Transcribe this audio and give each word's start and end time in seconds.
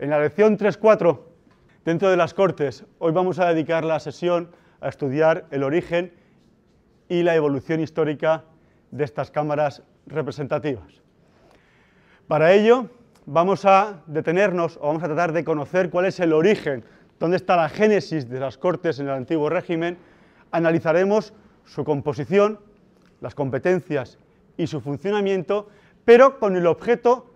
En 0.00 0.08
la 0.08 0.18
lección 0.18 0.56
3.4, 0.56 1.20
dentro 1.84 2.08
de 2.08 2.16
las 2.16 2.32
Cortes, 2.32 2.86
hoy 2.98 3.12
vamos 3.12 3.38
a 3.38 3.52
dedicar 3.52 3.84
la 3.84 4.00
sesión 4.00 4.50
a 4.80 4.88
estudiar 4.88 5.44
el 5.50 5.62
origen 5.62 6.14
y 7.06 7.22
la 7.22 7.34
evolución 7.34 7.80
histórica 7.80 8.44
de 8.90 9.04
estas 9.04 9.30
cámaras 9.30 9.82
representativas. 10.06 11.02
Para 12.28 12.52
ello, 12.52 12.88
vamos 13.26 13.66
a 13.66 14.02
detenernos 14.06 14.78
o 14.78 14.86
vamos 14.86 15.02
a 15.02 15.06
tratar 15.06 15.32
de 15.32 15.44
conocer 15.44 15.90
cuál 15.90 16.06
es 16.06 16.18
el 16.20 16.32
origen, 16.32 16.82
dónde 17.18 17.36
está 17.36 17.56
la 17.56 17.68
génesis 17.68 18.26
de 18.26 18.40
las 18.40 18.56
Cortes 18.56 19.00
en 19.00 19.06
el 19.06 19.12
antiguo 19.12 19.50
régimen, 19.50 19.98
analizaremos 20.50 21.34
su 21.66 21.84
composición, 21.84 22.58
las 23.20 23.34
competencias 23.34 24.16
y 24.60 24.66
su 24.66 24.82
funcionamiento, 24.82 25.68
pero 26.04 26.38
con 26.38 26.54
el 26.54 26.66
objeto 26.66 27.30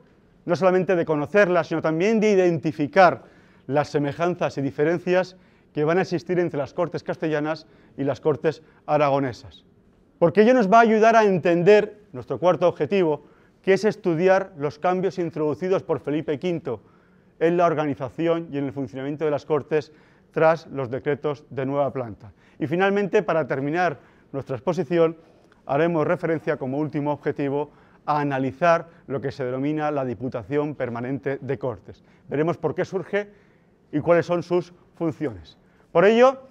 no 0.45 0.57
solamente 0.57 0.95
de 0.95 1.07
conocerlas, 1.07 1.69
sino 1.69 1.81
también 1.81 2.21
de 2.21 2.33
identificar 2.33 3.25
las 3.67 3.89
semejanzas 3.89 4.59
y 4.59 4.61
diferencias 4.61 5.37
que 5.73 5.85
van 5.85 5.97
a 5.97 6.03
existir 6.03 6.39
entre 6.39 6.59
las 6.59 6.75
Cortes 6.75 7.03
castellanas 7.03 7.67
y 7.97 8.05
las 8.05 8.21
Cortes 8.21 8.63
aragonesas. 8.85 9.65
Porque 10.19 10.43
ello 10.43 10.53
nos 10.53 10.71
va 10.71 10.79
a 10.79 10.83
ayudar 10.83 11.17
a 11.17 11.25
entender 11.25 12.03
nuestro 12.13 12.39
cuarto 12.39 12.69
objetivo, 12.69 13.25
que 13.63 13.73
es 13.73 13.87
estudiar 13.87 14.53
los 14.59 14.79
cambios 14.79 15.19
introducidos 15.19 15.83
por 15.83 16.01
Felipe 16.01 16.35
V 16.35 16.79
en 17.41 17.57
la 17.57 17.65
organización 17.65 18.49
y 18.53 18.59
en 18.59 18.67
el 18.67 18.73
funcionamiento 18.73 19.25
de 19.25 19.31
las 19.31 19.47
Cortes 19.47 19.93
tras 20.31 20.67
los 20.67 20.91
decretos 20.91 21.47
de 21.49 21.65
nueva 21.65 21.91
planta. 21.91 22.35
Y 22.59 22.67
finalmente, 22.67 23.23
para 23.23 23.47
terminar 23.47 23.99
nuestra 24.31 24.57
exposición, 24.57 25.17
haremos 25.67 26.07
referencia 26.07 26.57
como 26.57 26.79
último 26.79 27.13
objetivo 27.13 27.71
a 28.07 28.21
analizar 28.21 28.89
lo 29.07 29.21
que 29.21 29.33
se 29.33 29.45
denomina 29.45 29.91
la 29.91 30.05
Diputación 30.05 30.75
Permanente 30.75 31.39
de 31.41 31.59
Cortes. 31.59 32.03
Veremos 32.29 32.59
por 32.59 32.75
qué 32.75 32.85
surge 32.85 33.31
y 33.93 34.01
cuáles 34.01 34.27
son 34.27 34.43
sus 34.43 34.73
funciones. 34.95 35.57
Por 35.93 36.05
ello, 36.05 36.43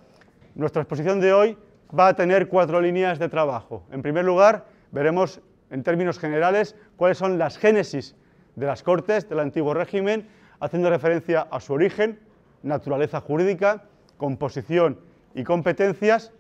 nuestra 0.56 0.82
exposición 0.82 1.20
de 1.20 1.34
hoy 1.34 1.58
va 1.98 2.08
a 2.08 2.16
tener 2.16 2.48
cuatro 2.48 2.82
líneas 2.82 3.20
de 3.20 3.30
trabajo. 3.30 3.84
En 3.92 4.02
primer 4.02 4.26
lugar, 4.26 4.66
veremos 4.92 5.42
en 5.70 5.84
términos 5.84 6.20
generales 6.20 6.76
cuáles 6.98 7.18
son 7.18 7.38
las 7.38 7.58
génesis 7.58 8.16
de 8.56 8.66
las 8.66 8.84
Cortes 8.84 9.28
del 9.30 9.40
antiguo 9.40 9.74
régimen, 9.74 10.28
haciendo 10.60 10.90
referencia 10.90 11.48
a 11.50 11.60
su 11.60 11.74
origen, 11.74 12.20
naturaleza 12.62 13.20
jurídica, 13.20 13.84
composición 14.18 15.00
y 15.36 15.44
competencias. 15.44 16.32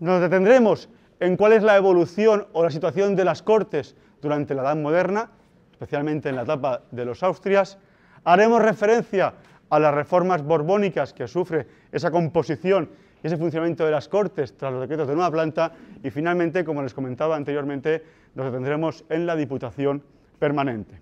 Nos 0.00 0.20
detendremos 0.20 0.88
en 1.20 1.36
cuál 1.36 1.52
es 1.52 1.62
la 1.62 1.76
evolución 1.76 2.46
o 2.52 2.62
la 2.62 2.70
situación 2.70 3.16
de 3.16 3.24
las 3.24 3.42
Cortes 3.42 3.96
durante 4.20 4.54
la 4.54 4.62
Edad 4.62 4.76
Moderna, 4.76 5.30
especialmente 5.72 6.28
en 6.28 6.36
la 6.36 6.42
etapa 6.42 6.82
de 6.90 7.04
los 7.04 7.22
Austrias. 7.22 7.78
Haremos 8.24 8.62
referencia 8.62 9.34
a 9.70 9.78
las 9.78 9.94
reformas 9.94 10.42
borbónicas 10.42 11.12
que 11.12 11.28
sufre 11.28 11.66
esa 11.92 12.10
composición 12.10 12.90
y 13.22 13.26
ese 13.26 13.36
funcionamiento 13.36 13.84
de 13.84 13.90
las 13.90 14.08
Cortes 14.08 14.56
tras 14.56 14.72
los 14.72 14.80
decretos 14.80 15.08
de 15.08 15.14
nueva 15.14 15.30
planta 15.30 15.72
y 16.02 16.10
finalmente, 16.10 16.64
como 16.64 16.82
les 16.82 16.94
comentaba 16.94 17.36
anteriormente, 17.36 18.02
nos 18.34 18.46
detendremos 18.46 19.04
en 19.08 19.26
la 19.26 19.36
Diputación 19.36 20.02
Permanente. 20.38 21.00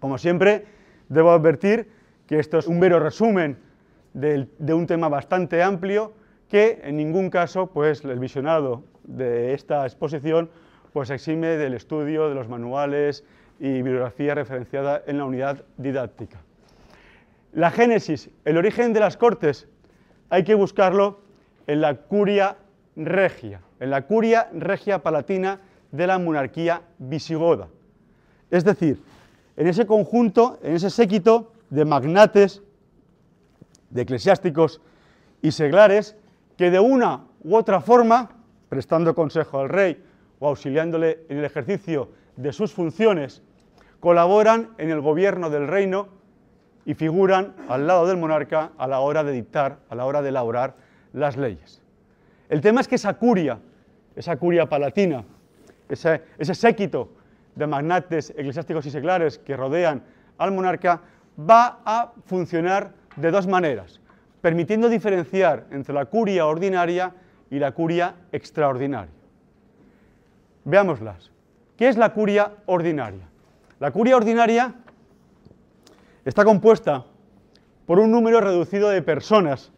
Como 0.00 0.18
siempre, 0.18 0.66
debo 1.08 1.30
advertir 1.30 1.88
que 2.26 2.38
esto 2.38 2.58
es 2.58 2.66
un 2.66 2.78
mero 2.78 3.00
resumen 3.00 3.58
de, 4.12 4.48
de 4.58 4.74
un 4.74 4.86
tema 4.86 5.08
bastante 5.08 5.62
amplio 5.62 6.12
que 6.48 6.80
en 6.82 6.96
ningún 6.96 7.30
caso 7.30 7.68
pues, 7.68 8.04
el 8.04 8.18
visionado 8.18 8.82
de 9.04 9.54
esta 9.54 9.84
exposición 9.84 10.50
pues 10.92 11.10
exime 11.10 11.56
del 11.56 11.74
estudio 11.74 12.28
de 12.28 12.34
los 12.34 12.48
manuales 12.48 13.24
y 13.58 13.70
bibliografía 13.82 14.34
referenciada 14.34 15.02
en 15.06 15.18
la 15.18 15.24
unidad 15.24 15.64
didáctica. 15.76 16.40
La 17.52 17.70
génesis, 17.70 18.30
el 18.44 18.56
origen 18.56 18.92
de 18.92 19.00
las 19.00 19.16
cortes, 19.16 19.68
hay 20.30 20.44
que 20.44 20.54
buscarlo 20.54 21.20
en 21.66 21.80
la 21.80 21.94
curia 21.94 22.56
regia, 22.96 23.60
en 23.78 23.90
la 23.90 24.06
curia 24.06 24.48
regia 24.52 25.02
palatina 25.02 25.60
de 25.90 26.06
la 26.06 26.18
monarquía 26.18 26.82
visigoda. 26.98 27.68
Es 28.50 28.64
decir, 28.64 29.02
en 29.56 29.66
ese 29.66 29.86
conjunto, 29.86 30.58
en 30.62 30.74
ese 30.74 30.90
séquito 30.90 31.52
de 31.70 31.84
magnates, 31.84 32.62
de 33.90 34.02
eclesiásticos 34.02 34.80
y 35.42 35.52
seglares 35.52 36.16
que 36.56 36.70
de 36.70 36.80
una 36.80 37.24
u 37.42 37.56
otra 37.56 37.80
forma, 37.80 38.30
prestando 38.70 39.14
consejo 39.14 39.58
al 39.58 39.68
rey 39.68 40.02
o 40.38 40.48
auxiliándole 40.48 41.26
en 41.28 41.38
el 41.38 41.44
ejercicio 41.44 42.08
de 42.36 42.52
sus 42.54 42.72
funciones, 42.72 43.42
colaboran 43.98 44.70
en 44.78 44.88
el 44.90 45.02
gobierno 45.02 45.50
del 45.50 45.68
reino 45.68 46.08
y 46.86 46.94
figuran 46.94 47.54
al 47.68 47.86
lado 47.86 48.06
del 48.06 48.16
monarca 48.16 48.70
a 48.78 48.86
la 48.86 49.00
hora 49.00 49.22
de 49.22 49.32
dictar, 49.32 49.80
a 49.90 49.94
la 49.94 50.06
hora 50.06 50.22
de 50.22 50.30
elaborar 50.30 50.76
las 51.12 51.36
leyes. 51.36 51.82
El 52.48 52.62
tema 52.62 52.80
es 52.80 52.88
que 52.88 52.94
esa 52.94 53.14
curia, 53.14 53.58
esa 54.16 54.36
curia 54.36 54.66
palatina, 54.66 55.24
ese, 55.88 56.22
ese 56.38 56.54
séquito 56.54 57.10
de 57.56 57.66
magnates 57.66 58.30
eclesiásticos 58.30 58.86
y 58.86 58.90
seglares 58.90 59.38
que 59.38 59.56
rodean 59.56 60.02
al 60.38 60.52
monarca, 60.52 61.02
va 61.38 61.80
a 61.84 62.12
funcionar 62.24 62.92
de 63.16 63.30
dos 63.32 63.48
maneras, 63.48 64.00
permitiendo 64.40 64.88
diferenciar 64.88 65.66
entre 65.72 65.92
la 65.92 66.06
curia 66.06 66.46
ordinaria 66.46 67.12
y 67.50 67.58
la 67.58 67.72
curia 67.72 68.14
extraordinaria. 68.32 69.12
Veámoslas. 70.64 71.30
¿Qué 71.76 71.88
es 71.88 71.96
la 71.96 72.12
curia 72.12 72.52
ordinaria? 72.66 73.26
La 73.80 73.90
curia 73.90 74.16
ordinaria 74.16 74.74
está 76.24 76.44
compuesta 76.44 77.04
por 77.86 77.98
un 77.98 78.12
número 78.12 78.40
reducido 78.40 78.90
de 78.90 79.02
personas 79.02 79.72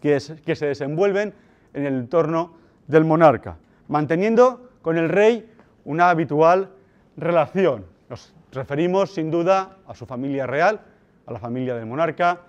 que, 0.00 0.20
se 0.20 0.66
desenvuelven 0.66 1.32
en 1.72 1.86
el 1.86 1.94
entorno 1.94 2.54
del 2.86 3.04
monarca, 3.04 3.56
manteniendo 3.88 4.70
con 4.82 4.98
el 4.98 5.08
rey 5.08 5.50
una 5.84 6.10
habitual 6.10 6.70
relación. 7.16 7.86
Nos 8.08 8.34
referimos 8.52 9.14
sin 9.14 9.30
duda 9.30 9.78
a 9.86 9.94
su 9.94 10.06
familia 10.06 10.46
real, 10.46 10.80
a 11.26 11.32
la 11.32 11.38
familia 11.38 11.74
del 11.74 11.86
monarca, 11.86 12.40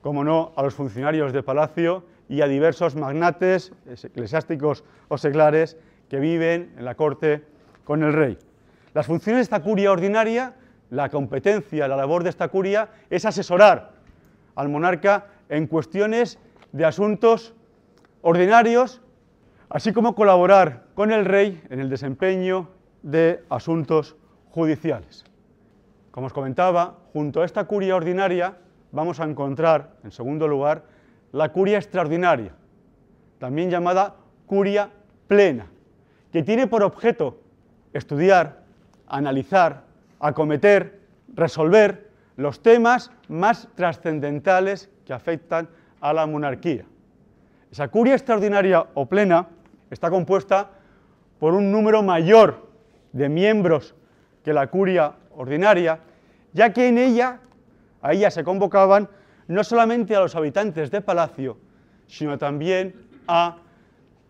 como 0.00 0.24
no 0.24 0.52
a 0.56 0.62
los 0.62 0.74
funcionarios 0.74 1.32
de 1.32 1.42
palacio 1.42 2.04
y 2.32 2.40
a 2.40 2.48
diversos 2.48 2.96
magnates 2.96 3.74
eclesiásticos 3.86 4.84
o 5.08 5.18
seglares 5.18 5.76
que 6.08 6.18
viven 6.18 6.72
en 6.78 6.86
la 6.86 6.94
corte 6.94 7.44
con 7.84 8.02
el 8.02 8.14
rey. 8.14 8.38
Las 8.94 9.04
funciones 9.04 9.40
de 9.40 9.42
esta 9.42 9.62
curia 9.62 9.92
ordinaria, 9.92 10.54
la 10.88 11.10
competencia, 11.10 11.86
la 11.88 11.96
labor 11.96 12.22
de 12.22 12.30
esta 12.30 12.48
curia 12.48 12.88
es 13.10 13.26
asesorar 13.26 13.92
al 14.54 14.70
monarca 14.70 15.26
en 15.50 15.66
cuestiones 15.66 16.38
de 16.72 16.86
asuntos 16.86 17.52
ordinarios, 18.22 19.02
así 19.68 19.92
como 19.92 20.14
colaborar 20.14 20.84
con 20.94 21.12
el 21.12 21.26
rey 21.26 21.62
en 21.68 21.80
el 21.80 21.90
desempeño 21.90 22.70
de 23.02 23.44
asuntos 23.50 24.16
judiciales. 24.48 25.24
Como 26.10 26.28
os 26.28 26.32
comentaba, 26.32 26.96
junto 27.12 27.42
a 27.42 27.44
esta 27.44 27.64
curia 27.64 27.94
ordinaria 27.94 28.56
vamos 28.90 29.20
a 29.20 29.24
encontrar, 29.24 29.96
en 30.02 30.12
segundo 30.12 30.48
lugar, 30.48 30.91
la 31.32 31.50
curia 31.50 31.78
extraordinaria, 31.78 32.52
también 33.38 33.70
llamada 33.70 34.16
curia 34.46 34.90
plena 35.26 35.66
que 36.30 36.42
tiene 36.42 36.66
por 36.66 36.82
objeto 36.82 37.40
estudiar, 37.92 38.62
analizar, 39.06 39.84
acometer, 40.18 41.00
resolver 41.34 42.10
los 42.36 42.62
temas 42.62 43.10
más 43.28 43.68
trascendentales 43.74 44.88
que 45.04 45.12
afectan 45.12 45.68
a 46.00 46.12
la 46.12 46.26
monarquía. 46.26 46.84
Esa 47.70 47.88
curia 47.88 48.14
extraordinaria 48.14 48.86
o 48.94 49.06
plena 49.06 49.48
está 49.90 50.10
compuesta 50.10 50.70
por 51.38 51.54
un 51.54 51.70
número 51.70 52.02
mayor 52.02 52.70
de 53.12 53.28
miembros 53.28 53.94
que 54.44 54.52
la 54.52 54.66
curia 54.68 55.14
ordinaria, 55.34 56.00
ya 56.52 56.72
que 56.72 56.88
en 56.88 56.98
ella, 56.98 57.40
a 58.00 58.12
ella 58.12 58.30
se 58.30 58.44
convocaban 58.44 59.08
no 59.52 59.64
solamente 59.64 60.16
a 60.16 60.20
los 60.20 60.34
habitantes 60.34 60.90
de 60.90 61.00
palacio, 61.00 61.58
sino 62.06 62.38
también 62.38 62.94
a 63.28 63.58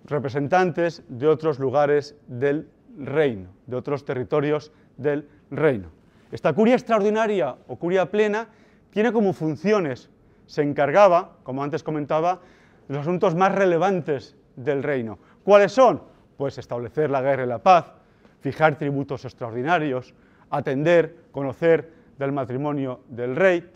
representantes 0.04 1.02
de 1.08 1.28
otros 1.28 1.58
lugares 1.58 2.16
del 2.26 2.68
reino, 2.98 3.48
de 3.66 3.76
otros 3.76 4.04
territorios 4.04 4.72
del 4.96 5.28
reino. 5.50 5.90
Esta 6.30 6.52
curia 6.52 6.74
extraordinaria 6.74 7.54
o 7.68 7.76
curia 7.76 8.10
plena 8.10 8.48
tiene 8.90 9.12
como 9.12 9.32
funciones, 9.32 10.10
se 10.46 10.62
encargaba, 10.62 11.36
como 11.42 11.62
antes 11.62 11.82
comentaba, 11.82 12.40
de 12.88 12.94
los 12.94 13.02
asuntos 13.02 13.34
más 13.34 13.54
relevantes 13.54 14.36
del 14.56 14.82
reino. 14.82 15.18
¿Cuáles 15.44 15.72
son? 15.72 16.02
Pues 16.36 16.58
establecer 16.58 17.10
la 17.10 17.22
guerra 17.22 17.44
y 17.44 17.46
la 17.46 17.62
paz, 17.62 17.92
fijar 18.40 18.76
tributos 18.76 19.24
extraordinarios, 19.24 20.14
atender, 20.50 21.16
conocer 21.30 21.92
del 22.18 22.32
matrimonio 22.32 23.00
del 23.08 23.36
rey, 23.36 23.70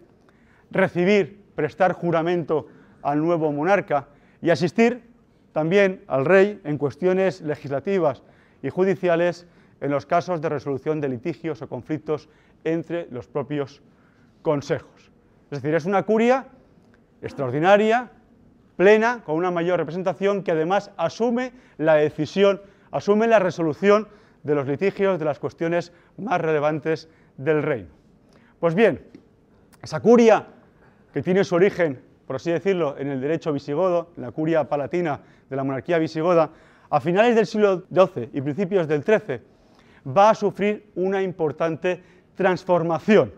recibir, 0.71 1.43
prestar 1.55 1.93
juramento 1.93 2.67
al 3.03 3.21
nuevo 3.21 3.53
monarca 3.53 4.09
y 4.43 4.51
asistir 4.51 5.03
también 5.53 6.05
al 6.07 6.25
rey 6.25 6.61
en 6.65 6.77
cuestiones 6.77 7.41
legislativas 7.41 8.23
y 8.63 8.71
judiciales 8.71 9.47
en 9.81 9.91
los 9.91 10.07
casos 10.07 10.41
de 10.41 10.49
resolución 10.49 11.01
de 11.01 11.09
litigios 11.09 11.63
o 11.63 11.69
conflictos 11.69 12.29
entre 12.65 13.09
los 13.11 13.27
propios 13.27 13.83
consejos. 14.43 15.11
Es 15.51 15.63
decir, 15.63 15.75
es 15.75 15.85
una 15.85 16.03
curia 16.03 16.47
extraordinaria, 17.23 18.11
plena, 18.77 19.23
con 19.25 19.37
una 19.37 19.51
mayor 19.51 19.79
representación 19.79 20.43
que 20.43 20.53
además 20.53 20.91
asume 20.97 21.53
la 21.79 21.95
decisión, 21.95 22.61
asume 22.91 23.27
la 23.27 23.39
resolución 23.39 24.09
de 24.43 24.55
los 24.55 24.67
litigios, 24.67 25.19
de 25.19 25.25
las 25.25 25.39
cuestiones 25.39 25.93
más 26.19 26.41
relevantes 26.41 27.09
del 27.37 27.63
reino. 27.63 27.89
Pues 28.61 28.75
bien, 28.75 29.05
esa 29.83 30.01
curia 30.01 30.47
que 31.17 31.23
tiene 31.23 31.45
su 31.45 31.55
origen, 31.55 31.99
por 32.27 32.37
así 32.37 32.51
decirlo, 32.51 32.95
en 32.99 33.09
el 33.09 33.23
derecho 33.23 33.51
visigodo, 33.51 34.11
en 34.19 34.23
la 34.25 34.33
curia 34.33 34.69
palatina 34.69 35.19
de 35.49 35.57
la 35.57 35.65
monarquía 35.65 35.97
visigoda, 35.97 36.51
a 36.91 37.01
finales 37.01 37.35
del 37.35 37.47
siglo 37.47 37.85
XII 37.91 38.29
y 38.35 38.43
principios 38.43 38.87
del 38.87 39.03
XIII, 39.03 39.41
va 40.15 40.29
a 40.29 40.35
sufrir 40.35 40.91
una 40.95 41.23
importante 41.23 42.03
transformación, 42.35 43.33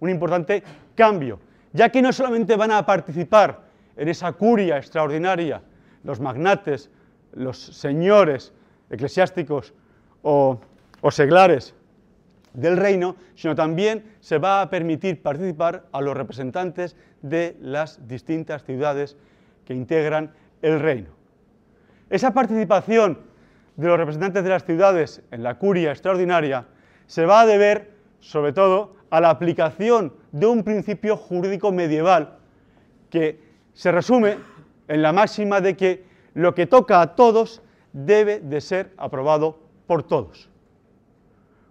un 0.00 0.08
importante 0.08 0.62
cambio, 0.94 1.38
ya 1.74 1.90
que 1.90 2.00
no 2.00 2.10
solamente 2.10 2.56
van 2.56 2.70
a 2.70 2.86
participar 2.86 3.66
en 3.94 4.08
esa 4.08 4.32
curia 4.32 4.78
extraordinaria 4.78 5.60
los 6.04 6.18
magnates, 6.20 6.90
los 7.34 7.58
señores 7.58 8.54
eclesiásticos 8.88 9.74
o, 10.22 10.58
seglares 11.10 11.74
del 12.58 12.76
reino, 12.76 13.16
sino 13.34 13.54
también 13.54 14.04
se 14.20 14.38
va 14.38 14.62
a 14.62 14.70
permitir 14.70 15.22
participar 15.22 15.86
a 15.92 16.00
los 16.00 16.16
representantes 16.16 16.96
de 17.22 17.56
las 17.60 18.06
distintas 18.08 18.64
ciudades 18.64 19.16
que 19.64 19.74
integran 19.74 20.32
el 20.60 20.80
reino. 20.80 21.10
Esa 22.10 22.32
participación 22.32 23.20
de 23.76 23.86
los 23.86 23.96
representantes 23.96 24.42
de 24.42 24.50
las 24.50 24.64
ciudades 24.64 25.22
en 25.30 25.44
la 25.44 25.56
curia 25.58 25.92
extraordinaria 25.92 26.66
se 27.06 27.26
va 27.26 27.42
a 27.42 27.46
deber, 27.46 27.92
sobre 28.18 28.52
todo, 28.52 28.96
a 29.10 29.20
la 29.20 29.30
aplicación 29.30 30.12
de 30.32 30.46
un 30.46 30.64
principio 30.64 31.16
jurídico 31.16 31.70
medieval 31.70 32.38
que 33.08 33.40
se 33.72 33.92
resume 33.92 34.36
en 34.88 35.02
la 35.02 35.12
máxima 35.12 35.60
de 35.60 35.76
que 35.76 36.04
lo 36.34 36.54
que 36.54 36.66
toca 36.66 37.00
a 37.00 37.14
todos 37.14 37.62
debe 37.92 38.40
de 38.40 38.60
ser 38.60 38.92
aprobado 38.96 39.60
por 39.86 40.02
todos. 40.02 40.50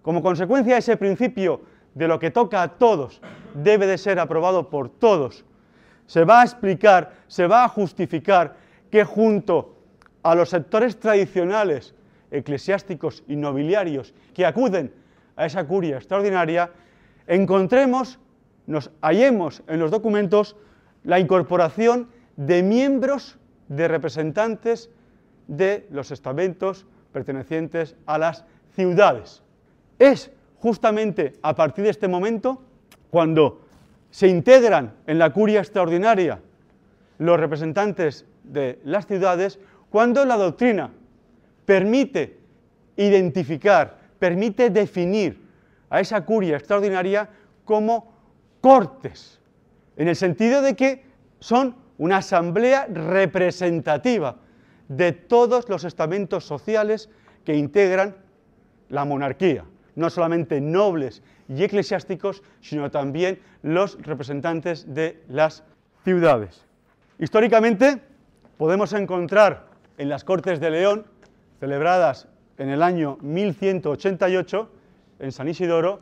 Como 0.07 0.24
consecuencia 0.24 0.77
ese 0.77 0.95
principio 0.95 1.59
de 1.94 2.07
lo 2.07 2.18
que 2.18 2.31
toca 2.31 2.63
a 2.63 2.77
todos 2.77 3.19
debe 3.54 3.86
de 3.88 3.98
ser 3.98 4.21
aprobado 4.21 4.69
por 4.69 4.88
todos, 4.88 5.44
se 6.06 6.24
va 6.24 6.39
a 6.39 6.44
explicar, 6.45 7.12
se 7.27 7.45
va 7.45 7.65
a 7.65 7.68
justificar 7.68 8.56
que 8.89 9.04
junto 9.04 9.75
a 10.24 10.33
los 10.33 10.48
sectores 10.48 10.98
tradicionales, 10.98 11.94
eclesiásticos 12.31 13.25
y 13.27 13.36
nobiliarios 13.36 14.13
que 14.33 14.45
acuden 14.45 14.94
a 15.36 15.45
esa 15.45 15.68
curia 15.68 15.98
extraordinaria, 15.98 16.71
encontremos, 17.27 18.18
nos 18.65 18.92
hallemos 19.01 19.62
en 19.68 19.77
los 19.77 19.92
documentos 19.92 20.56
la 21.03 21.19
incorporación 21.19 22.07
de 22.38 22.63
miembros, 22.63 23.38
de 23.68 23.89
representantes 23.89 24.89
de 25.48 25.86
los 25.92 26.12
estamentos 26.12 26.86
pertenecientes 27.12 27.98
a 28.06 28.18
las 28.18 28.45
ciudades. 28.74 29.44
Es 29.99 30.31
justamente 30.59 31.33
a 31.41 31.55
partir 31.55 31.83
de 31.83 31.91
este 31.91 32.07
momento 32.07 32.61
cuando 33.09 33.61
se 34.09 34.27
integran 34.27 34.94
en 35.05 35.19
la 35.19 35.31
curia 35.31 35.59
extraordinaria 35.59 36.39
los 37.19 37.39
representantes 37.39 38.25
de 38.44 38.79
las 38.83 39.07
ciudades, 39.07 39.59
cuando 39.89 40.23
la 40.25 40.38
doctrina 40.38 40.91
permite 41.65 42.38
identificar, 42.95 43.97
permite 44.19 44.69
definir 44.69 45.41
a 45.89 46.00
esa 46.00 46.23
curia 46.25 46.57
extraordinaria 46.57 47.29
como 47.65 48.13
cortes, 48.61 49.39
en 49.95 50.07
el 50.07 50.15
sentido 50.15 50.61
de 50.61 50.75
que 50.75 51.05
son 51.39 51.75
una 51.97 52.17
asamblea 52.17 52.88
representativa 52.88 54.38
de 54.88 55.11
todos 55.11 55.67
los 55.69 55.83
estamentos 55.83 56.45
sociales 56.45 57.09
que 57.43 57.55
integran 57.55 58.15
la 58.89 59.05
monarquía, 59.05 59.65
no 59.97 60.11
solamente 60.11 60.61
nobles 60.61 61.23
y 61.49 61.63
eclesiásticos, 61.63 62.44
sino 62.61 62.91
también 62.91 63.39
los 63.63 63.99
representantes 64.01 64.94
de 64.94 65.23
las 65.27 65.63
ciudades. 66.03 66.63
Históricamente 67.17 67.99
podemos 68.57 68.94
encontrar 68.94 69.65
en 69.97 70.09
las 70.09 70.23
Cortes 70.23 70.59
de 70.59 70.69
León, 70.69 71.07
celebradas 71.59 72.27
en 72.59 72.69
el 72.69 72.83
año 72.83 73.17
1188, 73.21 74.69
en 75.19 75.31
San 75.31 75.47
Isidoro, 75.47 76.01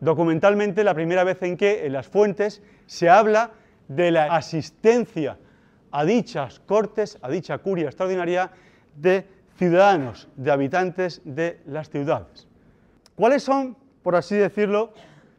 documentalmente 0.00 0.84
la 0.84 0.92
primera 0.92 1.24
vez 1.24 1.42
en 1.42 1.56
que 1.56 1.86
en 1.86 1.94
las 1.94 2.06
fuentes 2.06 2.62
se 2.86 3.08
habla 3.08 3.52
de 3.88 4.10
la 4.10 4.26
asistencia 4.26 5.38
a 5.90 6.04
dichas 6.04 6.60
cortes, 6.60 7.16
a 7.22 7.30
dicha 7.30 7.56
curia 7.58 7.86
extraordinaria 7.86 8.50
de 8.94 9.26
ciudadanos, 9.56 10.28
de 10.36 10.50
habitantes 10.50 11.22
de 11.24 11.60
las 11.66 11.88
ciudades. 11.88 12.46
¿Cuáles 13.16 13.42
son, 13.42 13.76
por 14.02 14.16
así 14.16 14.34
decirlo, 14.34 14.92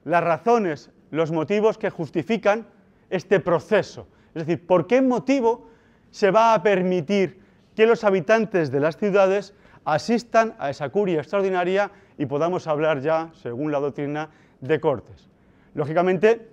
las 0.03 0.23
razones, 0.23 0.91
los 1.11 1.31
motivos 1.31 1.77
que 1.77 1.89
justifican 1.89 2.67
este 3.09 3.39
proceso? 3.39 4.07
Es 4.33 4.45
decir, 4.45 4.65
¿por 4.65 4.87
qué 4.87 5.01
motivo 5.01 5.67
se 6.11 6.31
va 6.31 6.53
a 6.53 6.63
permitir 6.63 7.39
que 7.75 7.85
los 7.85 8.03
habitantes 8.03 8.71
de 8.71 8.79
las 8.79 8.97
ciudades 8.97 9.53
asistan 9.83 10.55
a 10.57 10.69
esa 10.69 10.89
curia 10.89 11.19
extraordinaria 11.19 11.91
y 12.17 12.25
podamos 12.25 12.67
hablar 12.67 13.01
ya, 13.01 13.29
según 13.33 13.71
la 13.71 13.79
doctrina, 13.79 14.29
de 14.61 14.79
cortes. 14.79 15.29
Lógicamente, 15.73 16.49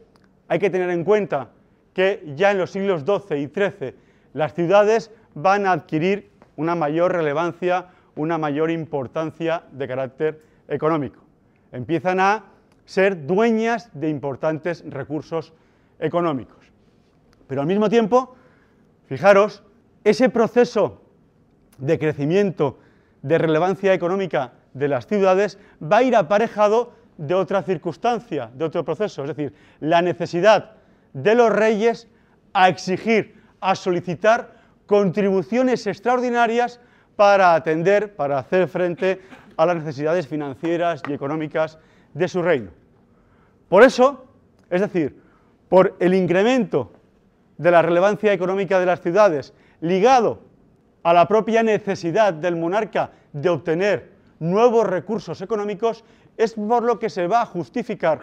hay 0.48 0.58
que 0.58 0.70
tener 0.70 0.90
en 0.90 1.04
cuenta 1.04 1.50
que 1.94 2.22
ya 2.36 2.50
en 2.50 2.58
los 2.58 2.70
siglos 2.70 3.02
XII 3.02 3.38
y 3.38 3.46
XIII 3.46 3.94
las 4.34 4.54
ciudades 4.54 5.10
van 5.34 5.66
a 5.66 5.72
adquirir 5.72 6.30
una 6.56 6.74
mayor 6.74 7.12
relevancia, 7.12 7.86
una 8.16 8.38
mayor 8.38 8.70
importancia 8.70 9.62
de 9.72 9.88
carácter 9.88 10.42
económico. 10.72 11.20
Empiezan 11.70 12.20
a 12.20 12.44
ser 12.84 13.26
dueñas 13.26 13.90
de 13.92 14.08
importantes 14.08 14.84
recursos 14.86 15.52
económicos. 15.98 16.72
Pero 17.46 17.60
al 17.60 17.66
mismo 17.66 17.88
tiempo, 17.88 18.34
fijaros, 19.06 19.62
ese 20.04 20.28
proceso 20.28 21.02
de 21.78 21.98
crecimiento, 21.98 22.78
de 23.22 23.38
relevancia 23.38 23.94
económica 23.94 24.52
de 24.74 24.88
las 24.88 25.06
ciudades 25.06 25.58
va 25.80 25.98
a 25.98 26.02
ir 26.02 26.16
aparejado 26.16 26.92
de 27.16 27.34
otra 27.34 27.62
circunstancia, 27.62 28.50
de 28.55 28.64
otro 28.64 28.84
proceso, 28.84 29.22
es 29.22 29.29
decir, 29.29 29.55
la 29.81 30.02
necesidad 30.02 30.72
de 31.12 31.34
los 31.34 31.50
reyes 31.52 32.08
a 32.52 32.69
exigir, 32.69 33.41
a 33.60 33.74
solicitar 33.74 34.56
contribuciones 34.86 35.86
extraordinarias 35.86 36.81
para 37.17 37.55
atender, 37.55 38.17
para 38.17 38.38
hacer 38.38 38.67
frente 38.67 39.20
a 39.62 39.66
las 39.66 39.76
necesidades 39.76 40.26
financieras 40.26 41.02
y 41.08 41.12
económicas 41.12 41.78
de 42.14 42.28
su 42.28 42.42
reino. 42.42 42.70
Por 43.69 43.82
eso, 43.82 44.26
es 44.70 44.81
decir, 44.81 45.20
por 45.69 45.96
el 46.00 46.14
incremento 46.14 46.92
de 47.56 47.70
la 47.70 47.82
relevancia 47.82 48.32
económica 48.32 48.78
de 48.78 48.86
las 48.86 49.00
ciudades, 49.00 49.54
ligado 49.81 50.40
a 51.02 51.12
la 51.12 51.26
propia 51.26 51.62
necesidad 51.62 52.32
del 52.32 52.56
monarca 52.56 53.10
de 53.32 53.48
obtener 53.48 54.12
nuevos 54.38 54.86
recursos 54.86 55.40
económicos, 55.40 56.04
es 56.36 56.54
por 56.54 56.82
lo 56.82 56.98
que 56.98 57.10
se 57.10 57.26
va 57.26 57.42
a 57.42 57.46
justificar 57.46 58.20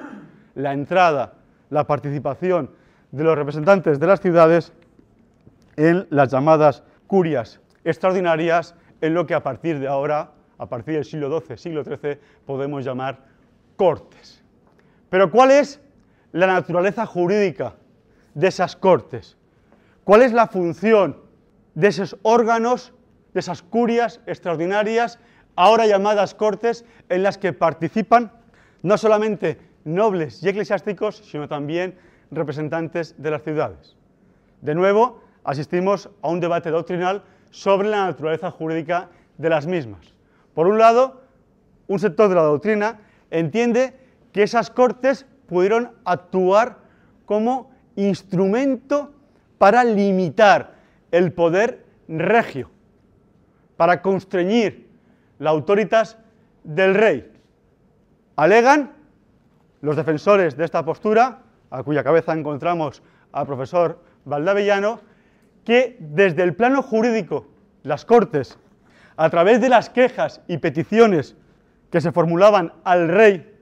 la 0.55 0.73
entrada, 0.73 1.33
la 1.69 1.85
participación 1.85 2.71
de 3.11 3.23
los 3.23 3.37
representantes 3.37 3.99
de 3.99 4.07
las 4.07 4.19
ciudades 4.19 4.73
en 5.77 6.07
las 6.09 6.29
llamadas 6.31 6.83
curias 7.07 7.59
extraordinarias, 7.83 8.75
en 9.01 9.13
lo 9.13 9.25
que 9.25 9.33
a 9.33 9.41
partir 9.41 9.79
de 9.79 9.87
ahora, 9.87 10.31
a 10.59 10.67
partir 10.67 10.95
del 10.95 11.05
siglo 11.05 11.41
XII, 11.41 11.57
siglo 11.57 11.83
XIII, 11.83 12.19
podemos 12.45 12.85
llamar 12.85 13.25
cortes. 13.75 14.43
Pero 15.09 15.31
¿cuál 15.31 15.51
es 15.51 15.81
la 16.31 16.47
naturaleza 16.47 17.05
jurídica 17.05 17.75
de 18.35 18.47
esas 18.47 18.75
cortes? 18.75 19.37
¿Cuál 20.03 20.21
es 20.21 20.33
la 20.33 20.47
función 20.47 21.17
de 21.73 21.87
esos 21.87 22.17
órganos, 22.21 22.93
de 23.33 23.39
esas 23.39 23.61
curias 23.61 24.19
extraordinarias 24.27 25.17
ahora 25.55 25.87
llamadas 25.87 26.35
cortes, 26.35 26.85
en 27.09 27.23
las 27.23 27.37
que 27.37 27.53
participan 27.53 28.31
no 28.81 28.97
solamente 28.97 29.57
nobles 29.83 30.43
y 30.43 30.49
eclesiásticos, 30.49 31.17
sino 31.17 31.47
también 31.47 31.95
representantes 32.31 33.15
de 33.17 33.31
las 33.31 33.43
ciudades. 33.43 33.95
De 34.61 34.75
nuevo, 34.75 35.21
asistimos 35.43 36.09
a 36.21 36.29
un 36.29 36.39
debate 36.39 36.69
doctrinal 36.69 37.23
sobre 37.49 37.89
la 37.89 38.05
naturaleza 38.05 38.51
jurídica 38.51 39.09
de 39.37 39.49
las 39.49 39.65
mismas. 39.65 40.13
Por 40.59 40.67
un 40.67 40.77
lado, 40.77 41.21
un 41.87 41.99
sector 41.99 42.27
de 42.27 42.35
la 42.35 42.41
doctrina 42.41 42.99
entiende 43.31 43.93
que 44.33 44.43
esas 44.43 44.69
cortes 44.69 45.25
pudieron 45.47 45.93
actuar 46.03 46.79
como 47.25 47.71
instrumento 47.95 49.13
para 49.57 49.85
limitar 49.85 50.73
el 51.11 51.31
poder 51.31 51.85
regio, 52.09 52.69
para 53.77 54.01
constreñir 54.01 54.89
la 55.37 55.51
autoritas 55.51 56.17
del 56.65 56.93
rey. 56.93 57.31
Alegan 58.35 58.91
los 59.79 59.95
defensores 59.95 60.57
de 60.57 60.65
esta 60.65 60.83
postura, 60.83 61.43
a 61.69 61.83
cuya 61.83 62.03
cabeza 62.03 62.33
encontramos 62.33 63.01
al 63.31 63.45
profesor 63.45 64.03
Valdavellano, 64.25 64.99
que 65.63 65.95
desde 66.01 66.43
el 66.43 66.53
plano 66.53 66.83
jurídico 66.83 67.47
las 67.83 68.03
Cortes, 68.03 68.59
a 69.19 69.29
través 69.29 69.59
de 69.59 69.67
las 69.67 69.89
quejas 69.89 70.39
y 70.47 70.59
peticiones 70.59 71.35
que 71.91 71.99
se 71.99 72.13
formulaban 72.13 72.71
al 72.85 73.09
rey, 73.09 73.53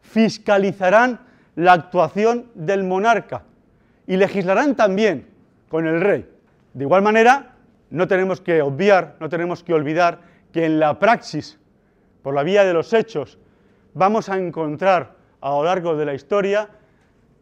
fiscalizarán 0.00 1.20
la 1.56 1.74
actuación 1.74 2.46
del 2.54 2.84
monarca 2.84 3.42
y 4.06 4.16
legislarán 4.16 4.74
también 4.74 5.28
con 5.68 5.86
el 5.86 6.00
rey. 6.00 6.26
De 6.72 6.84
igual 6.84 7.02
manera, 7.02 7.52
no 7.90 8.08
tenemos 8.08 8.40
que 8.40 8.62
obviar, 8.62 9.16
no 9.20 9.28
tenemos 9.28 9.62
que 9.62 9.74
olvidar 9.74 10.20
que 10.52 10.64
en 10.64 10.80
la 10.80 10.98
praxis, 10.98 11.58
por 12.22 12.32
la 12.32 12.42
vía 12.42 12.64
de 12.64 12.72
los 12.72 12.94
hechos, 12.94 13.38
vamos 13.92 14.30
a 14.30 14.38
encontrar 14.38 15.16
a 15.42 15.50
lo 15.50 15.64
largo 15.64 15.96
de 15.96 16.06
la 16.06 16.14
historia 16.14 16.70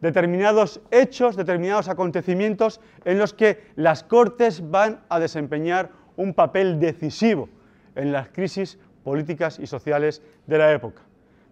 determinados 0.00 0.80
hechos, 0.90 1.36
determinados 1.36 1.88
acontecimientos 1.88 2.80
en 3.04 3.18
los 3.18 3.32
que 3.32 3.68
las 3.76 4.02
Cortes 4.02 4.68
van 4.68 5.02
a 5.08 5.20
desempeñar 5.20 6.01
un 6.16 6.34
papel 6.34 6.78
decisivo 6.78 7.48
en 7.94 8.12
las 8.12 8.28
crisis 8.28 8.78
políticas 9.04 9.58
y 9.58 9.66
sociales 9.66 10.22
de 10.46 10.58
la 10.58 10.72
época. 10.72 11.02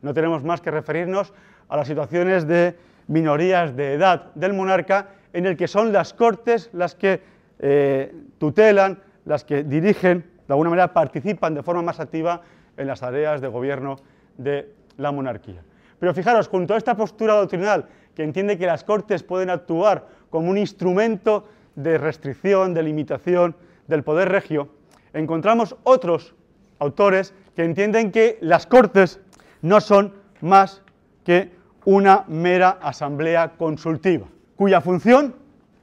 No 0.03 0.15
tenemos 0.15 0.43
más 0.43 0.61
que 0.61 0.71
referirnos 0.71 1.33
a 1.69 1.77
las 1.77 1.87
situaciones 1.87 2.47
de 2.47 2.77
minorías 3.09 3.77
de 3.77 3.95
edad 3.95 4.33
del 4.35 4.53
monarca 4.55 5.09
en 5.33 5.47
el 5.47 5.57
que 5.57 5.69
son 5.69 5.93
las 5.93 6.15
Cortes 6.15 6.71
las 6.73 6.95
que 6.95 7.21
eh, 7.59 8.13
tutelan, 8.39 8.99
las 9.25 9.45
que 9.45 9.63
dirigen, 9.63 10.25
de 10.47 10.55
alguna 10.55 10.71
manera 10.71 10.93
participan 10.93 11.55
de 11.55 11.63
forma 11.63 11.83
más 11.83 12.01
activa 12.01 12.43
en 12.77 12.87
las 12.87 13.01
tareas 13.01 13.41
de 13.41 13.49
gobierno 13.49 13.97
de 14.39 14.73
la 14.97 15.13
monarquía. 15.13 15.63
Pero 15.99 16.15
fijaros, 16.15 16.49
junto 16.49 16.75
a 16.75 16.79
esta 16.79 16.97
postura 16.97 17.35
doctrinal 17.35 17.87
que 18.15 18.25
entiende 18.25 18.59
que 18.59 18.67
las 18.67 18.83
Cortes 18.85 19.23
pueden 19.23 19.51
actuar 19.51 20.07
como 20.31 20.51
un 20.51 20.59
instrumento 20.59 21.47
de 21.75 21.99
restricción, 21.99 22.75
de 22.75 22.83
limitación 22.83 23.55
del 23.91 24.03
poder 24.03 24.31
regio, 24.31 24.69
encontramos 25.13 25.77
otros 25.83 26.35
autores 26.79 27.35
que 27.55 27.65
entienden 27.65 28.11
que 28.11 28.39
las 28.41 28.67
Cortes 28.67 29.21
no 29.61 29.81
son 29.83 30.15
más 30.41 30.83
que 31.25 31.53
una 31.85 32.25
mera 32.29 32.79
asamblea 32.81 33.53
consultiva, 33.59 34.27
cuya 34.57 34.81
función, 34.81 35.35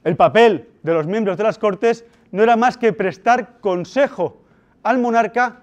el 0.04 0.16
papel 0.16 0.70
de 0.84 0.94
los 0.94 1.06
miembros 1.06 1.38
de 1.38 1.44
las 1.44 1.60
Cortes, 1.60 2.06
no 2.32 2.44
era 2.44 2.56
más 2.56 2.78
que 2.78 2.94
prestar 2.94 3.60
consejo 3.60 4.42
al 4.84 4.98
monarca 4.98 5.62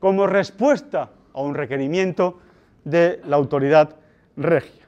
como 0.00 0.26
respuesta 0.26 1.10
a 1.32 1.40
un 1.40 1.54
requerimiento 1.54 2.38
de 2.84 3.20
la 3.26 3.36
autoridad 3.36 3.96
regia. 4.36 4.84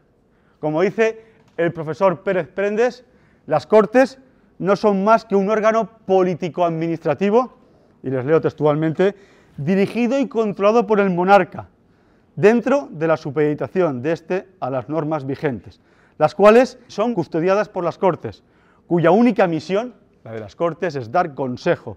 Como 0.60 0.82
dice 0.82 1.25
el 1.56 1.72
profesor 1.72 2.22
Pérez 2.22 2.48
Prendes, 2.48 3.04
las 3.46 3.66
Cortes 3.66 4.18
no 4.58 4.76
son 4.76 5.04
más 5.04 5.25
que 5.25 5.36
un 5.36 5.48
órgano 5.50 5.88
político-administrativo, 6.06 7.56
y 8.02 8.10
les 8.10 8.25
leo 8.25 8.40
textualmente, 8.40 9.14
dirigido 9.56 10.18
y 10.18 10.28
controlado 10.28 10.86
por 10.86 11.00
el 11.00 11.10
monarca, 11.10 11.68
dentro 12.34 12.88
de 12.90 13.06
la 13.06 13.16
supeditación 13.16 14.02
de 14.02 14.12
éste 14.12 14.48
a 14.60 14.70
las 14.70 14.88
normas 14.88 15.26
vigentes, 15.26 15.80
las 16.18 16.34
cuales 16.34 16.78
son 16.86 17.14
custodiadas 17.14 17.68
por 17.68 17.84
las 17.84 17.98
Cortes, 17.98 18.42
cuya 18.86 19.10
única 19.10 19.46
misión, 19.46 19.94
la 20.25 20.32
de 20.32 20.40
las 20.40 20.56
Cortes, 20.56 20.94
es 20.94 21.10
dar 21.10 21.34
consejo, 21.34 21.96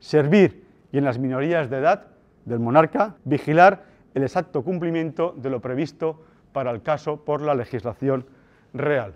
servir 0.00 0.64
y 0.92 0.98
en 0.98 1.04
las 1.04 1.18
minorías 1.18 1.70
de 1.70 1.78
edad 1.78 2.06
del 2.44 2.60
monarca 2.60 3.16
vigilar 3.24 3.84
el 4.14 4.22
exacto 4.22 4.62
cumplimiento 4.62 5.34
de 5.36 5.50
lo 5.50 5.60
previsto 5.60 6.22
para 6.52 6.70
el 6.70 6.82
caso 6.82 7.24
por 7.24 7.40
la 7.40 7.54
legislación 7.54 8.26
real. 8.72 9.14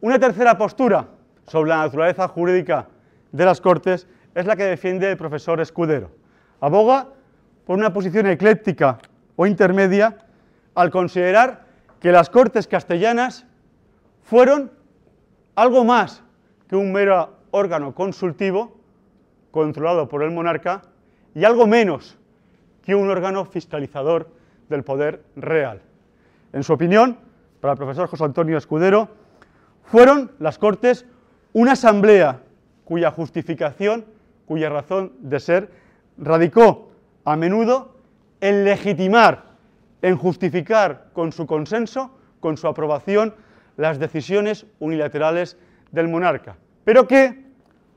Una 0.00 0.18
tercera 0.18 0.58
postura 0.58 1.06
sobre 1.46 1.70
la 1.70 1.78
naturaleza 1.78 2.28
jurídica 2.28 2.88
de 3.32 3.44
las 3.44 3.60
Cortes 3.60 4.06
es 4.34 4.46
la 4.46 4.56
que 4.56 4.64
defiende 4.64 5.10
el 5.10 5.16
profesor 5.16 5.60
Escudero. 5.60 6.10
Aboga 6.60 7.08
por 7.66 7.78
una 7.78 7.92
posición 7.92 8.26
ecléctica 8.26 8.98
o 9.36 9.46
intermedia 9.46 10.18
al 10.74 10.90
considerar 10.90 11.66
que 12.00 12.12
las 12.12 12.30
Cortes 12.30 12.66
castellanas 12.66 13.46
fueron 14.22 14.70
algo 15.54 15.84
más 15.84 16.22
que 16.68 16.76
un 16.76 16.92
mero 16.92 17.36
órgano 17.50 17.94
consultivo 17.94 18.76
controlado 19.50 20.08
por 20.08 20.22
el 20.22 20.30
monarca 20.30 20.82
y 21.34 21.44
algo 21.44 21.66
menos 21.66 22.18
que 22.82 22.94
un 22.94 23.10
órgano 23.10 23.44
fiscalizador 23.44 24.28
del 24.68 24.82
poder 24.82 25.22
real. 25.36 25.82
En 26.52 26.62
su 26.62 26.72
opinión, 26.72 27.18
para 27.60 27.72
el 27.72 27.78
profesor 27.78 28.08
José 28.08 28.24
Antonio 28.24 28.58
Escudero, 28.58 29.08
fueron 29.84 30.32
las 30.38 30.58
Cortes 30.58 31.06
una 31.52 31.72
asamblea 31.72 32.40
cuya 32.84 33.10
justificación, 33.10 34.04
cuya 34.46 34.68
razón 34.68 35.12
de 35.20 35.40
ser, 35.40 35.70
radicó 36.18 36.90
a 37.24 37.36
menudo 37.36 37.96
en 38.40 38.64
legitimar, 38.64 39.44
en 40.02 40.16
justificar 40.16 41.10
con 41.12 41.32
su 41.32 41.46
consenso, 41.46 42.10
con 42.40 42.56
su 42.56 42.66
aprobación, 42.66 43.34
las 43.76 43.98
decisiones 43.98 44.66
unilaterales 44.80 45.56
del 45.92 46.08
monarca, 46.08 46.56
pero 46.84 47.06
que, 47.06 47.42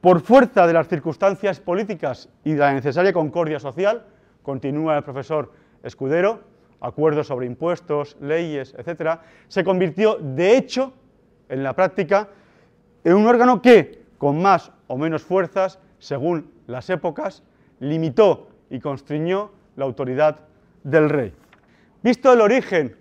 por 0.02 0.22
fuerza 0.22 0.68
de 0.68 0.74
las 0.74 0.88
circunstancias 0.88 1.60
políticas 1.60 2.30
y 2.44 2.54
de 2.54 2.60
la 2.60 2.74
necesaria 2.74 3.12
concordia 3.12 3.60
social, 3.60 4.06
continúa 4.44 4.98
el 4.98 5.04
profesor 5.04 5.52
Escudero, 5.84 6.42
acuerdos 6.80 7.28
sobre 7.28 7.48
impuestos, 7.48 8.18
leyes, 8.22 8.76
etcétera, 8.78 9.22
se 9.48 9.64
convirtió 9.64 10.18
de 10.20 10.58
hecho, 10.58 10.94
en 11.50 11.64
la 11.64 11.74
práctica, 11.74 12.30
en 13.06 13.14
un 13.14 13.28
órgano 13.28 13.62
que, 13.62 14.04
con 14.18 14.42
más 14.42 14.72
o 14.88 14.98
menos 14.98 15.24
fuerzas, 15.24 15.80
según 16.00 16.52
las 16.68 16.90
épocas, 16.90 17.44
limitó 17.80 18.50
y 18.70 18.80
constriñó 18.80 19.52
la 19.76 19.86
autoridad 19.86 20.40
del 20.84 21.10
rey. 21.10 21.34
Visto 22.02 22.34
el 22.34 22.42
origen, 22.42 22.98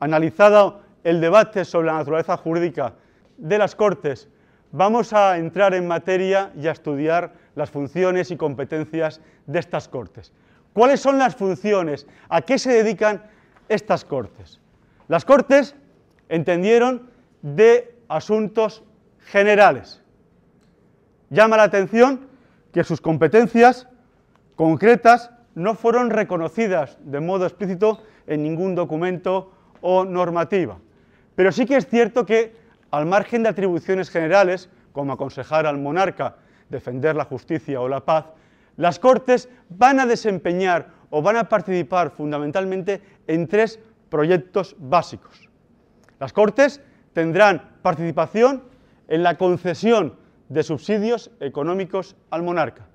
analizado 0.00 0.82
el 1.04 1.20
debate 1.20 1.64
sobre 1.64 1.86
la 1.86 1.94
naturaleza 1.94 2.36
jurídica 2.36 2.94
de 3.38 3.56
las 3.56 3.76
Cortes, 3.76 4.28
vamos 4.72 5.12
a 5.12 5.38
entrar 5.38 5.74
en 5.74 5.86
materia 5.86 6.52
y 6.56 6.66
a 6.66 6.72
estudiar 6.72 7.32
las 7.54 7.70
funciones 7.70 8.32
y 8.32 8.36
competencias 8.36 9.20
de 9.46 9.60
estas 9.60 9.88
Cortes. 9.88 10.32
¿Cuáles 10.72 11.00
son 11.00 11.18
las 11.18 11.36
funciones? 11.36 12.06
¿A 12.28 12.42
qué 12.42 12.58
se 12.58 12.72
dedican 12.72 13.22
estas 13.68 14.04
Cortes? 14.04 14.60
Las 15.06 15.24
Cortes 15.24 15.76
entendieron 16.28 17.10
de 17.42 17.96
asuntos 18.08 18.82
generales. 19.26 20.02
Llama 21.30 21.56
la 21.56 21.64
atención 21.64 22.28
que 22.72 22.84
sus 22.84 23.00
competencias 23.00 23.88
concretas 24.56 25.30
no 25.54 25.74
fueron 25.74 26.10
reconocidas 26.10 26.98
de 27.02 27.20
modo 27.20 27.46
explícito 27.46 28.02
en 28.26 28.42
ningún 28.42 28.74
documento 28.74 29.52
o 29.80 30.04
normativa. 30.04 30.78
Pero 31.34 31.52
sí 31.52 31.66
que 31.66 31.76
es 31.76 31.88
cierto 31.88 32.26
que, 32.26 32.54
al 32.90 33.06
margen 33.06 33.42
de 33.42 33.48
atribuciones 33.48 34.10
generales, 34.10 34.68
como 34.92 35.12
aconsejar 35.12 35.66
al 35.66 35.78
monarca, 35.78 36.36
defender 36.68 37.16
la 37.16 37.24
justicia 37.24 37.80
o 37.80 37.88
la 37.88 38.04
paz, 38.04 38.26
las 38.76 38.98
Cortes 38.98 39.48
van 39.68 40.00
a 40.00 40.06
desempeñar 40.06 40.88
o 41.10 41.22
van 41.22 41.36
a 41.36 41.48
participar 41.48 42.10
fundamentalmente 42.10 43.02
en 43.26 43.46
tres 43.46 43.78
proyectos 44.08 44.76
básicos. 44.78 45.48
Las 46.18 46.32
Cortes 46.32 46.80
tendrán 47.12 47.76
participación 47.82 48.62
en 49.10 49.22
la 49.22 49.36
concesión 49.36 50.14
de 50.48 50.62
subsidios 50.62 51.30
económicos 51.40 52.16
al 52.30 52.42
monarca. 52.42 52.86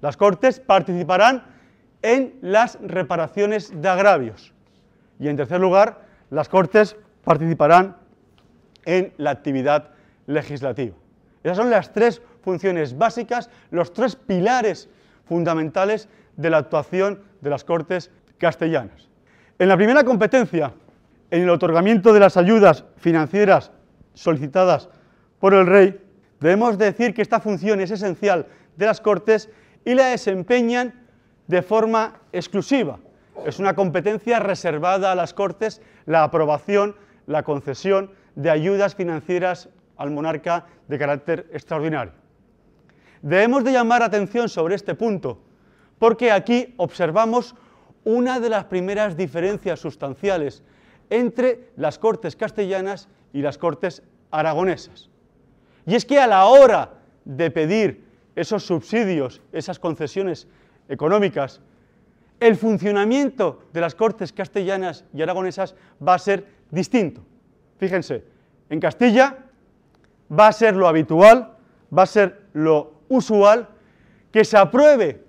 Las 0.00 0.16
Cortes 0.16 0.58
participarán 0.58 1.44
en 2.02 2.34
las 2.40 2.78
reparaciones 2.80 3.70
de 3.80 3.88
agravios. 3.88 4.52
Y 5.20 5.28
en 5.28 5.36
tercer 5.36 5.60
lugar, 5.60 6.06
las 6.30 6.48
Cortes 6.48 6.96
participarán 7.22 7.96
en 8.86 9.12
la 9.18 9.30
actividad 9.30 9.90
legislativa. 10.26 10.96
Esas 11.44 11.58
son 11.58 11.70
las 11.70 11.92
tres 11.92 12.22
funciones 12.42 12.96
básicas, 12.96 13.50
los 13.70 13.92
tres 13.92 14.16
pilares 14.16 14.88
fundamentales 15.26 16.08
de 16.36 16.50
la 16.50 16.58
actuación 16.58 17.22
de 17.42 17.50
las 17.50 17.64
Cortes 17.64 18.10
castellanas. 18.38 19.08
En 19.58 19.68
la 19.68 19.76
primera 19.76 20.02
competencia, 20.04 20.72
en 21.30 21.42
el 21.42 21.50
otorgamiento 21.50 22.14
de 22.14 22.20
las 22.20 22.38
ayudas 22.38 22.84
financieras 22.96 23.70
solicitadas 24.14 24.88
por 25.40 25.54
el 25.54 25.66
rey, 25.66 25.98
debemos 26.38 26.78
decir 26.78 27.14
que 27.14 27.22
esta 27.22 27.40
función 27.40 27.80
es 27.80 27.90
esencial 27.90 28.46
de 28.76 28.86
las 28.86 29.00
Cortes 29.00 29.50
y 29.84 29.94
la 29.94 30.06
desempeñan 30.06 31.06
de 31.48 31.62
forma 31.62 32.20
exclusiva. 32.32 33.00
Es 33.44 33.58
una 33.58 33.74
competencia 33.74 34.38
reservada 34.38 35.10
a 35.10 35.14
las 35.14 35.34
Cortes 35.34 35.80
la 36.06 36.22
aprobación, 36.24 36.94
la 37.26 37.42
concesión 37.42 38.12
de 38.36 38.50
ayudas 38.50 38.94
financieras 38.94 39.70
al 39.96 40.10
monarca 40.10 40.66
de 40.88 40.98
carácter 40.98 41.48
extraordinario. 41.52 42.12
Debemos 43.22 43.64
de 43.64 43.72
llamar 43.72 44.02
atención 44.02 44.48
sobre 44.48 44.74
este 44.74 44.94
punto, 44.94 45.42
porque 45.98 46.32
aquí 46.32 46.74
observamos 46.76 47.54
una 48.04 48.40
de 48.40 48.48
las 48.48 48.64
primeras 48.64 49.16
diferencias 49.16 49.80
sustanciales 49.80 50.62
entre 51.10 51.70
las 51.76 51.98
Cortes 51.98 52.36
castellanas 52.36 53.08
y 53.32 53.42
las 53.42 53.58
Cortes 53.58 54.02
aragonesas. 54.30 55.09
Y 55.86 55.94
es 55.94 56.04
que 56.04 56.18
a 56.18 56.26
la 56.26 56.44
hora 56.46 56.94
de 57.24 57.50
pedir 57.50 58.04
esos 58.36 58.64
subsidios, 58.64 59.42
esas 59.52 59.78
concesiones 59.78 60.46
económicas, 60.88 61.60
el 62.38 62.56
funcionamiento 62.56 63.64
de 63.72 63.80
las 63.80 63.94
Cortes 63.94 64.32
castellanas 64.32 65.04
y 65.12 65.22
aragonesas 65.22 65.74
va 66.06 66.14
a 66.14 66.18
ser 66.18 66.46
distinto. 66.70 67.22
Fíjense, 67.78 68.24
en 68.68 68.80
Castilla 68.80 69.38
va 70.30 70.48
a 70.48 70.52
ser 70.52 70.74
lo 70.74 70.88
habitual, 70.88 71.52
va 71.96 72.02
a 72.04 72.06
ser 72.06 72.46
lo 72.52 73.00
usual 73.08 73.68
que 74.32 74.44
se 74.44 74.56
apruebe 74.56 75.24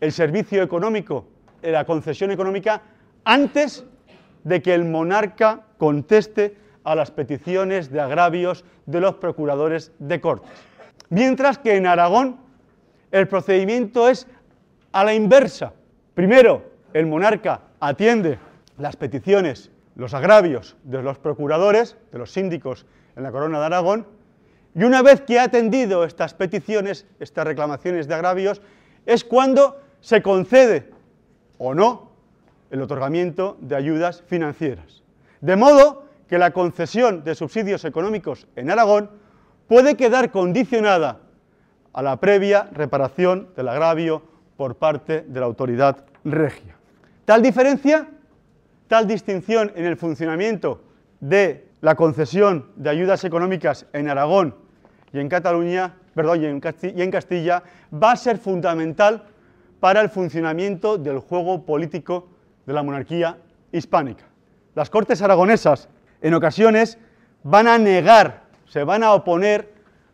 el 0.00 0.12
servicio 0.12 0.62
económico, 0.62 1.26
la 1.62 1.84
concesión 1.84 2.30
económica, 2.30 2.82
antes 3.24 3.84
de 4.44 4.62
que 4.62 4.74
el 4.74 4.84
monarca 4.84 5.64
conteste 5.78 6.56
a 6.84 6.94
las 6.94 7.10
peticiones 7.10 7.90
de 7.90 8.00
agravios 8.00 8.64
de 8.86 9.00
los 9.00 9.14
procuradores 9.16 9.92
de 9.98 10.20
cortes. 10.20 10.50
Mientras 11.08 11.58
que 11.58 11.76
en 11.76 11.86
Aragón 11.86 12.36
el 13.10 13.28
procedimiento 13.28 14.08
es 14.08 14.26
a 14.92 15.04
la 15.04 15.14
inversa. 15.14 15.72
Primero, 16.14 16.62
el 16.92 17.06
monarca 17.06 17.62
atiende 17.80 18.38
las 18.78 18.96
peticiones, 18.96 19.70
los 19.96 20.14
agravios 20.14 20.76
de 20.84 21.02
los 21.02 21.18
procuradores, 21.18 21.96
de 22.12 22.18
los 22.18 22.32
síndicos 22.32 22.86
en 23.16 23.22
la 23.22 23.32
corona 23.32 23.60
de 23.60 23.66
Aragón, 23.66 24.06
y 24.74 24.82
una 24.82 25.02
vez 25.02 25.20
que 25.20 25.38
ha 25.38 25.44
atendido 25.44 26.04
estas 26.04 26.34
peticiones, 26.34 27.06
estas 27.20 27.46
reclamaciones 27.46 28.08
de 28.08 28.14
agravios, 28.14 28.60
es 29.06 29.24
cuando 29.24 29.80
se 30.00 30.22
concede 30.22 30.90
o 31.58 31.74
no 31.74 32.10
el 32.70 32.82
otorgamiento 32.82 33.56
de 33.60 33.76
ayudas 33.76 34.22
financieras. 34.26 35.04
De 35.40 35.54
modo 35.54 36.03
que 36.28 36.38
la 36.38 36.52
concesión 36.52 37.24
de 37.24 37.34
subsidios 37.34 37.84
económicos 37.84 38.46
en 38.56 38.70
Aragón 38.70 39.10
puede 39.68 39.96
quedar 39.96 40.30
condicionada 40.30 41.20
a 41.92 42.02
la 42.02 42.18
previa 42.18 42.68
reparación 42.72 43.48
del 43.56 43.68
agravio 43.68 44.22
por 44.56 44.76
parte 44.76 45.22
de 45.22 45.40
la 45.40 45.46
autoridad 45.46 46.04
regia. 46.24 46.76
Tal 47.24 47.42
diferencia, 47.42 48.08
tal 48.88 49.06
distinción 49.06 49.72
en 49.74 49.84
el 49.84 49.96
funcionamiento 49.96 50.82
de 51.20 51.68
la 51.80 51.94
concesión 51.94 52.66
de 52.76 52.90
ayudas 52.90 53.24
económicas 53.24 53.86
en 53.92 54.08
Aragón 54.08 54.54
y 55.12 55.20
en 55.20 55.28
Cataluña, 55.28 55.94
perdón, 56.14 56.42
y 56.42 56.46
en, 56.46 57.10
Castilla, 57.10 57.62
va 57.92 58.12
a 58.12 58.16
ser 58.16 58.38
fundamental 58.38 59.24
para 59.80 60.00
el 60.00 60.08
funcionamiento 60.08 60.98
del 60.98 61.18
juego 61.18 61.64
político 61.64 62.28
de 62.66 62.72
la 62.72 62.82
monarquía 62.82 63.38
hispánica. 63.70 64.24
Las 64.74 64.90
Cortes 64.90 65.22
aragonesas 65.22 65.88
en 66.24 66.32
ocasiones 66.32 66.96
van 67.42 67.68
a 67.68 67.76
negar, 67.76 68.44
se 68.66 68.82
van 68.82 69.02
a 69.02 69.12
oponer 69.12 69.70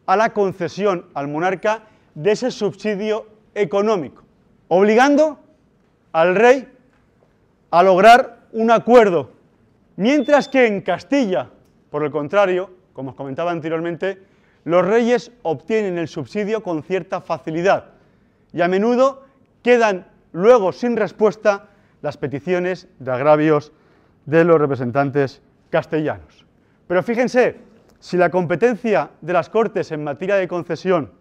a 0.06 0.16
la 0.16 0.32
concesión 0.32 1.06
al 1.14 1.28
monarca 1.28 1.84
de 2.16 2.32
ese 2.32 2.50
subsidio 2.50 3.28
económico, 3.54 4.24
obligando 4.66 5.38
al 6.10 6.34
rey 6.34 6.68
a 7.70 7.84
lograr 7.84 8.40
un 8.50 8.72
acuerdo, 8.72 9.30
mientras 9.94 10.48
que 10.48 10.66
en 10.66 10.80
Castilla, 10.80 11.48
por 11.90 12.02
el 12.02 12.10
contrario, 12.10 12.70
como 12.92 13.10
os 13.10 13.16
comentaba 13.16 13.52
anteriormente, 13.52 14.20
los 14.64 14.84
reyes 14.84 15.30
obtienen 15.42 15.96
el 15.96 16.08
subsidio 16.08 16.64
con 16.64 16.82
cierta 16.82 17.20
facilidad 17.20 17.92
y 18.52 18.62
a 18.62 18.68
menudo 18.68 19.22
quedan 19.62 20.08
luego 20.32 20.72
sin 20.72 20.96
respuesta 20.96 21.68
las 22.02 22.16
peticiones 22.16 22.88
de 22.98 23.12
agravios 23.12 23.70
de 24.26 24.42
los 24.42 24.60
representantes 24.60 25.40
castellanos. 25.70 26.44
Pero 26.86 27.02
fíjense, 27.02 27.56
si 28.00 28.16
la 28.16 28.30
competencia 28.30 29.10
de 29.20 29.32
las 29.32 29.48
Cortes 29.48 29.92
en 29.92 30.04
materia 30.04 30.36
de 30.36 30.48
concesión 30.48 31.12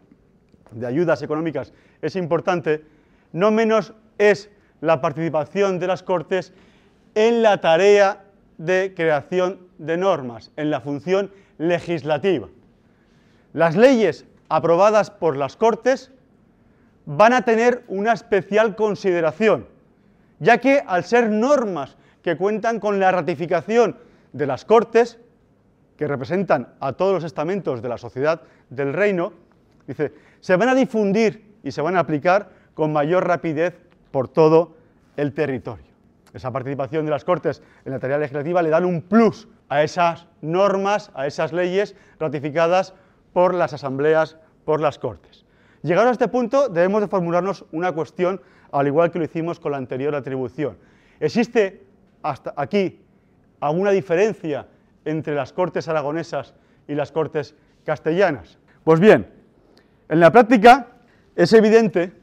de 0.71 0.87
ayudas 0.87 1.21
económicas 1.21 1.73
es 2.01 2.15
importante, 2.15 2.83
no 3.31 3.51
menos 3.51 3.93
es 4.17 4.49
la 4.81 5.01
participación 5.01 5.79
de 5.79 5.87
las 5.87 6.03
Cortes 6.03 6.53
en 7.15 7.41
la 7.41 7.59
tarea 7.61 8.23
de 8.57 8.93
creación 8.95 9.59
de 9.77 9.97
normas, 9.97 10.51
en 10.57 10.69
la 10.69 10.81
función 10.81 11.31
legislativa. 11.57 12.47
Las 13.53 13.75
leyes 13.75 14.25
aprobadas 14.47 15.11
por 15.11 15.37
las 15.37 15.55
Cortes 15.55 16.11
van 17.05 17.33
a 17.33 17.43
tener 17.43 17.83
una 17.87 18.13
especial 18.13 18.75
consideración, 18.75 19.67
ya 20.39 20.59
que 20.59 20.83
al 20.85 21.03
ser 21.03 21.29
normas 21.29 21.97
que 22.21 22.37
cuentan 22.37 22.79
con 22.79 22.99
la 22.99 23.11
ratificación 23.11 23.97
de 24.33 24.45
las 24.45 24.65
Cortes, 24.65 25.19
que 25.97 26.07
representan 26.07 26.75
a 26.79 26.93
todos 26.93 27.13
los 27.13 27.23
estamentos 27.23 27.81
de 27.81 27.89
la 27.89 27.97
sociedad 27.97 28.41
del 28.69 28.93
reino, 28.93 29.33
dice, 29.85 30.13
se 30.39 30.55
van 30.55 30.69
a 30.69 30.75
difundir 30.75 31.55
y 31.63 31.71
se 31.71 31.81
van 31.81 31.97
a 31.97 31.99
aplicar 31.99 32.51
con 32.73 32.93
mayor 32.93 33.27
rapidez 33.27 33.75
por 34.11 34.29
todo 34.29 34.77
el 35.17 35.33
territorio. 35.33 35.85
Esa 36.33 36.51
participación 36.51 37.05
de 37.05 37.11
las 37.11 37.25
Cortes 37.25 37.61
en 37.85 37.91
la 37.91 37.99
tarea 37.99 38.17
legislativa 38.17 38.61
le 38.61 38.69
dan 38.69 38.85
un 38.85 39.01
plus 39.01 39.47
a 39.67 39.83
esas 39.83 40.27
normas, 40.41 41.11
a 41.15 41.27
esas 41.27 41.51
leyes 41.51 41.95
ratificadas 42.19 42.93
por 43.33 43.53
las 43.53 43.73
asambleas, 43.73 44.37
por 44.63 44.79
las 44.79 44.99
Cortes. 44.99 45.45
Llegado 45.81 46.09
a 46.09 46.11
este 46.11 46.27
punto, 46.27 46.69
debemos 46.69 47.01
de 47.01 47.07
formularnos 47.07 47.65
una 47.71 47.91
cuestión, 47.91 48.41
al 48.71 48.87
igual 48.87 49.11
que 49.11 49.19
lo 49.19 49.25
hicimos 49.25 49.59
con 49.59 49.71
la 49.71 49.77
anterior 49.77 50.13
atribución. 50.15 50.77
¿Existe 51.19 51.83
hasta 52.21 52.53
aquí 52.55 53.01
alguna 53.59 53.91
diferencia 53.91 54.67
entre 55.05 55.35
las 55.35 55.53
Cortes 55.53 55.87
aragonesas 55.87 56.53
y 56.87 56.95
las 56.95 57.11
Cortes 57.11 57.55
castellanas? 57.85 58.57
Pues 58.83 58.99
bien, 58.99 59.27
en 60.07 60.19
la 60.19 60.31
práctica 60.31 60.87
es 61.35 61.53
evidente, 61.53 62.13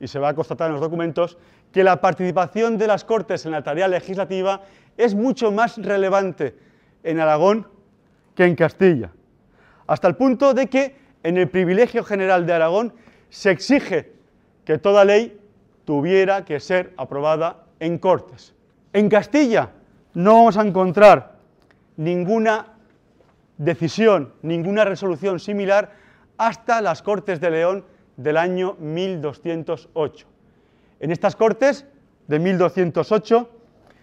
y 0.00 0.08
se 0.08 0.18
va 0.18 0.30
a 0.30 0.34
constatar 0.34 0.68
en 0.68 0.74
los 0.74 0.80
documentos, 0.80 1.38
que 1.72 1.84
la 1.84 2.00
participación 2.00 2.78
de 2.78 2.86
las 2.86 3.04
Cortes 3.04 3.44
en 3.46 3.52
la 3.52 3.62
tarea 3.62 3.88
legislativa 3.88 4.62
es 4.96 5.14
mucho 5.14 5.52
más 5.52 5.76
relevante 5.76 6.56
en 7.02 7.20
Aragón 7.20 7.68
que 8.34 8.44
en 8.44 8.54
Castilla 8.54 9.12
hasta 9.88 10.06
el 10.06 10.14
punto 10.14 10.54
de 10.54 10.68
que 10.68 10.94
en 11.24 11.36
el 11.36 11.48
privilegio 11.48 12.04
general 12.04 12.46
de 12.46 12.52
Aragón 12.52 12.92
se 13.30 13.50
exige 13.50 14.12
que 14.64 14.78
toda 14.78 15.04
ley 15.04 15.40
tuviera 15.84 16.44
que 16.44 16.60
ser 16.60 16.92
aprobada 16.96 17.64
en 17.80 17.98
Cortes. 17.98 18.54
En 18.92 19.08
Castilla 19.08 19.70
no 20.18 20.34
vamos 20.34 20.56
a 20.56 20.66
encontrar 20.66 21.36
ninguna 21.96 22.74
decisión, 23.56 24.32
ninguna 24.42 24.84
resolución 24.84 25.38
similar 25.38 25.92
hasta 26.38 26.80
las 26.82 27.02
Cortes 27.02 27.40
de 27.40 27.52
León 27.52 27.84
del 28.16 28.36
año 28.36 28.74
1208. 28.80 30.26
En 30.98 31.12
estas 31.12 31.36
Cortes 31.36 31.86
de 32.26 32.40
1208 32.40 33.48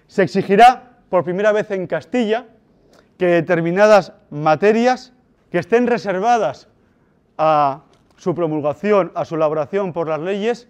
se 0.08 0.24
exigirá 0.24 1.00
por 1.10 1.26
primera 1.26 1.52
vez 1.52 1.70
en 1.72 1.86
Castilla 1.86 2.46
que 3.18 3.26
determinadas 3.26 4.14
materias 4.30 5.12
que 5.52 5.60
estén 5.60 5.86
reservadas 5.86 6.70
a 7.38 7.82
su 8.16 8.34
promulgación, 8.34 9.12
a 9.16 9.26
su 9.26 9.36
elaboración 9.36 9.92
por 9.92 10.08
las 10.08 10.22
leyes, 10.22 10.70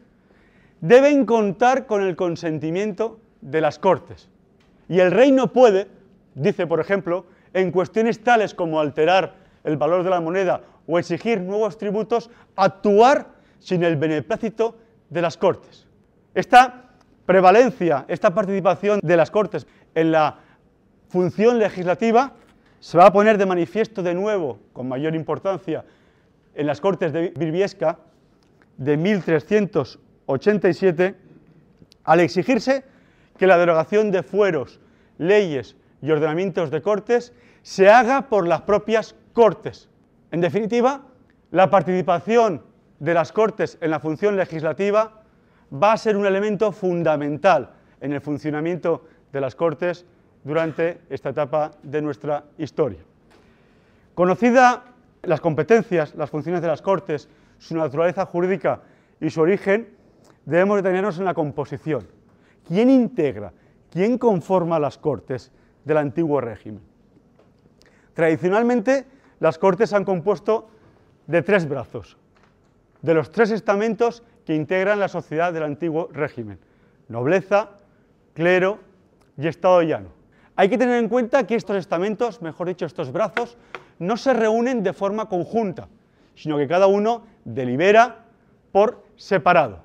deben 0.82 1.28
contar 1.28 1.86
con 1.86 2.02
el 2.02 2.16
consentimiento 2.16 3.20
de 3.42 3.62
las 3.62 3.78
Cortes. 3.78 4.28
Y 4.88 5.00
el 5.00 5.12
rey 5.12 5.32
no 5.32 5.52
puede, 5.52 5.88
dice 6.34 6.67
por 6.67 6.80
ejemplo, 6.80 7.26
en 7.54 7.71
cuestiones 7.71 8.24
tales 8.24 8.54
como 8.54 8.80
alterar 8.80 9.36
el 9.63 9.78
valor 9.78 10.04
de 10.04 10.10
la 10.10 10.21
moneda 10.21 10.62
o 10.88 11.00
exigir 11.00 11.41
nuevos 11.41 11.78
tributos, 11.78 12.30
actuar 12.56 13.28
sin 13.60 13.84
el 13.84 13.95
beneplácito 13.95 14.78
de 15.10 15.21
las 15.21 15.38
Cortes. 15.38 15.88
Esta 16.34 16.89
prevalencia, 17.26 18.06
esta 18.08 18.34
participación 18.34 19.00
de 19.02 19.17
las 19.17 19.32
Cortes 19.32 19.65
en 19.95 20.12
la 20.12 20.39
función 21.10 21.58
legislativa 21.58 22.34
se 22.80 22.98
va 22.98 23.08
a 23.08 23.13
poner 23.13 23.38
de 23.38 23.45
manifiesto 23.45 24.04
de 24.04 24.13
nuevo, 24.13 24.60
con 24.74 24.88
mayor 24.88 25.15
importancia, 25.15 25.84
en 26.54 26.67
las 26.67 26.82
Cortes 26.82 27.12
de 27.12 27.34
Birbiesca 27.36 27.98
de 28.78 28.98
1387, 28.98 31.15
al 32.04 32.19
exigirse 32.19 32.84
que 33.38 33.48
la 33.48 33.58
derogación 33.58 34.12
de 34.12 34.24
fueros, 34.24 34.80
leyes 35.17 35.76
y 36.02 36.12
ordenamientos 36.12 36.71
de 36.71 36.82
Cortes 36.82 37.34
se 37.62 37.89
haga 37.89 38.30
por 38.30 38.48
las 38.48 38.62
propias 38.62 39.15
Cortes. 39.34 39.89
En 40.32 40.41
definitiva, 40.41 41.02
la 41.52 41.69
participación 41.69 42.63
de 43.00 43.13
las 43.13 43.32
Cortes 43.32 43.78
en 43.82 43.91
la 43.91 44.00
función 44.00 44.36
legislativa 44.36 45.24
va 45.74 45.93
a 45.93 45.98
ser 45.98 46.15
un 46.15 46.26
elemento 46.26 46.71
fundamental 46.71 47.71
en 48.02 48.13
el 48.13 48.21
funcionamiento 48.21 49.06
de 49.32 49.41
las 49.41 49.56
Cortes 49.56 50.06
durante 50.43 51.02
esta 51.10 51.30
etapa 51.30 51.71
de 51.84 52.02
nuestra 52.02 52.45
historia. 52.58 53.00
Conocida 54.13 54.84
las 55.24 55.41
competencias, 55.41 56.15
las 56.15 56.30
funciones 56.30 56.62
de 56.62 56.67
las 56.67 56.82
Cortes, 56.82 57.28
su 57.58 57.76
naturaleza 57.76 58.26
jurídica 58.26 58.82
y 59.19 59.30
su 59.30 59.41
origen, 59.41 59.89
debemos 60.45 60.78
detenernos 60.78 61.17
en 61.17 61.26
la 61.26 61.34
composición. 61.34 62.14
¿Quién 62.67 62.89
integra, 62.89 63.54
quién 63.91 64.17
conforma 64.17 64.80
las 64.80 64.97
cortes 64.97 65.51
del 65.84 65.97
antiguo 65.97 66.41
régimen? 66.41 66.82
Tradicionalmente, 68.13 69.06
las 69.39 69.58
cortes 69.58 69.93
han 69.93 70.06
compuesto 70.06 70.69
de 71.28 71.41
tres 71.41 71.67
brazos, 71.67 72.17
de 73.01 73.13
los 73.13 73.32
tres 73.32 73.51
estamentos 73.51 74.23
que 74.45 74.56
integran 74.56 74.99
la 74.99 75.08
sociedad 75.08 75.51
del 75.51 75.63
antiguo 75.63 76.10
régimen, 76.12 76.60
nobleza, 77.08 77.71
clero 78.34 78.80
y 79.38 79.47
estado 79.47 79.82
llano. 79.82 80.10
Hay 80.56 80.69
que 80.69 80.78
tener 80.78 80.97
en 81.04 81.10
cuenta 81.10 81.45
que 81.45 81.56
estos 81.56 81.75
estamentos, 81.75 82.41
mejor 82.41 82.67
dicho, 82.67 82.86
estos 82.86 83.12
brazos, 83.12 83.58
no 83.99 84.17
se 84.17 84.34
reúnen 84.34 84.84
de 84.84 84.93
forma 84.93 85.28
conjunta, 85.28 85.89
sino 86.36 86.58
que 86.58 86.67
cada 86.67 86.88
uno 86.88 87.23
delibera 87.43 88.25
por 88.71 89.04
separado. 89.15 89.80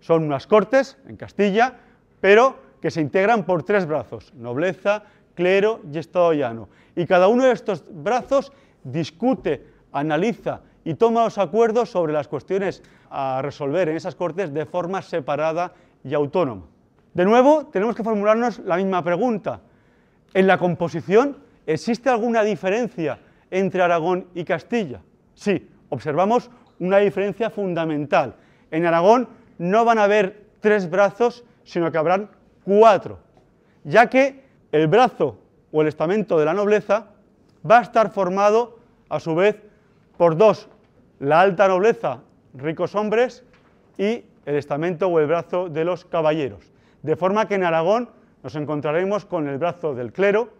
Son 0.00 0.24
unas 0.24 0.46
cortes 0.46 0.98
en 1.06 1.16
Castilla, 1.16 1.78
pero 2.24 2.56
que 2.80 2.90
se 2.90 3.02
integran 3.02 3.44
por 3.44 3.64
tres 3.64 3.84
brazos, 3.84 4.32
nobleza, 4.32 5.02
clero 5.34 5.80
y 5.92 5.98
estado 5.98 6.32
llano. 6.32 6.70
Y 6.96 7.04
cada 7.04 7.28
uno 7.28 7.44
de 7.44 7.52
estos 7.52 7.84
brazos 7.86 8.50
discute, 8.82 9.66
analiza 9.92 10.62
y 10.86 10.94
toma 10.94 11.24
los 11.24 11.36
acuerdos 11.36 11.90
sobre 11.90 12.14
las 12.14 12.26
cuestiones 12.26 12.82
a 13.10 13.42
resolver 13.42 13.90
en 13.90 13.96
esas 13.96 14.14
cortes 14.14 14.54
de 14.54 14.64
forma 14.64 15.02
separada 15.02 15.74
y 16.02 16.14
autónoma. 16.14 16.62
De 17.12 17.26
nuevo, 17.26 17.66
tenemos 17.66 17.94
que 17.94 18.02
formularnos 18.02 18.58
la 18.60 18.78
misma 18.78 19.04
pregunta. 19.04 19.60
¿En 20.32 20.46
la 20.46 20.56
composición 20.56 21.36
existe 21.66 22.08
alguna 22.08 22.42
diferencia 22.42 23.18
entre 23.50 23.82
Aragón 23.82 24.28
y 24.34 24.44
Castilla? 24.44 25.02
Sí, 25.34 25.68
observamos 25.90 26.50
una 26.78 26.96
diferencia 27.00 27.50
fundamental. 27.50 28.36
En 28.70 28.86
Aragón 28.86 29.28
no 29.58 29.84
van 29.84 29.98
a 29.98 30.04
haber 30.04 30.46
tres 30.60 30.88
brazos, 30.88 31.44
sino 31.64 31.90
que 31.90 31.98
habrán 31.98 32.30
cuatro, 32.64 33.18
ya 33.84 34.08
que 34.08 34.44
el 34.72 34.86
brazo 34.86 35.38
o 35.72 35.82
el 35.82 35.88
estamento 35.88 36.38
de 36.38 36.44
la 36.44 36.54
nobleza 36.54 37.08
va 37.68 37.78
a 37.78 37.82
estar 37.82 38.10
formado, 38.10 38.78
a 39.08 39.20
su 39.20 39.34
vez, 39.34 39.60
por 40.16 40.36
dos, 40.36 40.68
la 41.18 41.40
alta 41.40 41.68
nobleza, 41.68 42.20
ricos 42.54 42.94
hombres, 42.94 43.44
y 43.98 44.24
el 44.44 44.56
estamento 44.56 45.08
o 45.08 45.18
el 45.20 45.26
brazo 45.26 45.68
de 45.68 45.84
los 45.84 46.04
caballeros. 46.04 46.72
De 47.02 47.16
forma 47.16 47.46
que 47.46 47.54
en 47.54 47.64
Aragón 47.64 48.10
nos 48.42 48.54
encontraremos 48.56 49.24
con 49.24 49.48
el 49.48 49.58
brazo 49.58 49.94
del 49.94 50.12
clero, 50.12 50.50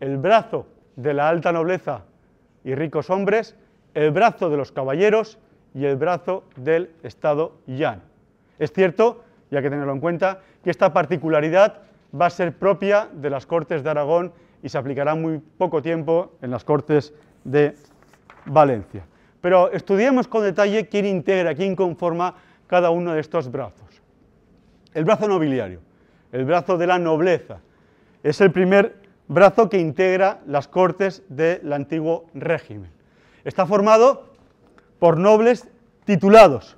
el 0.00 0.16
brazo 0.18 0.66
de 0.96 1.14
la 1.14 1.28
alta 1.28 1.52
nobleza 1.52 2.02
y 2.64 2.74
ricos 2.74 3.10
hombres, 3.10 3.56
el 3.94 4.10
brazo 4.10 4.50
de 4.50 4.56
los 4.56 4.72
caballeros 4.72 5.38
y 5.74 5.84
el 5.84 5.96
brazo 5.96 6.44
del 6.56 6.90
Estado 7.02 7.52
llano. 7.66 8.02
Es 8.58 8.72
cierto, 8.72 9.22
y 9.52 9.56
hay 9.56 9.62
que 9.62 9.70
tenerlo 9.70 9.92
en 9.92 10.00
cuenta, 10.00 10.40
que 10.64 10.70
esta 10.70 10.92
particularidad 10.92 11.82
va 12.18 12.26
a 12.26 12.30
ser 12.30 12.58
propia 12.58 13.08
de 13.12 13.30
las 13.30 13.46
Cortes 13.46 13.84
de 13.84 13.90
Aragón 13.90 14.32
y 14.64 14.68
se 14.68 14.78
aplicará 14.78 15.14
muy 15.14 15.38
poco 15.38 15.80
tiempo 15.80 16.32
en 16.42 16.50
las 16.50 16.64
Cortes 16.64 17.14
de 17.44 17.76
Valencia. 18.46 19.04
Pero 19.40 19.70
estudiemos 19.70 20.26
con 20.26 20.42
detalle 20.42 20.88
quién 20.88 21.06
integra, 21.06 21.54
quién 21.54 21.76
conforma 21.76 22.34
cada 22.66 22.90
uno 22.90 23.12
de 23.12 23.20
estos 23.20 23.48
brazos. 23.52 24.02
El 24.92 25.04
brazo 25.04 25.28
nobiliario 25.28 25.92
el 26.32 26.46
brazo 26.46 26.78
de 26.78 26.86
la 26.86 26.98
nobleza. 26.98 27.60
Es 28.22 28.40
el 28.40 28.50
primer 28.50 28.96
brazo 29.28 29.68
que 29.68 29.78
integra 29.78 30.40
las 30.46 30.66
cortes 30.66 31.22
del 31.28 31.72
antiguo 31.72 32.26
régimen. 32.34 32.90
Está 33.44 33.66
formado 33.66 34.32
por 34.98 35.18
nobles 35.18 35.68
titulados, 36.04 36.76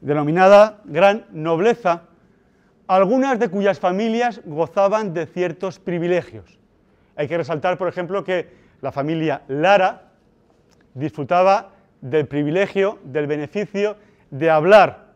denominada 0.00 0.80
gran 0.84 1.26
nobleza, 1.32 2.02
algunas 2.90 3.38
de 3.38 3.48
cuyas 3.48 3.78
familias 3.78 4.40
gozaban 4.44 5.14
de 5.14 5.26
ciertos 5.26 5.78
privilegios. 5.78 6.58
Hay 7.14 7.28
que 7.28 7.36
resaltar, 7.36 7.78
por 7.78 7.86
ejemplo, 7.86 8.24
que 8.24 8.48
la 8.80 8.90
familia 8.90 9.42
Lara 9.46 10.10
disfrutaba 10.94 11.70
del 12.00 12.26
privilegio, 12.26 12.98
del 13.04 13.28
beneficio 13.28 13.96
de 14.32 14.50
hablar 14.50 15.12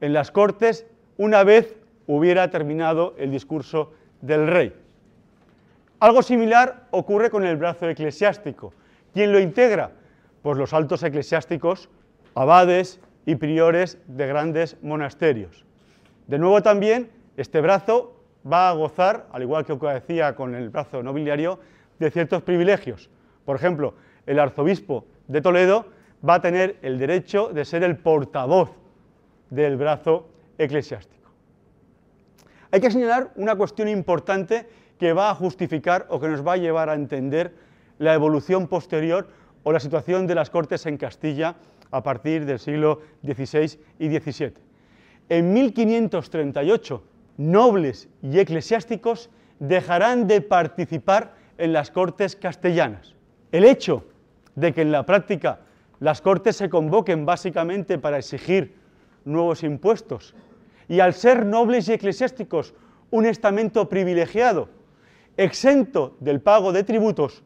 en 0.00 0.14
las 0.14 0.30
cortes 0.30 0.86
una 1.18 1.44
vez 1.44 1.76
hubiera 2.06 2.48
terminado 2.48 3.14
el 3.18 3.30
discurso 3.30 3.92
del 4.22 4.46
rey. 4.46 4.72
Algo 6.00 6.22
similar 6.22 6.86
ocurre 6.90 7.28
con 7.28 7.44
el 7.44 7.58
brazo 7.58 7.86
eclesiástico. 7.86 8.72
¿Quién 9.12 9.30
lo 9.30 9.40
integra? 9.40 9.90
Pues 10.40 10.56
los 10.56 10.72
altos 10.72 11.02
eclesiásticos, 11.02 11.90
abades 12.34 12.98
y 13.26 13.34
priores 13.34 13.98
de 14.06 14.26
grandes 14.26 14.78
monasterios. 14.80 15.66
De 16.26 16.38
nuevo 16.38 16.62
también, 16.62 17.10
este 17.36 17.60
brazo 17.60 18.16
va 18.50 18.70
a 18.70 18.72
gozar, 18.72 19.26
al 19.32 19.42
igual 19.42 19.64
que 19.64 19.74
decía 19.74 20.34
con 20.34 20.54
el 20.54 20.70
brazo 20.70 21.02
nobiliario, 21.02 21.58
de 21.98 22.10
ciertos 22.10 22.42
privilegios. 22.42 23.10
Por 23.44 23.56
ejemplo, 23.56 23.94
el 24.26 24.38
arzobispo 24.38 25.06
de 25.28 25.40
Toledo 25.40 25.86
va 26.26 26.34
a 26.34 26.40
tener 26.40 26.78
el 26.82 26.98
derecho 26.98 27.48
de 27.48 27.64
ser 27.64 27.82
el 27.84 27.98
portavoz 27.98 28.70
del 29.50 29.76
brazo 29.76 30.28
eclesiástico. 30.58 31.30
Hay 32.70 32.80
que 32.80 32.90
señalar 32.90 33.30
una 33.36 33.54
cuestión 33.54 33.88
importante 33.88 34.66
que 34.98 35.12
va 35.12 35.30
a 35.30 35.34
justificar 35.34 36.06
o 36.08 36.18
que 36.18 36.28
nos 36.28 36.46
va 36.46 36.54
a 36.54 36.56
llevar 36.56 36.88
a 36.88 36.94
entender 36.94 37.54
la 37.98 38.14
evolución 38.14 38.66
posterior 38.66 39.28
o 39.62 39.72
la 39.72 39.80
situación 39.80 40.26
de 40.26 40.34
las 40.34 40.50
Cortes 40.50 40.86
en 40.86 40.96
Castilla 40.96 41.56
a 41.90 42.02
partir 42.02 42.44
del 42.44 42.58
siglo 42.58 43.00
XVI 43.22 43.78
y 43.98 44.18
XVII. 44.18 44.73
En 45.28 45.52
1538, 45.52 47.02
nobles 47.38 48.08
y 48.22 48.38
eclesiásticos 48.38 49.30
dejarán 49.58 50.26
de 50.26 50.40
participar 50.40 51.34
en 51.58 51.72
las 51.72 51.90
Cortes 51.90 52.36
castellanas. 52.36 53.14
El 53.52 53.64
hecho 53.64 54.04
de 54.54 54.72
que 54.72 54.82
en 54.82 54.92
la 54.92 55.06
práctica 55.06 55.60
las 56.00 56.20
Cortes 56.20 56.56
se 56.56 56.68
convoquen 56.68 57.24
básicamente 57.24 57.98
para 57.98 58.18
exigir 58.18 58.76
nuevos 59.24 59.62
impuestos 59.62 60.34
y 60.88 61.00
al 61.00 61.14
ser 61.14 61.46
nobles 61.46 61.88
y 61.88 61.92
eclesiásticos 61.92 62.74
un 63.10 63.26
estamento 63.26 63.88
privilegiado, 63.88 64.68
exento 65.36 66.16
del 66.20 66.40
pago 66.40 66.72
de 66.72 66.84
tributos, 66.84 67.42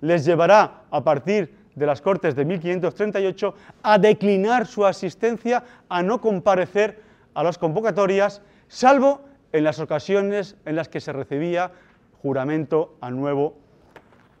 les 0.00 0.24
llevará 0.24 0.84
a 0.90 1.02
partir 1.02 1.61
de 1.74 1.86
las 1.86 2.00
Cortes 2.00 2.34
de 2.34 2.44
1538 2.44 3.54
a 3.82 3.98
declinar 3.98 4.66
su 4.66 4.84
asistencia, 4.84 5.64
a 5.88 6.02
no 6.02 6.20
comparecer 6.20 7.00
a 7.34 7.42
las 7.42 7.58
convocatorias, 7.58 8.42
salvo 8.68 9.22
en 9.52 9.64
las 9.64 9.80
ocasiones 9.80 10.56
en 10.64 10.76
las 10.76 10.88
que 10.88 11.00
se 11.00 11.12
recibía 11.12 11.72
juramento 12.20 12.96
a 13.00 13.10
nuevo 13.10 13.56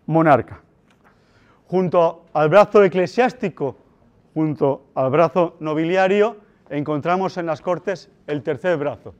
monarca. 0.06 0.60
Junto 1.66 2.26
al 2.32 2.48
brazo 2.48 2.84
eclesiástico, 2.84 3.76
junto 4.34 4.86
al 4.94 5.10
brazo 5.10 5.56
nobiliario, 5.60 6.36
encontramos 6.70 7.36
en 7.36 7.46
las 7.46 7.60
Cortes 7.60 8.10
el 8.26 8.42
tercer 8.42 8.76
brazo, 8.76 9.14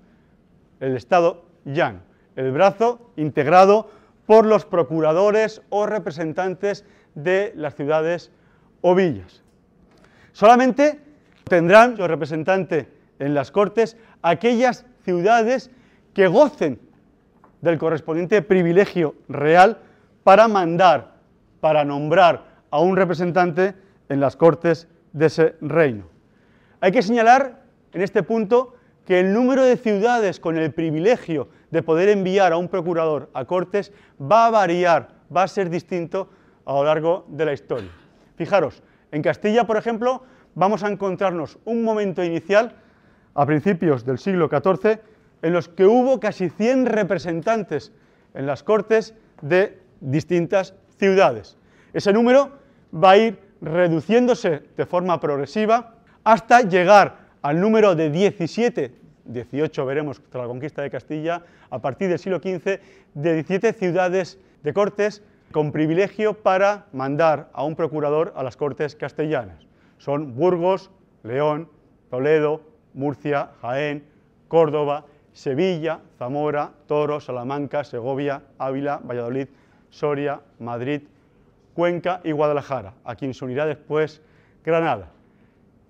el 0.81 0.97
Estado 0.97 1.45
llano, 1.65 2.01
el 2.37 2.53
brazo 2.53 3.11
integrado 3.17 3.89
por 4.27 4.47
los 4.47 4.65
procuradores 4.65 5.63
o 5.69 5.87
representantes 5.87 6.85
de 7.15 7.53
las 7.57 7.75
ciudades 7.75 8.31
o 8.81 8.95
villas. 8.95 9.43
Solamente 10.33 11.01
tendrán 11.45 11.97
los 11.97 12.09
representantes 12.09 12.87
en 13.19 13.35
las 13.35 13.51
Cortes 13.51 13.97
aquellas 14.23 14.85
ciudades 15.05 15.71
que 16.15 16.27
gocen 16.27 16.79
del 17.61 17.79
correspondiente 17.79 18.43
privilegio 18.43 19.15
real 19.29 19.79
para 20.25 20.49
mandar, 20.49 21.15
para 21.61 21.85
nombrar 21.85 22.45
a 22.71 22.81
un 22.81 22.97
representante 22.97 23.75
en 24.09 24.21
las 24.21 24.37
Cortes 24.37 24.89
de 25.13 25.27
ese 25.27 25.55
reino. 25.61 26.05
Hay 26.81 26.93
que 26.93 27.03
señalar 27.03 27.63
en 27.93 28.03
este 28.03 28.23
punto 28.23 28.75
que 29.07 29.21
el 29.21 29.33
número 29.33 29.65
de 29.65 29.77
ciudades 29.77 30.41
con 30.41 30.57
el 30.57 30.73
privilegio 30.73 31.49
de 31.71 31.83
poder 31.83 32.09
enviar 32.09 32.53
a 32.53 32.57
un 32.57 32.69
procurador 32.69 33.31
a 33.35 33.45
Cortes 33.45 33.93
va 34.21 34.47
a 34.47 34.51
variar, 34.51 35.09
va 35.35 35.45
a 35.45 35.49
ser 35.49 35.71
distinto 35.71 36.29
a 36.65 36.73
lo 36.73 36.85
largo 36.85 37.25
de 37.29 37.45
la 37.45 37.53
historia. 37.53 37.91
Fijaros, 38.37 38.83
en 39.11 39.23
Castilla, 39.23 39.65
por 39.65 39.77
ejemplo, 39.77 40.23
vamos 40.55 40.83
a 40.83 40.89
encontrarnos 40.89 41.59
un 41.65 41.83
momento 41.85 42.23
inicial, 42.25 42.77
a 43.35 43.47
principios 43.47 44.05
del 44.05 44.19
siglo 44.19 44.49
XIV, 44.49 45.01
en 45.43 45.53
los 45.53 45.69
que 45.69 45.87
hubo 45.87 46.21
casi 46.21 46.51
100 46.51 46.87
representantes 46.87 47.93
en 48.35 48.47
las 48.47 48.63
Cortes 48.63 49.15
de 49.41 49.81
distintas 50.01 50.75
ciudades. 50.99 51.57
Ese 51.93 52.13
número 52.13 52.53
va 52.93 53.13
a 53.13 53.17
ir 53.17 53.39
reduciéndose 53.61 54.63
de 54.77 54.87
forma 54.87 55.19
progresiva 55.21 55.95
hasta 56.25 56.63
llegar 56.63 57.29
al 57.43 57.61
número 57.61 57.95
de 57.95 58.11
17, 58.11 58.95
18 59.25 59.87
veremos 59.87 60.21
tras 60.31 60.43
la 60.43 60.49
conquista 60.49 60.83
de 60.83 60.91
Castilla, 60.91 61.43
a 61.71 61.79
partir 61.81 62.09
del 62.09 62.19
siglo 62.19 62.39
XV, 62.39 62.81
de 63.15 63.35
17 63.35 63.73
ciudades 63.73 64.39
de 64.63 64.73
cortes 64.73 65.23
con 65.53 65.71
privilegio 65.71 66.35
para 66.35 66.87
mandar 66.93 67.49
a 67.53 67.65
un 67.65 67.77
procurador 67.77 68.33
a 68.37 68.43
las 68.43 68.57
cortes 68.57 68.97
castellanas. 68.97 69.67
Son 69.99 70.35
Burgos, 70.35 70.91
León, 71.23 71.69
Toledo, 72.11 72.63
Murcia, 72.95 73.51
Jaén, 73.61 74.05
Córdoba, 74.49 75.05
Sevilla, 75.33 76.01
Zamora, 76.19 76.73
Toro, 76.87 77.21
Salamanca, 77.21 77.85
Segovia, 77.85 78.43
Ávila, 78.59 79.01
Valladolid, 79.03 79.49
Soria, 79.91 80.41
Madrid, 80.59 81.03
Cuenca 81.75 82.21
y 82.25 82.33
Guadalajara, 82.33 82.95
a 83.05 83.15
quien 83.15 83.33
se 83.33 83.45
unirá 83.45 83.67
después 83.67 84.21
Granada. 84.65 85.09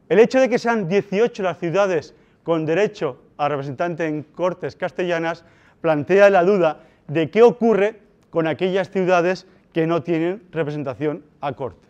El 0.08 0.18
hecho 0.18 0.40
de 0.40 0.48
que 0.48 0.58
sean 0.58 0.88
18 0.88 1.42
las 1.42 1.58
ciudades 1.58 2.14
con 2.42 2.66
derecho 2.66 3.18
a 3.36 3.48
representante 3.48 4.06
en 4.06 4.22
Cortes 4.22 4.76
castellanas 4.76 5.44
plantea 5.80 6.30
la 6.30 6.44
duda 6.44 6.80
de 7.08 7.30
qué 7.30 7.42
ocurre 7.42 8.01
con 8.32 8.46
aquellas 8.46 8.90
ciudades 8.90 9.46
que 9.74 9.86
no 9.86 10.02
tienen 10.02 10.42
representación 10.50 11.22
a 11.42 11.52
Corte, 11.52 11.86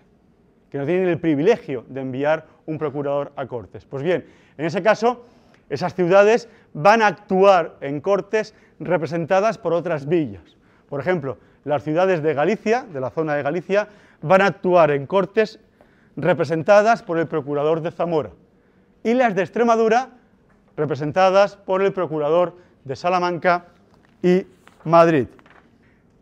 que 0.71 0.79
no 0.79 0.85
tienen 0.85 1.09
el 1.09 1.21
privilegio 1.21 1.85
de 1.89 2.01
enviar 2.01 2.47
un 2.67 2.79
procurador 2.79 3.33
a 3.37 3.47
Cortes. 3.47 3.85
Pues 3.85 4.03
bien, 4.03 4.27
en 4.59 4.67
ese 4.67 4.83
caso, 4.83 5.25
esas 5.71 5.95
ciudades 5.95 6.49
van 6.75 7.01
a 7.01 7.07
actuar 7.07 7.77
en 7.81 8.01
Cortes 8.01 8.55
representadas 8.81 9.57
por 9.57 9.73
otras 9.73 10.09
villas. 10.09 10.57
Por 10.89 10.99
ejemplo, 10.99 11.39
las 11.65 11.85
ciudades 11.85 12.25
de 12.25 12.35
Galicia, 12.35 12.87
de 12.93 13.01
la 13.01 13.11
zona 13.11 13.37
de 13.37 13.45
Galicia, 13.45 13.89
van 14.21 14.43
a 14.43 14.47
actuar 14.47 14.91
en 14.91 15.07
Cortes 15.07 15.61
representadas 16.17 17.05
por 17.05 17.19
el 17.19 17.29
procurador 17.29 17.83
de 17.83 17.93
Zamora 17.93 18.31
y 19.05 19.15
las 19.15 19.37
de 19.37 19.43
Extremadura 19.43 20.11
representadas 20.77 21.57
por 21.57 21.83
el 21.83 21.93
procurador 21.93 22.57
de 22.85 22.97
Salamanca 22.97 23.67
y 24.23 24.45
Madrid. 24.85 25.29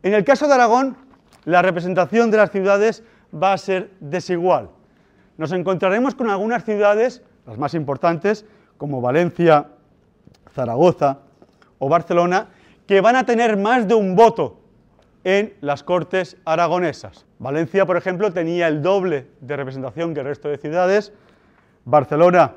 En 0.02 0.14
el 0.14 0.24
caso 0.24 0.48
de 0.48 0.54
Aragón, 0.54 0.96
la 1.44 1.62
representación 1.62 2.30
de 2.30 2.38
las 2.38 2.50
ciudades 2.50 3.04
va 3.34 3.52
a 3.52 3.58
ser 3.58 3.90
desigual. 4.00 4.70
Nos 5.36 5.52
encontraremos 5.52 6.14
con 6.14 6.30
algunas 6.30 6.64
ciudades, 6.64 7.22
las 7.46 7.58
más 7.58 7.74
importantes, 7.74 8.44
como 8.76 9.00
Valencia, 9.00 9.68
Zaragoza 10.54 11.18
o 11.78 11.88
Barcelona, 11.88 12.48
que 12.86 13.00
van 13.00 13.16
a 13.16 13.24
tener 13.24 13.56
más 13.56 13.86
de 13.86 13.94
un 13.94 14.16
voto 14.16 14.60
en 15.24 15.54
las 15.60 15.82
Cortes 15.82 16.36
aragonesas. 16.44 17.26
Valencia, 17.38 17.84
por 17.86 17.96
ejemplo, 17.96 18.32
tenía 18.32 18.68
el 18.68 18.82
doble 18.82 19.28
de 19.40 19.56
representación 19.56 20.14
que 20.14 20.20
el 20.20 20.26
resto 20.26 20.48
de 20.48 20.56
ciudades, 20.56 21.12
Barcelona 21.84 22.56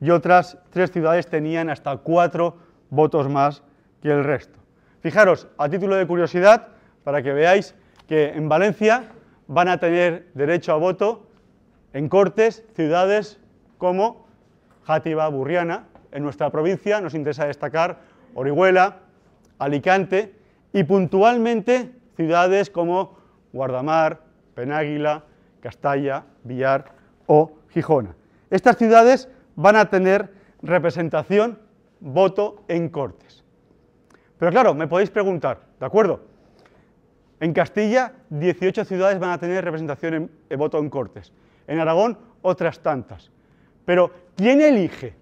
y 0.00 0.10
otras 0.10 0.58
tres 0.70 0.90
ciudades 0.90 1.26
tenían 1.28 1.70
hasta 1.70 1.96
cuatro 1.96 2.56
votos 2.90 3.28
más 3.28 3.62
que 4.02 4.10
el 4.10 4.24
resto. 4.24 4.63
Fijaros, 5.04 5.48
a 5.58 5.68
título 5.68 5.96
de 5.96 6.06
curiosidad, 6.06 6.68
para 7.04 7.22
que 7.22 7.34
veáis 7.34 7.74
que 8.08 8.30
en 8.30 8.48
Valencia 8.48 9.12
van 9.46 9.68
a 9.68 9.76
tener 9.76 10.32
derecho 10.32 10.72
a 10.72 10.76
voto 10.76 11.28
en 11.92 12.08
Cortes 12.08 12.64
ciudades 12.74 13.38
como 13.76 14.26
Játiva, 14.86 15.28
Burriana, 15.28 15.88
en 16.10 16.22
nuestra 16.22 16.48
provincia 16.48 17.02
nos 17.02 17.12
interesa 17.12 17.44
destacar 17.44 17.98
Orihuela, 18.34 19.00
Alicante 19.58 20.36
y 20.72 20.84
puntualmente 20.84 21.92
ciudades 22.16 22.70
como 22.70 23.18
Guardamar, 23.52 24.22
Penáguila, 24.54 25.24
Castalla, 25.60 26.24
Villar 26.44 26.92
o 27.26 27.52
Gijona. 27.68 28.16
Estas 28.48 28.78
ciudades 28.78 29.28
van 29.54 29.76
a 29.76 29.90
tener 29.90 30.32
representación, 30.62 31.58
voto 32.00 32.64
en 32.68 32.88
Cortes. 32.88 33.43
Pero 34.44 34.52
claro, 34.52 34.74
me 34.74 34.86
podéis 34.86 35.08
preguntar, 35.08 35.58
¿de 35.80 35.86
acuerdo? 35.86 36.20
En 37.40 37.54
Castilla, 37.54 38.12
18 38.28 38.84
ciudades 38.84 39.18
van 39.18 39.30
a 39.30 39.38
tener 39.38 39.64
representación 39.64 40.30
en, 40.50 40.58
voto 40.58 40.78
en 40.80 40.90
Cortes. 40.90 41.32
En 41.66 41.78
Aragón, 41.80 42.18
otras 42.42 42.80
tantas. 42.80 43.30
Pero, 43.86 44.10
¿quién 44.36 44.60
elige? 44.60 45.14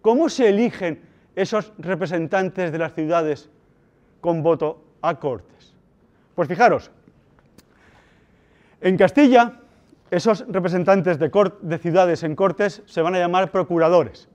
¿Cómo 0.00 0.30
se 0.30 0.48
eligen 0.48 1.02
esos 1.36 1.74
representantes 1.76 2.72
de 2.72 2.78
las 2.78 2.94
ciudades 2.94 3.50
con 4.22 4.42
voto 4.42 4.82
a 5.02 5.14
Cortes? 5.16 5.74
Pues 6.34 6.48
fijaros, 6.48 6.90
en 8.80 8.96
Castilla, 8.96 9.60
esos 10.10 10.46
representantes 10.48 11.18
de, 11.18 11.30
de, 11.60 11.78
ciudades 11.78 12.22
en 12.22 12.34
Cortes 12.34 12.82
se 12.86 13.02
van 13.02 13.14
a 13.14 13.18
llamar 13.18 13.50
procuradores. 13.50 14.26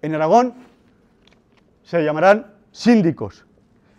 En 0.00 0.14
Aragón 0.14 0.54
se 1.82 2.02
llamarán 2.02 2.59
síndicos. 2.72 3.46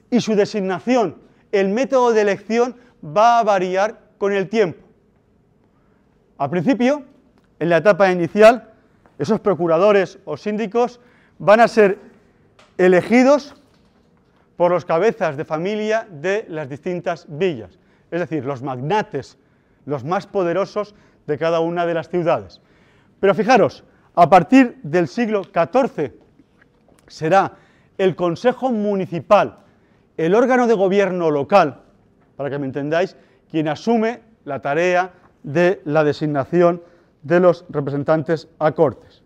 Y 0.10 0.22
su 0.22 0.36
designación, 0.36 1.18
el 1.52 1.70
método 1.70 2.12
de 2.12 2.22
elección, 2.22 2.76
va 3.04 3.40
a 3.40 3.44
variar 3.44 4.00
con 4.18 4.34
el 4.34 4.50
tiempo. 4.50 4.86
Al 6.38 6.50
principio, 6.50 7.04
en 7.60 7.70
la 7.70 7.78
etapa 7.78 8.12
inicial, 8.12 8.74
esos 9.20 9.40
procuradores 9.40 10.20
o 10.26 10.38
síndicos 10.38 11.00
van 11.38 11.60
a 11.60 11.68
ser 11.68 12.00
elegidos 12.78 13.56
por 14.58 14.72
los 14.72 14.86
cabezas 14.86 15.38
de 15.38 15.46
familia 15.46 16.08
de 16.10 16.46
las 16.50 16.70
distintas 16.70 17.26
villas, 17.30 17.80
es 18.10 18.20
decir, 18.20 18.46
los 18.46 18.62
magnates, 18.62 19.38
los 19.86 20.04
más 20.04 20.28
poderosos 20.28 20.96
de 21.28 21.38
cada 21.38 21.60
una 21.60 21.86
de 21.86 21.94
las 21.94 22.10
ciudades. 22.10 22.62
Pero 23.20 23.34
fijaros, 23.36 23.84
a 24.16 24.30
partir 24.30 24.80
del 24.84 25.08
siglo 25.08 25.44
XIV 25.44 26.14
será 27.08 27.58
el 28.02 28.16
Consejo 28.16 28.72
Municipal, 28.72 29.60
el 30.18 30.34
órgano 30.34 30.66
de 30.66 30.74
gobierno 30.74 31.30
local, 31.30 31.82
para 32.36 32.50
que 32.50 32.58
me 32.58 32.66
entendáis, 32.66 33.16
quien 33.52 33.68
asume 33.68 34.22
la 34.44 34.60
tarea 34.60 35.12
de 35.44 35.82
la 35.86 36.04
designación 36.04 36.82
de 37.22 37.40
los 37.40 37.64
representantes 37.70 38.48
a 38.58 38.72
Cortes. 38.72 39.22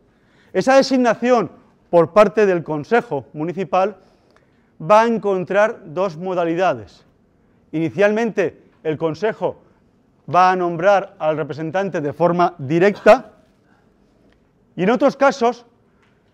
Esa 0.52 0.76
designación 0.76 1.52
por 1.90 2.12
parte 2.12 2.46
del 2.46 2.66
Consejo 2.66 3.26
Municipal 3.32 3.96
va 4.82 5.04
a 5.04 5.08
encontrar 5.08 5.80
dos 5.86 6.18
modalidades. 6.18 7.06
Inicialmente, 7.72 8.62
el 8.84 8.98
Consejo 8.98 9.62
va 10.34 10.52
a 10.52 10.56
nombrar 10.58 11.16
al 11.20 11.38
representante 11.38 12.02
de 12.02 12.12
forma 12.12 12.56
directa 12.58 13.32
y 14.76 14.84
en 14.84 14.90
otros 14.90 15.16
casos 15.16 15.66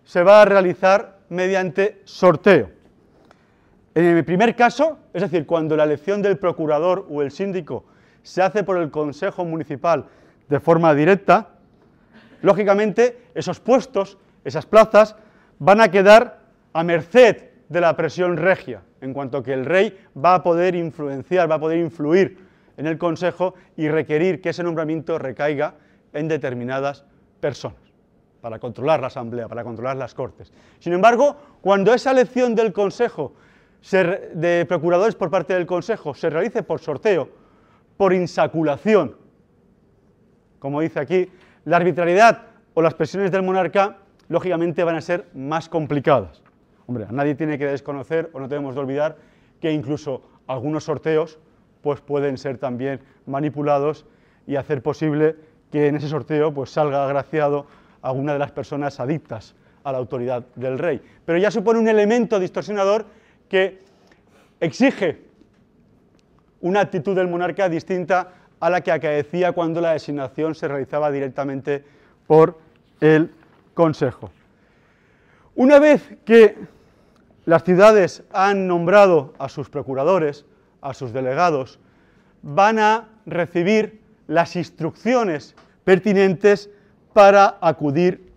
se 0.04 0.24
va 0.24 0.42
a 0.42 0.46
realizar 0.46 1.21
mediante 1.32 2.02
sorteo. 2.04 2.70
En 3.96 4.06
el 4.06 4.24
primer 4.26 4.56
caso, 4.56 5.00
es 5.14 5.22
decir, 5.22 5.46
cuando 5.46 5.76
la 5.78 5.86
elección 5.86 6.22
del 6.22 6.38
procurador 6.38 7.08
o 7.10 7.22
el 7.22 7.32
síndico 7.32 7.86
se 8.22 8.42
hace 8.42 8.64
por 8.64 8.78
el 8.78 8.92
Consejo 8.92 9.46
Municipal 9.46 10.06
de 10.50 10.60
forma 10.60 10.94
directa, 10.94 11.56
lógicamente 12.42 13.18
esos 13.34 13.60
puestos, 13.62 14.18
esas 14.44 14.66
plazas, 14.66 15.16
van 15.58 15.80
a 15.80 15.90
quedar 15.90 16.42
a 16.74 16.84
merced 16.84 17.44
de 17.70 17.82
la 17.82 17.96
presión 17.96 18.36
regia, 18.36 18.82
en 19.00 19.14
cuanto 19.14 19.42
que 19.42 19.54
el 19.54 19.66
rey 19.66 19.98
va 20.14 20.36
a 20.36 20.44
poder 20.44 20.76
influenciar, 20.76 21.50
va 21.50 21.56
a 21.56 21.60
poder 21.60 21.80
influir 21.80 22.38
en 22.76 22.88
el 22.88 22.98
Consejo 22.98 23.56
y 23.78 23.88
requerir 23.88 24.42
que 24.42 24.50
ese 24.50 24.64
nombramiento 24.64 25.18
recaiga 25.18 25.76
en 26.12 26.28
determinadas 26.28 27.06
personas, 27.40 27.80
para 28.42 28.60
controlar 28.60 29.00
la 29.00 29.08
Asamblea, 29.08 29.48
para 29.48 29.64
controlar 29.64 29.96
las 29.96 30.14
Cortes. 30.14 30.52
Sin 30.80 30.94
embargo, 30.94 31.36
cuando 31.62 31.94
esa 31.94 32.12
elección 32.12 32.56
del 32.56 32.74
Consejo, 32.74 33.34
de 33.92 34.66
procuradores 34.68 35.16
por 35.16 35.30
parte 35.30 35.54
del 35.54 35.66
Consejo, 35.66 36.14
se 36.14 36.30
realice 36.30 36.64
por 36.64 36.80
sorteo, 36.80 37.30
por 37.98 38.14
insaculación, 38.14 39.16
como 40.60 40.82
dice 40.82 41.00
aquí, 41.00 41.30
la 41.66 41.78
arbitrariedad 41.78 42.44
o 42.74 42.82
las 42.82 42.94
presiones 42.94 43.32
del 43.32 43.44
monarca, 43.44 43.98
lógicamente, 44.28 44.84
van 44.84 44.96
a 44.96 45.02
ser 45.02 45.28
más 45.34 45.70
complicadas. 45.70 46.42
Hombre, 46.88 47.08
nadie 47.12 47.36
tiene 47.36 47.58
que 47.58 47.68
desconocer 47.68 48.30
o 48.34 48.40
no 48.40 48.48
tenemos 48.48 48.76
de 48.76 48.82
olvidar 48.82 49.18
que 49.60 49.72
incluso 49.72 50.24
algunos 50.48 50.84
sorteos 50.84 51.40
pues 51.82 52.02
pueden 52.02 52.38
ser 52.38 52.58
también 52.58 53.02
manipulados 53.26 54.06
y 54.46 54.56
hacer 54.56 54.82
posible 54.82 55.36
que 55.72 55.88
en 55.88 55.96
ese 55.96 56.10
sorteo 56.10 56.54
pues 56.54 56.70
salga 56.70 57.04
agraciado 57.06 57.66
alguna 58.02 58.34
de 58.34 58.40
las 58.40 58.52
personas 58.52 59.00
adictas 59.00 59.56
a 59.84 59.92
la 59.92 59.98
autoridad 59.98 60.44
del 60.56 60.78
rey. 60.78 61.02
Pero 61.26 61.38
ya 61.38 61.52
supone 61.52 61.80
un 61.80 61.88
elemento 61.88 62.40
distorsionador 62.40 63.06
que 63.50 63.80
exige 64.60 65.22
una 66.62 66.82
actitud 66.82 67.16
del 67.16 67.28
monarca 67.28 67.68
distinta 67.68 68.34
a 68.60 68.70
la 68.70 68.82
que 68.82 68.92
acaecía 68.92 69.52
cuando 69.52 69.82
la 69.82 69.94
designación 69.94 70.54
se 70.54 70.68
realizaba 70.68 71.12
directamente 71.12 71.84
por 72.28 72.60
el 73.00 73.32
Consejo. 73.74 74.32
Una 75.56 75.80
vez 75.80 76.18
que 76.26 76.56
las 77.46 77.64
ciudades 77.64 78.24
han 78.32 78.68
nombrado 78.68 79.34
a 79.40 79.50
sus 79.50 79.70
procuradores, 79.70 80.46
a 80.82 80.94
sus 80.94 81.14
delegados, 81.14 81.80
van 82.42 82.80
a 82.80 83.08
recibir 83.26 84.02
las 84.28 84.56
instrucciones 84.56 85.56
pertinentes 85.84 86.70
para 87.14 87.58
acudir 87.62 88.32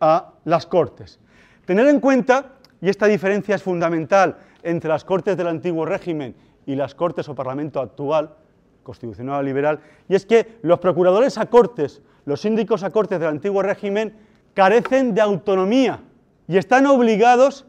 a 0.00 0.32
las 0.44 0.66
Cortes. 0.66 1.18
Tener 1.64 1.86
en 1.86 2.00
cuenta, 2.00 2.52
y 2.80 2.88
esta 2.88 3.06
diferencia 3.06 3.54
es 3.54 3.62
fundamental 3.62 4.36
entre 4.62 4.88
las 4.90 5.04
Cortes 5.04 5.36
del 5.36 5.48
antiguo 5.48 5.84
régimen 5.84 6.34
y 6.66 6.74
las 6.74 6.94
Cortes 6.94 7.28
o 7.28 7.34
Parlamento 7.34 7.80
actual, 7.80 8.34
constitucional 8.82 9.40
o 9.40 9.42
liberal, 9.42 9.80
y 10.08 10.14
es 10.14 10.26
que 10.26 10.58
los 10.62 10.80
procuradores 10.80 11.38
a 11.38 11.46
Cortes, 11.46 12.02
los 12.24 12.40
síndicos 12.40 12.82
a 12.82 12.90
Cortes 12.90 13.20
del 13.20 13.28
antiguo 13.28 13.62
régimen, 13.62 14.14
carecen 14.54 15.14
de 15.14 15.20
autonomía 15.20 16.00
y 16.48 16.58
están 16.58 16.86
obligados 16.86 17.64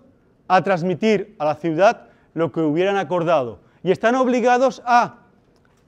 a 0.48 0.62
transmitir 0.64 1.36
a 1.40 1.46
la 1.46 1.56
ciudad 1.56 2.10
lo 2.34 2.52
que 2.52 2.60
hubieran 2.60 2.98
acordado 2.98 3.60
y 3.84 3.92
están 3.92 4.16
obligados 4.16 4.82
a 4.86 5.20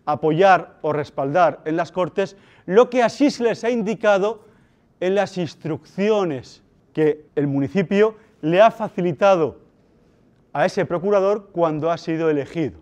apoyar 0.06 0.78
o 0.82 0.94
respaldar 0.94 1.60
en 1.66 1.76
las 1.76 1.92
Cortes 1.92 2.38
lo 2.66 2.90
que 2.90 3.04
así 3.04 3.32
se 3.32 3.44
les 3.44 3.64
ha 3.64 3.70
indicado 3.70 4.45
en 5.06 5.14
las 5.14 5.38
instrucciones 5.38 6.64
que 6.92 7.28
el 7.36 7.46
municipio 7.46 8.16
le 8.42 8.60
ha 8.60 8.72
facilitado 8.72 9.60
a 10.52 10.66
ese 10.66 10.84
procurador 10.84 11.50
cuando 11.52 11.92
ha 11.92 11.98
sido 12.00 12.28
elegido. 12.28 12.80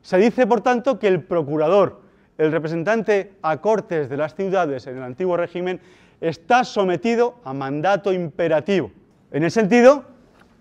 Se 0.00 0.16
dice, 0.16 0.46
por 0.46 0.62
tanto, 0.62 0.98
que 0.98 1.08
el 1.08 1.22
procurador, 1.22 2.00
el 2.38 2.52
representante 2.52 3.34
a 3.42 3.60
cortes 3.60 4.08
de 4.08 4.16
las 4.16 4.34
ciudades 4.34 4.86
en 4.86 4.96
el 4.96 5.02
antiguo 5.02 5.36
régimen, 5.36 5.78
está 6.22 6.64
sometido 6.64 7.34
a 7.44 7.52
mandato 7.52 8.14
imperativo, 8.14 8.90
en 9.30 9.44
el 9.44 9.50
sentido 9.50 10.06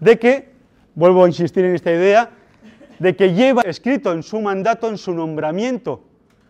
de 0.02 0.20
que, 0.20 0.50
vuelvo 0.94 1.24
a 1.24 1.28
insistir 1.28 1.64
en 1.64 1.76
esta 1.76 1.94
idea, 1.94 2.32
de 3.00 3.16
que 3.16 3.34
lleva 3.34 3.62
escrito 3.62 4.12
en 4.12 4.24
su 4.24 4.42
mandato, 4.42 4.90
en 4.90 4.98
su 4.98 5.14
nombramiento, 5.14 6.04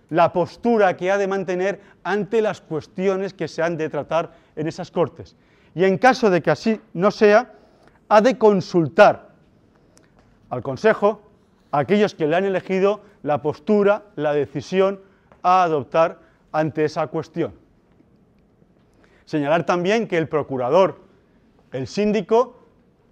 la 0.09 0.31
postura 0.31 0.95
que 0.95 1.11
ha 1.11 1.17
de 1.17 1.27
mantener 1.27 1.81
ante 2.03 2.41
las 2.41 2.61
cuestiones 2.61 3.33
que 3.33 3.47
se 3.47 3.61
han 3.61 3.77
de 3.77 3.89
tratar 3.89 4.31
en 4.55 4.67
esas 4.67 4.91
cortes. 4.91 5.35
Y 5.73 5.83
en 5.83 5.97
caso 5.97 6.29
de 6.29 6.41
que 6.41 6.51
así 6.51 6.79
no 6.93 7.11
sea, 7.11 7.53
ha 8.07 8.21
de 8.21 8.37
consultar 8.37 9.29
al 10.49 10.61
Consejo, 10.61 11.21
a 11.71 11.79
aquellos 11.79 12.15
que 12.15 12.27
le 12.27 12.35
han 12.35 12.45
elegido, 12.45 13.01
la 13.23 13.41
postura, 13.41 14.03
la 14.15 14.33
decisión 14.33 15.01
a 15.41 15.63
adoptar 15.63 16.19
ante 16.51 16.85
esa 16.85 17.07
cuestión. 17.07 17.53
Señalar 19.25 19.65
también 19.65 20.07
que 20.07 20.17
el 20.17 20.29
procurador, 20.29 21.01
el 21.71 21.87
síndico, 21.87 22.59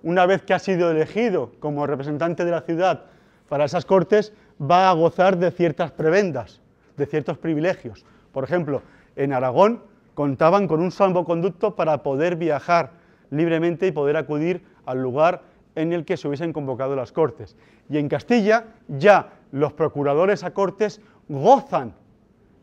una 0.03 0.25
vez 0.25 0.43
que 0.43 0.53
ha 0.53 0.60
sido 0.60 0.91
elegido 0.91 1.51
como 1.60 1.88
representante 1.88 2.45
de 2.45 2.51
la 2.51 2.62
ciudad 2.62 3.06
para 3.49 3.65
esas 3.65 3.86
cortes, 3.86 4.32
va 4.62 4.89
a 4.89 4.93
gozar 4.93 5.38
de 5.38 5.51
ciertas 5.51 5.91
prebendas, 5.91 6.62
de 6.97 7.06
ciertos 7.06 7.38
privilegios. 7.38 8.06
Por 8.32 8.43
ejemplo, 8.43 8.82
en 9.15 9.34
Aragón 9.34 9.82
contaban 10.13 10.67
con 10.67 10.82
un 10.82 10.91
salvoconducto 10.91 11.75
para 11.75 12.03
poder 12.03 12.36
viajar 12.36 12.91
libremente 13.29 13.88
y 13.88 13.91
poder 13.91 14.17
acudir 14.17 14.63
al 14.86 15.01
lugar 15.01 15.41
en 15.75 15.91
el 15.91 16.06
que 16.06 16.17
se 16.17 16.27
hubiesen 16.27 16.53
convocado 16.53 16.95
las 16.95 17.12
cortes. 17.12 17.56
Y 17.89 17.97
en 17.97 18.10
Castilla 18.10 18.65
ya 18.88 19.34
los 19.51 19.73
procuradores 19.73 20.43
a 20.43 20.53
cortes 20.53 21.01
gozan, 21.27 21.93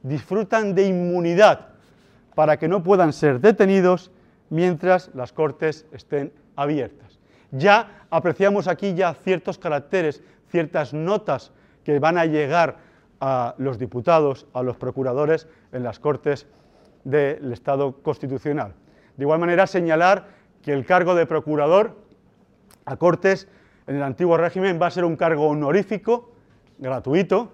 disfrutan 0.03 0.75
de 0.75 0.87
inmunidad 0.87 1.69
para 2.35 2.57
que 2.59 2.69
no 2.69 2.83
puedan 2.83 3.12
ser 3.12 3.40
detenidos 3.40 4.11
mientras 4.49 5.11
las 5.14 5.33
cortes 5.33 5.87
estén 5.93 6.33
abiertas. 6.57 7.19
Ya 7.51 8.05
apreciamos 8.11 8.69
aquí 8.69 8.95
ya 8.95 9.14
ciertos 9.14 9.59
caracteres, 9.59 10.23
ciertas 10.51 10.95
notas 10.95 11.53
que 11.85 11.99
van 11.99 12.19
a 12.19 12.27
llegar 12.27 12.79
a 13.20 13.54
los 13.59 13.78
diputados, 13.78 14.46
a 14.52 14.62
los 14.62 14.76
procuradores 14.76 15.46
en 15.72 15.83
las 15.83 15.98
Cortes 15.98 16.46
del 17.04 17.52
Estado 17.52 18.02
Constitucional. 18.02 18.74
De 19.16 19.24
igual 19.24 19.38
manera, 19.38 19.66
señalar 19.66 20.28
que 20.62 20.72
el 20.72 20.85
cargo 20.85 21.14
de 21.14 21.26
procurador 21.26 21.96
a 22.85 22.96
Cortes 22.96 23.48
en 23.87 23.96
el 23.96 24.02
antiguo 24.02 24.37
régimen 24.37 24.78
va 24.80 24.87
a 24.87 24.90
ser 24.90 25.04
un 25.04 25.16
cargo 25.16 25.48
honorífico, 25.48 26.33
gratuito, 26.78 27.52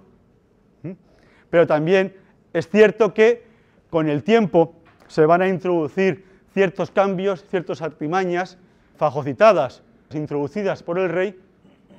pero 1.50 1.66
también 1.66 2.14
es 2.52 2.68
cierto 2.68 3.14
que 3.14 3.44
con 3.90 4.08
el 4.08 4.22
tiempo 4.22 4.74
se 5.08 5.26
van 5.26 5.42
a 5.42 5.48
introducir 5.48 6.26
ciertos 6.52 6.90
cambios, 6.90 7.44
ciertas 7.44 7.82
artimañas 7.82 8.58
fagocitadas, 8.96 9.82
introducidas 10.12 10.82
por 10.82 10.98
el 10.98 11.08
rey, 11.08 11.40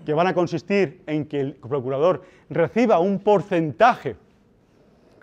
que 0.08 0.14
van 0.14 0.28
a 0.28 0.34
consistir 0.34 1.04
en 1.06 1.26
que 1.26 1.38
el 1.38 1.56
procurador 1.56 2.22
reciba 2.50 2.98
un 3.00 3.20
porcentaje 3.20 4.16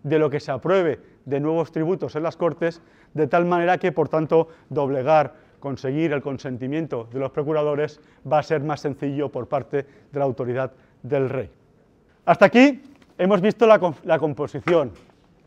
de 0.02 0.18
lo 0.18 0.28
que 0.28 0.40
se 0.40 0.52
apruebe 0.52 1.00
de 1.24 1.40
nuevos 1.40 1.72
tributos 1.72 2.14
en 2.16 2.22
las 2.22 2.36
Cortes, 2.36 2.82
de 3.14 3.26
tal 3.26 3.46
manera 3.46 3.78
que, 3.78 3.92
por 3.92 4.10
tanto, 4.10 4.48
doblegar, 4.68 5.36
conseguir 5.58 6.12
el 6.12 6.20
consentimiento 6.20 7.08
de 7.10 7.18
los 7.18 7.30
procuradores 7.30 7.98
va 8.30 8.40
a 8.40 8.42
ser 8.42 8.60
más 8.60 8.82
sencillo 8.82 9.32
por 9.32 9.48
parte 9.48 9.86
de 10.12 10.18
la 10.18 10.26
autoridad 10.26 10.72
del 11.02 11.30
rey. 11.30 11.50
Hasta 12.26 12.44
aquí 12.44 12.82
hemos 13.16 13.40
visto 13.40 13.66
la, 13.66 13.78
composición, 14.18 14.92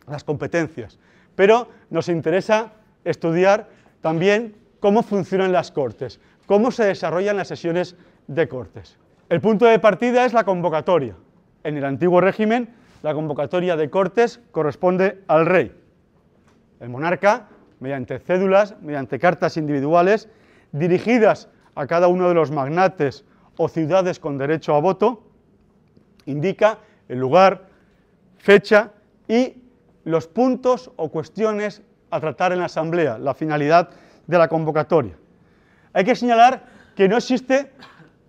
las 0.08 0.24
competencias, 0.24 0.98
pero 1.36 1.68
nos 1.92 2.10
interesa 2.10 2.74
estudiar 3.06 3.70
también 4.02 4.56
cómo 4.80 5.04
funcionan 5.04 5.52
las 5.52 5.72
Cortes, 5.72 6.20
cómo 6.48 6.72
se 6.72 6.86
desarrollan 6.86 7.38
las 7.38 7.50
sesiones 7.50 7.96
de 8.26 8.48
Cortes. 8.48 8.98
El 9.30 9.42
punto 9.42 9.66
de 9.66 9.78
partida 9.78 10.24
es 10.24 10.32
la 10.32 10.46
convocatoria. 10.46 11.14
En 11.66 11.76
el 11.76 11.84
antiguo 11.84 12.22
régimen, 12.22 12.70
la 13.04 13.14
convocatoria 13.14 13.76
de 13.76 13.90
Cortes 13.90 14.40
corresponde 14.52 15.22
al 15.28 15.46
rey. 15.46 15.76
El 16.80 16.88
monarca, 16.88 17.50
mediante 17.82 18.20
cédulas, 18.20 18.76
mediante 18.82 19.20
cartas 19.20 19.58
individuales, 19.58 20.30
dirigidas 20.72 21.50
a 21.76 21.88
cada 21.88 22.08
uno 22.08 22.30
de 22.30 22.36
los 22.36 22.52
magnates 22.52 23.26
o 23.58 23.68
ciudades 23.68 24.18
con 24.22 24.38
derecho 24.38 24.74
a 24.76 24.80
voto, 24.80 25.24
indica 26.26 26.78
el 27.10 27.20
lugar, 27.20 27.68
fecha 28.38 28.92
y 29.28 29.62
los 30.06 30.28
puntos 30.28 30.90
o 30.96 31.10
cuestiones 31.10 31.82
a 32.12 32.22
tratar 32.22 32.54
en 32.54 32.60
la 32.60 32.66
asamblea, 32.66 33.18
la 33.18 33.34
finalidad 33.34 33.90
de 34.26 34.38
la 34.38 34.48
convocatoria. 34.48 35.18
Hay 35.92 36.06
que 36.06 36.16
señalar 36.16 36.64
que 36.96 37.10
no 37.10 37.18
existe 37.18 37.74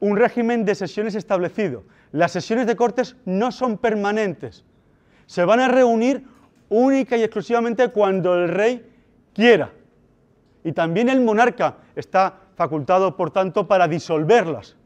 un 0.00 0.16
régimen 0.16 0.64
de 0.64 0.74
sesiones 0.74 1.14
establecido. 1.14 1.84
Las 2.12 2.32
sesiones 2.32 2.66
de 2.66 2.76
Cortes 2.76 3.16
no 3.24 3.52
son 3.52 3.78
permanentes. 3.78 4.64
Se 5.26 5.44
van 5.44 5.60
a 5.60 5.68
reunir 5.68 6.24
única 6.68 7.16
y 7.16 7.22
exclusivamente 7.22 7.88
cuando 7.88 8.34
el 8.34 8.48
rey 8.48 8.86
quiera. 9.34 9.72
Y 10.64 10.72
también 10.72 11.08
el 11.08 11.20
monarca 11.20 11.78
está 11.96 12.40
facultado, 12.56 13.16
por 13.16 13.30
tanto, 13.30 13.68
para 13.68 13.88
disolverlas, 13.88 14.76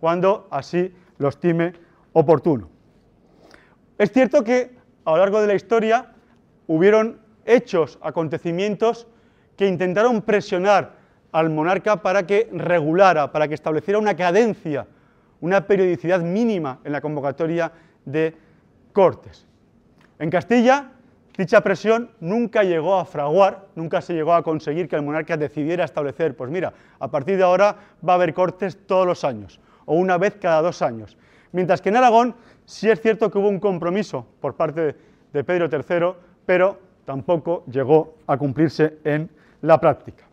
cuando 0.00 0.48
así 0.50 0.92
lo 1.18 1.28
estime 1.28 1.74
oportuno. 2.12 2.68
Es 3.98 4.10
cierto 4.10 4.42
que 4.42 4.76
a 5.04 5.12
lo 5.12 5.18
largo 5.18 5.40
de 5.40 5.46
la 5.46 5.54
historia 5.54 6.12
hubieron 6.66 7.20
hechos, 7.44 7.98
acontecimientos 8.02 9.06
que 9.56 9.68
intentaron 9.68 10.22
presionar 10.22 11.03
al 11.34 11.50
monarca 11.50 11.96
para 11.96 12.24
que 12.24 12.48
regulara, 12.52 13.32
para 13.32 13.48
que 13.48 13.54
estableciera 13.54 13.98
una 13.98 14.14
cadencia, 14.14 14.86
una 15.40 15.66
periodicidad 15.66 16.20
mínima 16.20 16.78
en 16.84 16.92
la 16.92 17.00
convocatoria 17.00 17.72
de 18.04 18.36
cortes. 18.92 19.44
En 20.20 20.30
Castilla, 20.30 20.92
dicha 21.36 21.60
presión 21.60 22.12
nunca 22.20 22.62
llegó 22.62 23.00
a 23.00 23.04
fraguar, 23.04 23.66
nunca 23.74 24.00
se 24.00 24.14
llegó 24.14 24.32
a 24.32 24.44
conseguir 24.44 24.88
que 24.88 24.94
el 24.94 25.02
monarca 25.02 25.36
decidiera 25.36 25.84
establecer, 25.84 26.36
pues 26.36 26.52
mira, 26.52 26.72
a 27.00 27.10
partir 27.10 27.36
de 27.36 27.42
ahora 27.42 27.78
va 28.08 28.12
a 28.12 28.16
haber 28.16 28.32
cortes 28.32 28.86
todos 28.86 29.04
los 29.04 29.24
años, 29.24 29.58
o 29.86 29.96
una 29.96 30.18
vez 30.18 30.36
cada 30.40 30.62
dos 30.62 30.82
años. 30.82 31.18
Mientras 31.50 31.82
que 31.82 31.88
en 31.88 31.96
Aragón 31.96 32.36
sí 32.64 32.88
es 32.88 33.00
cierto 33.00 33.28
que 33.32 33.38
hubo 33.38 33.48
un 33.48 33.58
compromiso 33.58 34.24
por 34.40 34.54
parte 34.54 34.94
de 35.32 35.42
Pedro 35.42 35.68
III, 35.68 36.12
pero 36.46 36.78
tampoco 37.04 37.64
llegó 37.66 38.18
a 38.28 38.36
cumplirse 38.36 38.98
en 39.02 39.28
la 39.62 39.80
práctica. 39.80 40.26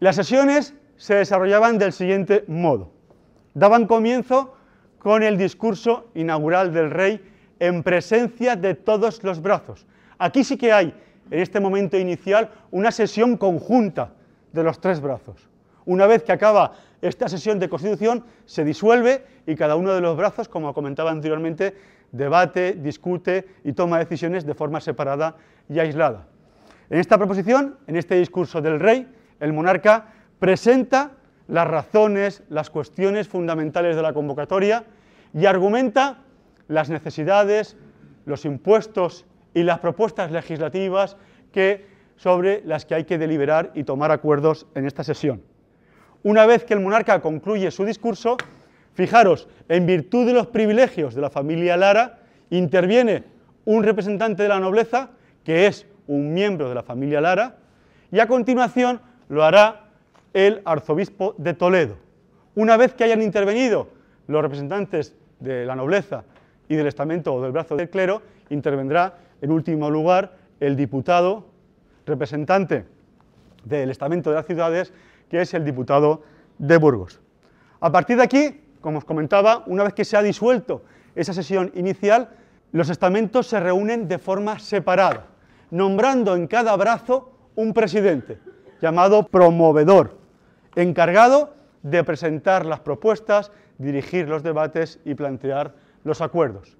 Las 0.00 0.16
sesiones 0.16 0.72
se 0.96 1.14
desarrollaban 1.14 1.76
del 1.76 1.92
siguiente 1.92 2.44
modo. 2.48 2.90
Daban 3.52 3.86
comienzo 3.86 4.54
con 4.98 5.22
el 5.22 5.36
discurso 5.36 6.08
inaugural 6.14 6.72
del 6.72 6.90
rey 6.90 7.20
en 7.58 7.82
presencia 7.82 8.56
de 8.56 8.74
todos 8.74 9.22
los 9.22 9.42
brazos. 9.42 9.86
Aquí 10.18 10.42
sí 10.42 10.56
que 10.56 10.72
hay, 10.72 10.94
en 11.30 11.40
este 11.40 11.60
momento 11.60 11.98
inicial, 11.98 12.50
una 12.70 12.90
sesión 12.92 13.36
conjunta 13.36 14.14
de 14.52 14.62
los 14.62 14.80
tres 14.80 15.02
brazos. 15.02 15.50
Una 15.84 16.06
vez 16.06 16.22
que 16.22 16.32
acaba 16.32 16.72
esta 17.02 17.28
sesión 17.28 17.58
de 17.58 17.68
constitución, 17.68 18.24
se 18.46 18.64
disuelve 18.64 19.26
y 19.46 19.54
cada 19.54 19.76
uno 19.76 19.92
de 19.92 20.00
los 20.00 20.16
brazos, 20.16 20.48
como 20.48 20.72
comentaba 20.72 21.10
anteriormente, 21.10 21.76
debate, 22.10 22.72
discute 22.72 23.46
y 23.64 23.74
toma 23.74 23.98
decisiones 23.98 24.46
de 24.46 24.54
forma 24.54 24.80
separada 24.80 25.36
y 25.68 25.78
aislada. 25.78 26.26
En 26.88 26.98
esta 26.98 27.18
proposición, 27.18 27.76
en 27.86 27.96
este 27.96 28.14
discurso 28.14 28.62
del 28.62 28.80
rey, 28.80 29.06
el 29.40 29.52
monarca 29.52 30.06
presenta 30.38 31.12
las 31.48 31.66
razones, 31.66 32.42
las 32.48 32.70
cuestiones 32.70 33.28
fundamentales 33.28 33.96
de 33.96 34.02
la 34.02 34.12
convocatoria 34.12 34.84
y 35.34 35.46
argumenta 35.46 36.18
las 36.68 36.88
necesidades, 36.88 37.76
los 38.26 38.44
impuestos 38.44 39.26
y 39.54 39.64
las 39.64 39.80
propuestas 39.80 40.30
legislativas 40.30 41.16
que, 41.52 41.86
sobre 42.16 42.62
las 42.64 42.84
que 42.84 42.94
hay 42.94 43.04
que 43.04 43.18
deliberar 43.18 43.72
y 43.74 43.84
tomar 43.84 44.12
acuerdos 44.12 44.66
en 44.74 44.86
esta 44.86 45.02
sesión. 45.02 45.42
Una 46.22 46.46
vez 46.46 46.64
que 46.64 46.74
el 46.74 46.80
monarca 46.80 47.20
concluye 47.20 47.70
su 47.70 47.84
discurso, 47.84 48.36
fijaros, 48.94 49.48
en 49.68 49.86
virtud 49.86 50.26
de 50.26 50.34
los 50.34 50.46
privilegios 50.46 51.14
de 51.14 51.22
la 51.22 51.30
familia 51.30 51.76
Lara, 51.76 52.20
interviene 52.50 53.24
un 53.64 53.82
representante 53.82 54.42
de 54.42 54.48
la 54.48 54.60
nobleza, 54.60 55.10
que 55.44 55.66
es 55.66 55.86
un 56.06 56.34
miembro 56.34 56.68
de 56.68 56.74
la 56.74 56.82
familia 56.82 57.20
Lara, 57.20 57.56
y 58.12 58.18
a 58.18 58.26
continuación 58.26 59.00
lo 59.30 59.44
hará 59.44 59.86
el 60.34 60.60
arzobispo 60.64 61.34
de 61.38 61.54
Toledo. 61.54 61.96
Una 62.56 62.76
vez 62.76 62.94
que 62.94 63.04
hayan 63.04 63.22
intervenido 63.22 63.88
los 64.26 64.42
representantes 64.42 65.14
de 65.38 65.64
la 65.64 65.76
nobleza 65.76 66.24
y 66.68 66.74
del 66.74 66.88
estamento 66.88 67.34
o 67.34 67.42
del 67.42 67.52
brazo 67.52 67.76
del 67.76 67.88
clero, 67.88 68.22
intervendrá 68.50 69.18
en 69.40 69.52
último 69.52 69.88
lugar 69.88 70.36
el 70.58 70.76
diputado 70.76 71.46
representante 72.04 72.84
del 73.64 73.90
estamento 73.90 74.30
de 74.30 74.36
las 74.36 74.46
ciudades, 74.46 74.92
que 75.28 75.40
es 75.40 75.54
el 75.54 75.64
diputado 75.64 76.22
de 76.58 76.76
Burgos. 76.76 77.20
A 77.80 77.90
partir 77.90 78.16
de 78.16 78.24
aquí, 78.24 78.60
como 78.80 78.98
os 78.98 79.04
comentaba, 79.04 79.62
una 79.66 79.84
vez 79.84 79.94
que 79.94 80.04
se 80.04 80.16
ha 80.16 80.22
disuelto 80.22 80.82
esa 81.14 81.32
sesión 81.32 81.70
inicial, 81.74 82.30
los 82.72 82.90
estamentos 82.90 83.46
se 83.46 83.60
reúnen 83.60 84.08
de 84.08 84.18
forma 84.18 84.58
separada, 84.58 85.26
nombrando 85.70 86.34
en 86.34 86.48
cada 86.48 86.74
brazo 86.76 87.32
un 87.54 87.72
presidente, 87.72 88.38
llamado 88.80 89.24
promovedor, 89.24 90.16
encargado 90.74 91.54
de 91.82 92.04
presentar 92.04 92.66
las 92.66 92.80
propuestas, 92.80 93.52
dirigir 93.78 94.28
los 94.28 94.42
debates 94.42 94.98
y 95.04 95.14
plantear 95.14 95.74
los 96.04 96.20
acuerdos. 96.20 96.76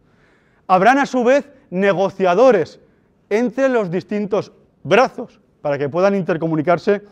Habrán 0.67 0.99
a 0.99 1.07
su 1.07 1.25
vez 1.25 1.51
negociadores 1.71 2.81
entre 3.29 3.69
los 3.69 3.91
distintos 3.91 4.53
brazos 4.83 5.41
para 5.63 5.79
que 5.79 5.89
puedan 5.89 6.15
intercomunicarse 6.15 7.03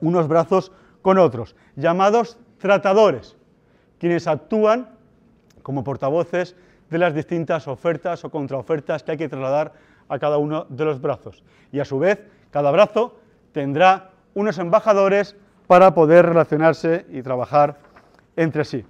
unos 0.00 0.28
brazos 0.28 0.72
con 1.00 1.18
otros, 1.18 1.56
llamados 1.76 2.38
tratadores, 2.58 3.36
quienes 3.98 4.26
actúan 4.26 4.90
como 5.62 5.84
portavoces 5.84 6.56
de 6.90 6.98
las 6.98 7.14
distintas 7.14 7.68
ofertas 7.68 8.24
o 8.24 8.30
contraofertas 8.30 9.02
que 9.02 9.12
hay 9.12 9.16
que 9.16 9.28
trasladar 9.28 9.72
a 10.08 10.18
cada 10.18 10.38
uno 10.38 10.66
de 10.68 10.84
los 10.84 11.00
brazos. 11.00 11.42
Y 11.72 11.80
a 11.80 11.84
su 11.84 11.98
vez, 11.98 12.20
cada 12.50 12.70
brazo 12.70 13.18
tendrá 13.52 14.10
unos 14.34 14.58
embajadores 14.58 15.36
para 15.66 15.94
poder 15.94 16.26
relacionarse 16.26 17.06
y 17.10 17.22
trabajar 17.22 17.78
entre 18.36 18.64
sí. 18.64 18.84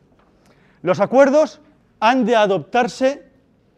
Los 0.83 1.01
acuerdos 1.01 1.61
han 2.01 2.25
de 2.25 2.37
adoptarse 2.37 3.25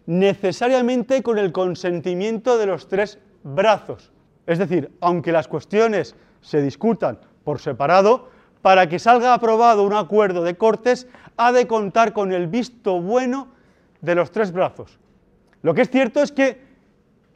necesariamente 0.06 1.22
con 1.22 1.38
el 1.38 1.52
consentimiento 1.52 2.58
de 2.58 2.66
los 2.66 2.88
tres 2.88 3.18
brazos. 3.42 4.12
Es 4.46 4.58
decir, 4.58 4.90
aunque 5.00 5.32
las 5.32 5.48
cuestiones 5.48 6.14
se 6.40 6.62
discutan 6.62 7.18
por 7.44 7.58
separado, 7.60 8.30
para 8.62 8.88
que 8.88 8.98
salga 8.98 9.34
aprobado 9.34 9.82
un 9.82 9.92
acuerdo 9.92 10.42
de 10.42 10.56
Cortes, 10.56 11.06
ha 11.36 11.52
de 11.52 11.66
contar 11.66 12.14
con 12.14 12.32
el 12.32 12.46
visto 12.46 13.00
bueno 13.00 13.48
de 14.00 14.14
los 14.14 14.30
tres 14.30 14.52
brazos. 14.52 14.98
Lo 15.60 15.74
que 15.74 15.82
es 15.82 15.90
cierto 15.90 16.22
es 16.22 16.32
que 16.32 16.63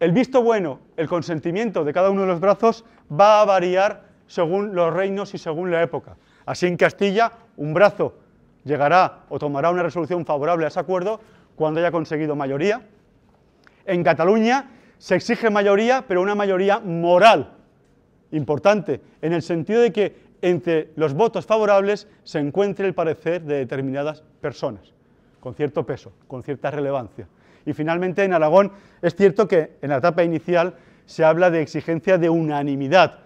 el 0.01 0.13
visto 0.13 0.43
bueno, 0.43 0.81
el 0.97 1.09
consentimiento 1.09 1.85
de 1.85 1.93
cada 1.93 2.11
uno 2.11 2.23
de 2.23 2.29
los 2.29 2.41
brazos 2.41 2.85
va 3.11 3.41
a 3.41 3.45
variar 3.45 4.05
según 4.27 4.75
los 4.75 4.93
reinos 4.93 5.35
y 5.35 5.39
según 5.39 5.71
la 5.71 5.83
época. 5.83 6.17
Así 6.47 6.67
en 6.67 6.77
Castilla, 6.77 7.33
un 7.57 7.75
brazo 7.75 8.15
llegará 8.65 9.21
o 9.29 9.39
tomará 9.39 9.71
una 9.71 9.83
resolución 9.83 10.25
favorable 10.25 10.65
a 10.65 10.69
ese 10.69 10.81
acuerdo 10.81 11.21
cuando 11.57 11.81
haya 11.81 11.91
conseguido 11.91 12.37
mayoría. 12.37 12.83
En 13.85 14.05
Cataluña 14.05 14.71
se 14.99 15.17
exige 15.17 15.51
mayoría, 15.51 16.05
pero 16.07 16.23
una 16.23 16.35
mayoría 16.35 16.79
moral, 16.79 17.55
importante, 18.31 19.01
en 19.23 19.33
el 19.33 19.43
sentido 19.43 19.81
de 19.81 19.93
que 19.93 20.29
entre 20.43 20.91
los 20.97 21.15
votos 21.15 21.47
favorables 21.47 22.07
se 22.23 22.39
encuentre 22.39 22.87
el 22.87 22.95
parecer 22.95 23.43
de 23.43 23.57
determinadas 23.57 24.23
personas, 24.41 24.93
con 25.41 25.55
cierto 25.55 25.85
peso, 25.85 26.13
con 26.27 26.43
cierta 26.43 26.71
relevancia. 26.71 27.27
Y 27.69 27.75
finalmente 27.75 28.25
en 28.25 28.33
Aragón 28.33 28.73
es 29.03 29.15
cierto 29.15 29.47
que 29.47 29.77
en 29.83 29.91
la 29.91 29.99
etapa 29.99 30.25
inicial 30.25 30.77
se 31.05 31.23
habla 31.23 31.51
de 31.51 31.61
exigencia 31.61 32.17
de 32.17 32.31
unanimidad 32.31 33.19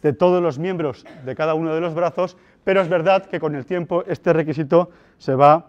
de 0.00 0.14
todos 0.14 0.42
los 0.42 0.58
miembros 0.58 1.04
de 1.22 1.34
cada 1.34 1.52
uno 1.52 1.74
de 1.74 1.82
los 1.82 1.94
brazos, 1.94 2.38
pero 2.64 2.80
es 2.80 2.88
verdad 2.88 3.26
que 3.26 3.38
con 3.38 3.54
el 3.54 3.66
tiempo 3.66 4.02
este 4.06 4.32
requisito 4.32 4.88
se 5.18 5.34
va 5.34 5.66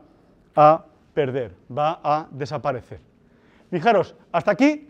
a 0.56 0.86
perder, 1.14 1.56
va 1.78 2.00
a 2.02 2.28
desaparecer. 2.32 3.02
Fijaros, 3.70 4.16
hasta 4.32 4.52
aquí 4.52 4.88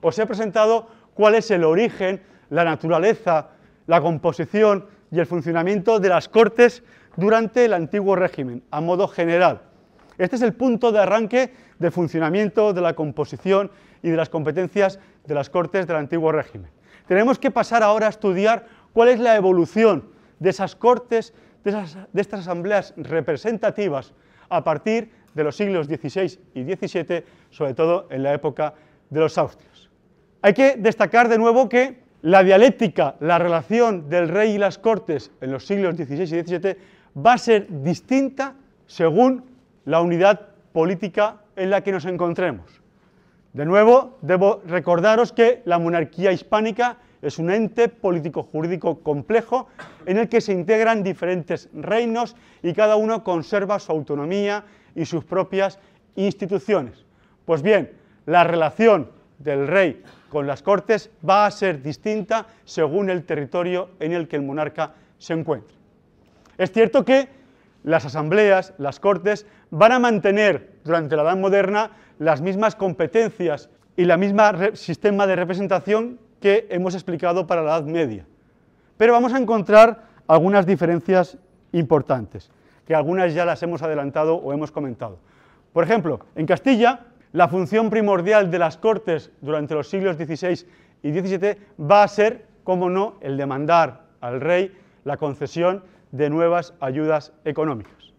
os 0.00 0.16
he 0.20 0.24
presentado 0.24 0.86
cuál 1.14 1.34
es 1.34 1.50
el 1.50 1.64
origen, 1.64 2.22
la 2.50 2.62
naturaleza, 2.62 3.48
la 3.88 4.00
composición 4.00 4.86
y 5.10 5.18
el 5.18 5.26
funcionamiento 5.26 5.98
de 5.98 6.08
las 6.08 6.28
Cortes 6.28 6.84
durante 7.16 7.64
el 7.64 7.72
antiguo 7.72 8.14
régimen, 8.14 8.62
a 8.70 8.80
modo 8.80 9.08
general. 9.08 9.62
Este 10.20 10.36
es 10.36 10.42
el 10.42 10.52
punto 10.52 10.92
de 10.92 10.98
arranque 10.98 11.50
de 11.78 11.90
funcionamiento, 11.90 12.74
de 12.74 12.82
la 12.82 12.92
composición 12.92 13.70
y 14.02 14.10
de 14.10 14.16
las 14.18 14.28
competencias 14.28 15.00
de 15.26 15.34
las 15.34 15.48
Cortes 15.48 15.86
del 15.86 15.96
antiguo 15.96 16.30
régimen. 16.30 16.70
Tenemos 17.08 17.38
que 17.38 17.50
pasar 17.50 17.82
ahora 17.82 18.06
a 18.06 18.10
estudiar 18.10 18.66
cuál 18.92 19.08
es 19.08 19.18
la 19.18 19.34
evolución 19.34 20.10
de 20.38 20.50
esas 20.50 20.76
Cortes, 20.76 21.32
de, 21.64 21.72
de 22.12 22.20
estas 22.20 22.40
asambleas 22.40 22.92
representativas 22.98 24.12
a 24.50 24.62
partir 24.62 25.10
de 25.32 25.42
los 25.42 25.56
siglos 25.56 25.86
XVI 25.86 26.38
y 26.52 26.64
XVII, 26.64 27.24
sobre 27.48 27.72
todo 27.72 28.06
en 28.10 28.22
la 28.22 28.34
época 28.34 28.74
de 29.08 29.20
los 29.20 29.38
Austrios. 29.38 29.88
Hay 30.42 30.52
que 30.52 30.76
destacar 30.76 31.30
de 31.30 31.38
nuevo 31.38 31.66
que 31.66 31.98
la 32.20 32.44
dialéctica, 32.44 33.16
la 33.20 33.38
relación 33.38 34.10
del 34.10 34.28
rey 34.28 34.56
y 34.56 34.58
las 34.58 34.76
cortes 34.76 35.30
en 35.40 35.50
los 35.50 35.66
siglos 35.66 35.96
XVI 35.96 36.24
y 36.24 36.26
XVII 36.26 36.76
va 37.16 37.32
a 37.32 37.38
ser 37.38 37.66
distinta 37.82 38.54
según 38.86 39.49
la 39.90 40.00
unidad 40.00 40.40
política 40.72 41.38
en 41.56 41.68
la 41.68 41.82
que 41.82 41.90
nos 41.90 42.04
encontremos. 42.04 42.80
De 43.52 43.66
nuevo, 43.66 44.18
debo 44.22 44.62
recordaros 44.64 45.32
que 45.32 45.62
la 45.64 45.80
monarquía 45.80 46.30
hispánica 46.30 46.98
es 47.20 47.40
un 47.40 47.50
ente 47.50 47.88
político-jurídico 47.88 49.00
complejo 49.00 49.66
en 50.06 50.18
el 50.18 50.28
que 50.28 50.40
se 50.40 50.52
integran 50.52 51.02
diferentes 51.02 51.68
reinos 51.72 52.36
y 52.62 52.72
cada 52.72 52.94
uno 52.94 53.24
conserva 53.24 53.80
su 53.80 53.90
autonomía 53.90 54.64
y 54.94 55.06
sus 55.06 55.24
propias 55.24 55.80
instituciones. 56.14 57.04
Pues 57.44 57.60
bien, 57.60 57.90
la 58.26 58.44
relación 58.44 59.10
del 59.40 59.66
rey 59.66 60.04
con 60.28 60.46
las 60.46 60.62
Cortes 60.62 61.10
va 61.28 61.46
a 61.46 61.50
ser 61.50 61.82
distinta 61.82 62.46
según 62.64 63.10
el 63.10 63.24
territorio 63.24 63.88
en 63.98 64.12
el 64.12 64.28
que 64.28 64.36
el 64.36 64.42
monarca 64.42 64.94
se 65.18 65.32
encuentre. 65.32 65.74
Es 66.56 66.70
cierto 66.70 67.04
que 67.04 67.39
las 67.82 68.04
asambleas, 68.04 68.74
las 68.78 69.00
Cortes, 69.00 69.46
van 69.70 69.92
a 69.92 69.98
mantener 69.98 70.80
durante 70.84 71.16
la 71.16 71.22
Edad 71.22 71.36
Moderna 71.36 71.90
las 72.18 72.40
mismas 72.40 72.76
competencias 72.76 73.70
y 73.96 74.02
el 74.02 74.18
mismo 74.18 74.42
sistema 74.74 75.26
de 75.26 75.36
representación 75.36 76.18
que 76.40 76.66
hemos 76.70 76.94
explicado 76.94 77.46
para 77.46 77.62
la 77.62 77.76
Edad 77.76 77.84
Media. 77.84 78.26
Pero 78.96 79.12
vamos 79.12 79.32
a 79.32 79.38
encontrar 79.38 80.04
algunas 80.26 80.66
diferencias 80.66 81.38
importantes, 81.72 82.50
que 82.86 82.94
algunas 82.94 83.34
ya 83.34 83.44
las 83.44 83.62
hemos 83.62 83.82
adelantado 83.82 84.36
o 84.36 84.52
hemos 84.52 84.70
comentado. 84.70 85.18
Por 85.72 85.84
ejemplo, 85.84 86.20
en 86.34 86.46
Castilla 86.46 87.06
la 87.32 87.48
función 87.48 87.90
primordial 87.90 88.50
de 88.50 88.58
las 88.58 88.76
Cortes 88.76 89.30
durante 89.40 89.74
los 89.74 89.88
siglos 89.88 90.16
XVI 90.16 90.66
y 91.02 91.12
XVII 91.12 91.56
va 91.80 92.02
a 92.02 92.08
ser, 92.08 92.46
como 92.64 92.90
no, 92.90 93.14
el 93.20 93.36
de 93.36 93.46
mandar 93.46 94.02
al 94.20 94.40
rey 94.40 94.76
la 95.04 95.16
concesión 95.16 95.82
de 96.12 96.30
nuevas 96.30 96.74
ayudas 96.80 97.32
económicas. 97.44 98.12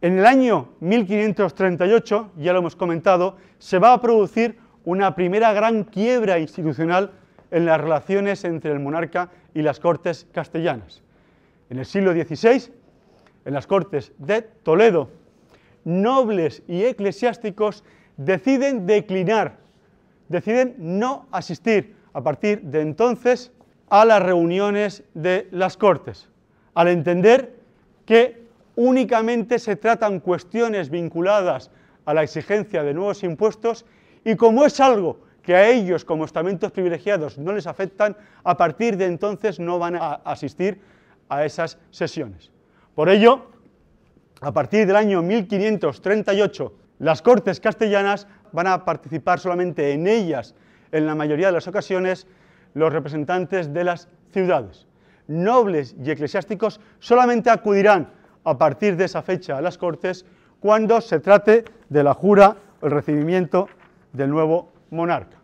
En 0.00 0.18
el 0.18 0.26
año 0.26 0.68
1538, 0.80 2.32
ya 2.36 2.52
lo 2.52 2.60
hemos 2.60 2.76
comentado, 2.76 3.36
se 3.58 3.78
va 3.78 3.92
a 3.92 4.00
producir 4.00 4.58
una 4.84 5.14
primera 5.14 5.52
gran 5.52 5.84
quiebra 5.84 6.38
institucional 6.38 7.12
en 7.50 7.66
las 7.66 7.80
relaciones 7.80 8.44
entre 8.44 8.72
el 8.72 8.78
monarca 8.78 9.30
y 9.54 9.62
las 9.62 9.80
Cortes 9.80 10.26
castellanas. 10.32 11.02
En 11.70 11.78
el 11.78 11.86
siglo 11.86 12.12
XVI, 12.12 12.72
en 13.44 13.54
las 13.54 13.66
Cortes 13.66 14.12
de 14.18 14.42
Toledo, 14.42 15.10
nobles 15.84 16.62
y 16.68 16.84
eclesiásticos 16.84 17.82
deciden 18.16 18.86
declinar, 18.86 19.56
deciden 20.28 20.74
no 20.78 21.26
asistir 21.32 21.96
a 22.12 22.22
partir 22.22 22.62
de 22.62 22.82
entonces 22.82 23.52
a 23.88 24.04
las 24.04 24.22
reuniones 24.22 25.04
de 25.14 25.48
las 25.50 25.76
Cortes, 25.76 26.28
al 26.78 26.86
entender 26.86 27.56
que 28.06 28.46
únicamente 28.76 29.58
se 29.58 29.74
tratan 29.74 30.20
cuestiones 30.20 30.90
vinculadas 30.90 31.72
a 32.04 32.14
la 32.14 32.22
exigencia 32.22 32.84
de 32.84 32.94
nuevos 32.94 33.24
impuestos 33.24 33.84
y 34.24 34.36
como 34.36 34.64
es 34.64 34.78
algo 34.78 35.18
que 35.42 35.56
a 35.56 35.68
ellos 35.68 36.04
como 36.04 36.24
estamentos 36.24 36.70
privilegiados 36.70 37.36
no 37.36 37.52
les 37.52 37.66
afectan, 37.66 38.16
a 38.44 38.56
partir 38.56 38.96
de 38.96 39.06
entonces 39.06 39.58
no 39.58 39.80
van 39.80 39.96
a 39.96 40.20
asistir 40.24 40.80
a 41.28 41.44
esas 41.44 41.78
sesiones. 41.90 42.52
Por 42.94 43.08
ello, 43.08 43.50
a 44.40 44.52
partir 44.52 44.86
del 44.86 44.94
año 44.94 45.20
1538 45.20 46.72
las 47.00 47.22
Cortes 47.22 47.58
castellanas 47.58 48.28
van 48.52 48.68
a 48.68 48.84
participar 48.84 49.40
solamente 49.40 49.90
en 49.90 50.06
ellas, 50.06 50.54
en 50.92 51.06
la 51.06 51.16
mayoría 51.16 51.48
de 51.48 51.54
las 51.54 51.66
ocasiones, 51.66 52.28
los 52.74 52.92
representantes 52.92 53.74
de 53.74 53.82
las 53.82 54.06
ciudades. 54.32 54.87
Nobles 55.28 55.94
y 56.02 56.10
eclesiásticos 56.10 56.80
solamente 56.98 57.50
acudirán 57.50 58.08
a 58.44 58.56
partir 58.56 58.96
de 58.96 59.04
esa 59.04 59.22
fecha 59.22 59.58
a 59.58 59.60
las 59.60 59.78
Cortes 59.78 60.24
cuando 60.58 61.00
se 61.00 61.20
trate 61.20 61.64
de 61.88 62.02
la 62.02 62.14
jura 62.14 62.56
o 62.80 62.86
el 62.86 62.92
recibimiento 62.92 63.68
del 64.12 64.30
nuevo 64.30 64.72
monarca. 64.90 65.36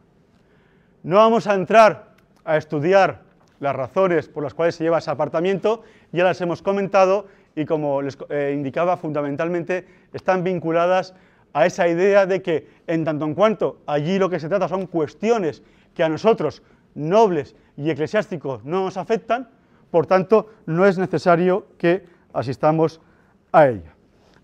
No 1.03 1.17
vamos 1.17 1.47
a 1.47 1.55
entrar 1.55 2.15
a 2.45 2.57
estudiar 2.57 3.21
las 3.61 3.77
razones 3.77 4.29
por 4.29 4.43
las 4.43 4.55
cuales 4.55 4.75
se 4.75 4.85
lleva 4.85 4.99
ese 4.99 5.11
apartamiento, 5.11 5.83
ya 6.13 6.25
las 6.25 6.41
hemos 6.41 6.63
comentado 6.63 7.27
y 7.55 7.67
como 7.67 8.03
les 8.03 8.17
eh, 8.31 8.53
indicaba, 8.55 8.97
fundamentalmente 8.97 9.87
están 10.13 10.43
vinculadas 10.43 11.15
a 11.53 11.67
esa 11.67 11.87
idea 11.89 12.27
de 12.27 12.43
que 12.43 12.69
en 12.87 13.05
tanto 13.05 13.25
en 13.25 13.35
cuanto 13.35 13.79
allí 13.87 14.19
lo 14.19 14.29
que 14.29 14.41
se 14.41 14.49
trata 14.49 14.67
son 14.67 14.87
cuestiones 14.87 15.63
que 15.95 16.03
a 16.03 16.09
nosotros, 16.09 16.63
nobles 16.95 17.55
y 17.77 17.91
eclesiásticos, 17.91 18.65
no 18.65 18.85
nos 18.85 18.97
afectan, 18.97 19.49
por 19.95 20.09
tanto, 20.09 20.51
no 20.67 20.87
es 20.87 20.99
necesario 20.99 21.69
que 21.79 22.05
asistamos 22.33 23.01
a 23.53 23.69
ella. 23.69 23.95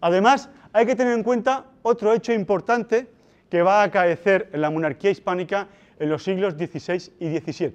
Además, 0.01 0.49
hay 0.73 0.87
que 0.87 0.95
tener 0.95 1.13
en 1.13 1.25
cuenta 1.25 1.65
otro 1.83 2.15
hecho 2.15 2.33
importante 2.33 3.09
que 3.49 3.61
va 3.61 3.81
a 3.81 3.87
acaecer 3.87 4.49
en 4.53 4.61
la 4.61 4.71
monarquía 4.71 5.11
hispánica 5.11 5.67
en 5.99 6.09
los 6.09 6.23
siglos 6.23 6.55
XVI 6.55 7.13
y 7.19 7.37
XVII. 7.37 7.75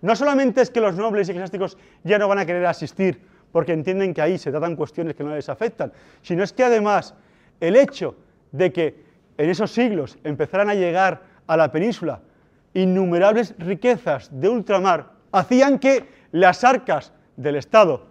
No 0.00 0.14
solamente 0.14 0.60
es 0.60 0.70
que 0.70 0.80
los 0.80 0.94
nobles 0.94 1.26
y 1.26 1.32
eclesiásticos 1.32 1.76
ya 2.04 2.20
no 2.20 2.28
van 2.28 2.38
a 2.38 2.46
querer 2.46 2.64
asistir 2.66 3.20
porque 3.50 3.72
entienden 3.72 4.14
que 4.14 4.22
ahí 4.22 4.38
se 4.38 4.52
tratan 4.52 4.76
cuestiones 4.76 5.16
que 5.16 5.24
no 5.24 5.34
les 5.34 5.48
afectan, 5.48 5.92
sino 6.22 6.44
es 6.44 6.52
que 6.52 6.62
además 6.62 7.16
el 7.58 7.74
hecho 7.74 8.14
de 8.52 8.72
que 8.72 9.02
en 9.38 9.50
esos 9.50 9.72
siglos 9.72 10.18
empezaran 10.22 10.70
a 10.70 10.76
llegar 10.76 11.20
a 11.48 11.56
la 11.56 11.72
península 11.72 12.20
innumerables 12.74 13.56
riquezas 13.58 14.30
de 14.30 14.48
ultramar, 14.48 15.10
hacían 15.32 15.80
que 15.80 16.21
las 16.32 16.64
arcas 16.64 17.12
del 17.36 17.56
Estado, 17.56 18.06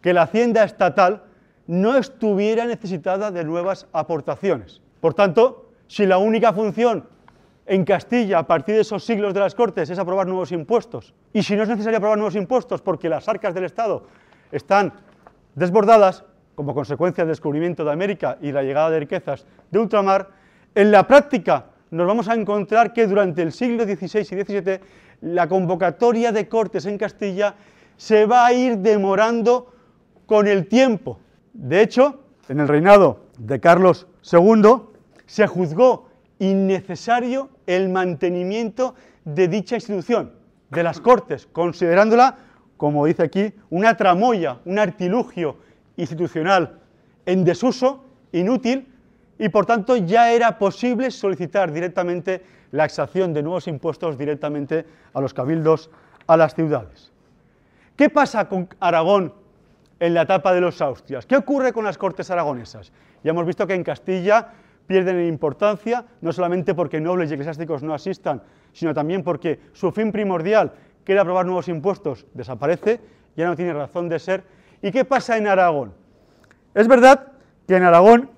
que 0.00 0.14
la 0.14 0.22
hacienda 0.22 0.64
estatal, 0.64 1.24
no 1.66 1.96
estuviera 1.96 2.64
necesitada 2.64 3.30
de 3.30 3.44
nuevas 3.44 3.86
aportaciones. 3.92 4.80
Por 5.00 5.14
tanto, 5.14 5.70
si 5.86 6.06
la 6.06 6.18
única 6.18 6.52
función 6.52 7.06
en 7.66 7.84
Castilla 7.84 8.38
a 8.38 8.46
partir 8.46 8.74
de 8.74 8.82
esos 8.82 9.04
siglos 9.04 9.32
de 9.34 9.40
las 9.40 9.54
Cortes 9.54 9.88
es 9.88 9.98
aprobar 9.98 10.26
nuevos 10.26 10.52
impuestos, 10.52 11.14
y 11.32 11.42
si 11.42 11.56
no 11.56 11.62
es 11.62 11.68
necesario 11.68 11.98
aprobar 11.98 12.18
nuevos 12.18 12.36
impuestos 12.36 12.82
porque 12.82 13.08
las 13.08 13.28
arcas 13.28 13.54
del 13.54 13.64
Estado 13.64 14.06
están 14.52 14.92
desbordadas 15.54 16.24
como 16.54 16.74
consecuencia 16.74 17.24
del 17.24 17.32
descubrimiento 17.32 17.84
de 17.84 17.92
América 17.92 18.38
y 18.40 18.52
la 18.52 18.62
llegada 18.62 18.90
de 18.90 19.00
riquezas 19.00 19.46
de 19.70 19.78
ultramar, 19.78 20.28
en 20.74 20.90
la 20.90 21.06
práctica 21.06 21.66
nos 21.90 22.06
vamos 22.06 22.28
a 22.28 22.34
encontrar 22.34 22.92
que 22.92 23.06
durante 23.06 23.42
el 23.42 23.52
siglo 23.52 23.84
XVI 23.84 24.20
y 24.20 24.44
XVII 24.44 24.80
la 25.20 25.48
convocatoria 25.48 26.32
de 26.32 26.48
cortes 26.48 26.86
en 26.86 26.98
Castilla 26.98 27.54
se 27.96 28.26
va 28.26 28.46
a 28.46 28.52
ir 28.52 28.78
demorando 28.78 29.72
con 30.26 30.46
el 30.46 30.66
tiempo. 30.66 31.18
De 31.52 31.82
hecho, 31.82 32.20
en 32.48 32.60
el 32.60 32.68
reinado 32.68 33.26
de 33.38 33.60
Carlos 33.60 34.06
II 34.30 34.82
se 35.26 35.46
juzgó 35.46 36.08
innecesario 36.38 37.50
el 37.66 37.88
mantenimiento 37.88 38.94
de 39.24 39.48
dicha 39.48 39.76
institución, 39.76 40.32
de 40.70 40.82
las 40.82 41.00
Cortes, 41.00 41.46
considerándola, 41.46 42.36
como 42.76 43.06
dice 43.06 43.22
aquí, 43.22 43.52
una 43.70 43.96
tramoya, 43.96 44.58
un 44.64 44.78
artilugio 44.78 45.56
institucional 45.96 46.80
en 47.26 47.44
desuso, 47.44 48.04
inútil, 48.32 48.88
y 49.38 49.48
por 49.48 49.66
tanto 49.66 49.96
ya 49.96 50.32
era 50.32 50.58
posible 50.58 51.10
solicitar 51.10 51.72
directamente 51.72 52.42
la 52.74 52.84
exacción 52.84 53.32
de 53.32 53.40
nuevos 53.40 53.68
impuestos 53.68 54.18
directamente 54.18 54.84
a 55.12 55.20
los 55.20 55.32
cabildos, 55.32 55.90
a 56.26 56.36
las 56.36 56.56
ciudades. 56.56 57.12
¿Qué 57.94 58.10
pasa 58.10 58.48
con 58.48 58.68
Aragón 58.80 59.32
en 60.00 60.12
la 60.12 60.22
etapa 60.22 60.52
de 60.52 60.60
los 60.60 60.82
Austrias? 60.82 61.24
¿Qué 61.24 61.36
ocurre 61.36 61.72
con 61.72 61.84
las 61.84 61.96
Cortes 61.96 62.32
aragonesas? 62.32 62.90
Ya 63.22 63.30
hemos 63.30 63.46
visto 63.46 63.64
que 63.68 63.74
en 63.74 63.84
Castilla 63.84 64.48
pierden 64.88 65.20
en 65.20 65.28
importancia, 65.28 66.04
no 66.20 66.32
solamente 66.32 66.74
porque 66.74 67.00
nobles 67.00 67.30
y 67.30 67.34
eclesiásticos 67.34 67.84
no 67.84 67.94
asistan, 67.94 68.42
sino 68.72 68.92
también 68.92 69.22
porque 69.22 69.60
su 69.72 69.92
fin 69.92 70.10
primordial, 70.10 70.72
que 71.04 71.12
era 71.12 71.22
aprobar 71.22 71.46
nuevos 71.46 71.68
impuestos, 71.68 72.26
desaparece, 72.34 73.00
ya 73.36 73.46
no 73.46 73.54
tiene 73.54 73.72
razón 73.72 74.08
de 74.08 74.18
ser. 74.18 74.42
¿Y 74.82 74.90
qué 74.90 75.04
pasa 75.04 75.36
en 75.36 75.46
Aragón? 75.46 75.94
Es 76.74 76.88
verdad 76.88 77.28
que 77.68 77.76
en 77.76 77.84
Aragón, 77.84 78.30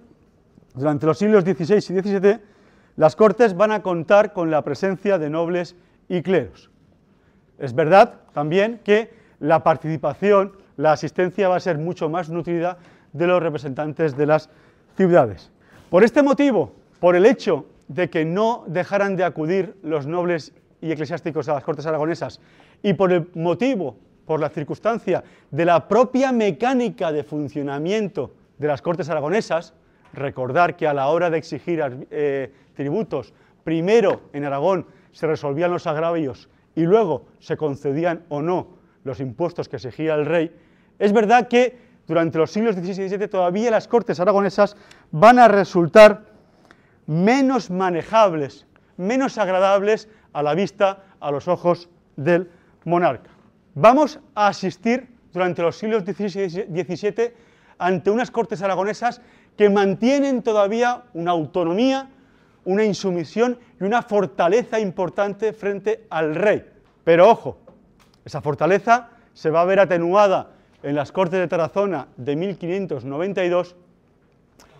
durante 0.74 1.06
los 1.06 1.16
siglos 1.16 1.42
XVI 1.42 1.76
y 1.76 1.80
XVII, 1.80 2.55
las 2.96 3.14
Cortes 3.14 3.56
van 3.56 3.72
a 3.72 3.82
contar 3.82 4.32
con 4.32 4.50
la 4.50 4.62
presencia 4.62 5.18
de 5.18 5.30
nobles 5.30 5.76
y 6.08 6.22
cleros. 6.22 6.70
Es 7.58 7.74
verdad 7.74 8.14
también 8.32 8.80
que 8.84 9.10
la 9.38 9.62
participación, 9.62 10.52
la 10.76 10.92
asistencia 10.92 11.48
va 11.48 11.56
a 11.56 11.60
ser 11.60 11.78
mucho 11.78 12.08
más 12.08 12.30
nutrida 12.30 12.78
de 13.12 13.26
los 13.26 13.42
representantes 13.42 14.16
de 14.16 14.26
las 14.26 14.50
ciudades. 14.96 15.50
Por 15.90 16.04
este 16.04 16.22
motivo, 16.22 16.72
por 17.00 17.16
el 17.16 17.26
hecho 17.26 17.66
de 17.88 18.10
que 18.10 18.24
no 18.24 18.64
dejaran 18.66 19.16
de 19.16 19.24
acudir 19.24 19.76
los 19.82 20.06
nobles 20.06 20.52
y 20.80 20.90
eclesiásticos 20.90 21.48
a 21.48 21.54
las 21.54 21.64
Cortes 21.64 21.86
aragonesas 21.86 22.40
y 22.82 22.94
por 22.94 23.12
el 23.12 23.28
motivo, 23.34 23.96
por 24.26 24.40
la 24.40 24.48
circunstancia 24.48 25.22
de 25.50 25.64
la 25.64 25.86
propia 25.86 26.32
mecánica 26.32 27.12
de 27.12 27.22
funcionamiento 27.22 28.32
de 28.58 28.68
las 28.68 28.82
Cortes 28.82 29.08
aragonesas, 29.08 29.74
recordar 30.12 30.76
que 30.76 30.86
a 30.86 30.94
la 30.94 31.08
hora 31.08 31.30
de 31.30 31.38
exigir 31.38 32.06
eh, 32.10 32.52
tributos, 32.74 33.32
primero 33.64 34.22
en 34.32 34.44
Aragón 34.44 34.86
se 35.12 35.26
resolvían 35.26 35.70
los 35.70 35.86
agravios 35.86 36.48
y 36.74 36.82
luego 36.82 37.26
se 37.38 37.56
concedían 37.56 38.24
o 38.28 38.42
no 38.42 38.68
los 39.04 39.20
impuestos 39.20 39.68
que 39.68 39.76
exigía 39.76 40.14
el 40.14 40.26
rey, 40.26 40.54
es 40.98 41.12
verdad 41.12 41.48
que 41.48 41.78
durante 42.06 42.38
los 42.38 42.50
siglos 42.50 42.76
XVI 42.76 43.04
y 43.04 43.08
XVII 43.08 43.28
todavía 43.28 43.70
las 43.70 43.88
cortes 43.88 44.20
aragonesas 44.20 44.76
van 45.10 45.38
a 45.38 45.48
resultar 45.48 46.26
menos 47.06 47.70
manejables, 47.70 48.66
menos 48.96 49.38
agradables 49.38 50.08
a 50.32 50.42
la 50.42 50.54
vista, 50.54 51.04
a 51.20 51.30
los 51.30 51.48
ojos 51.48 51.88
del 52.16 52.50
monarca. 52.84 53.30
Vamos 53.74 54.20
a 54.34 54.48
asistir 54.48 55.08
durante 55.32 55.62
los 55.62 55.76
siglos 55.76 56.04
XVI 56.04 56.66
y 56.74 56.96
XVII 56.96 57.32
ante 57.78 58.10
unas 58.10 58.30
cortes 58.30 58.62
aragonesas 58.62 59.20
que 59.56 59.70
mantienen 59.70 60.42
todavía 60.42 61.04
una 61.14 61.30
autonomía, 61.30 62.10
una 62.64 62.84
insumisión 62.84 63.58
y 63.80 63.84
una 63.84 64.02
fortaleza 64.02 64.78
importante 64.80 65.52
frente 65.52 66.06
al 66.10 66.34
rey. 66.34 66.64
Pero 67.04 67.30
ojo, 67.30 67.58
esa 68.24 68.40
fortaleza 68.40 69.10
se 69.32 69.50
va 69.50 69.62
a 69.62 69.64
ver 69.64 69.80
atenuada 69.80 70.50
en 70.82 70.94
las 70.94 71.12
Cortes 71.12 71.40
de 71.40 71.48
Tarazona 71.48 72.08
de 72.16 72.36
1592, 72.36 73.76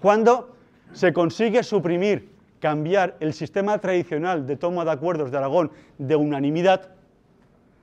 cuando 0.01 0.57
se 0.93 1.12
consigue 1.12 1.62
suprimir, 1.62 2.37
cambiar 2.61 3.16
el 3.20 3.35
sistema 3.35 3.79
tradicional 3.79 4.47
de 4.47 4.57
toma 4.57 4.85
de 4.85 4.91
acuerdos 4.91 5.31
de 5.31 5.37
Aragón 5.37 5.70
de 5.99 6.16
unanimidad 6.16 6.89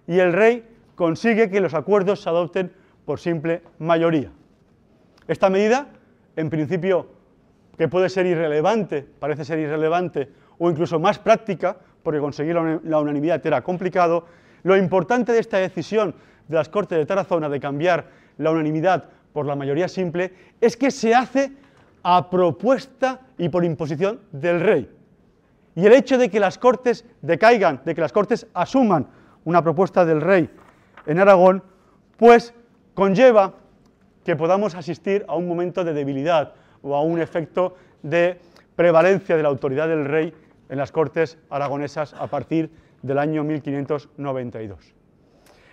y 0.07 0.19
el 0.19 0.33
rey 0.33 0.65
consigue 0.95 1.49
que 1.49 1.61
los 1.61 1.73
acuerdos 1.73 2.21
se 2.21 2.29
adopten 2.29 2.71
por 3.05 3.19
simple 3.19 3.61
mayoría. 3.79 4.31
Esta 5.27 5.49
medida, 5.49 5.87
en 6.35 6.49
principio, 6.49 7.07
que 7.77 7.87
puede 7.87 8.09
ser 8.09 8.25
irrelevante, 8.25 9.05
parece 9.19 9.45
ser 9.45 9.59
irrelevante, 9.59 10.29
o 10.57 10.69
incluso 10.69 10.99
más 10.99 11.19
práctica, 11.19 11.75
porque 12.03 12.19
conseguir 12.19 12.55
la 12.55 12.99
unanimidad 12.99 13.45
era 13.45 13.63
complicado, 13.63 14.25
lo 14.63 14.77
importante 14.77 15.31
de 15.31 15.39
esta 15.39 15.57
decisión 15.57 16.15
de 16.47 16.55
las 16.55 16.69
Cortes 16.69 16.97
de 16.97 17.05
Tarazona 17.05 17.49
de 17.49 17.59
cambiar 17.59 18.07
la 18.37 18.51
unanimidad 18.51 19.05
por 19.31 19.45
la 19.45 19.55
mayoría 19.55 19.87
simple 19.87 20.33
es 20.61 20.77
que 20.77 20.91
se 20.91 21.13
hace 21.13 21.51
a 22.03 22.29
propuesta 22.29 23.21
y 23.37 23.49
por 23.49 23.65
imposición 23.65 24.19
del 24.31 24.59
rey. 24.59 24.89
Y 25.75 25.85
el 25.85 25.93
hecho 25.93 26.17
de 26.17 26.29
que 26.29 26.39
las 26.39 26.57
Cortes 26.57 27.05
decaigan, 27.21 27.81
de 27.83 27.95
que 27.95 28.01
las 28.01 28.13
Cortes 28.13 28.47
asuman 28.53 29.07
una 29.45 29.63
propuesta 29.63 30.05
del 30.05 30.21
rey 30.21 30.49
en 31.05 31.19
Aragón, 31.19 31.63
pues 32.17 32.53
conlleva 32.93 33.53
que 34.23 34.35
podamos 34.35 34.75
asistir 34.75 35.25
a 35.27 35.35
un 35.35 35.47
momento 35.47 35.83
de 35.83 35.93
debilidad 35.93 36.53
o 36.81 36.95
a 36.95 37.01
un 37.01 37.19
efecto 37.19 37.75
de 38.01 38.39
prevalencia 38.75 39.37
de 39.37 39.43
la 39.43 39.49
autoridad 39.49 39.87
del 39.87 40.05
rey 40.05 40.33
en 40.69 40.77
las 40.77 40.91
Cortes 40.91 41.37
aragonesas 41.49 42.13
a 42.13 42.27
partir 42.27 42.71
del 43.01 43.19
año 43.19 43.43
1592. 43.43 44.93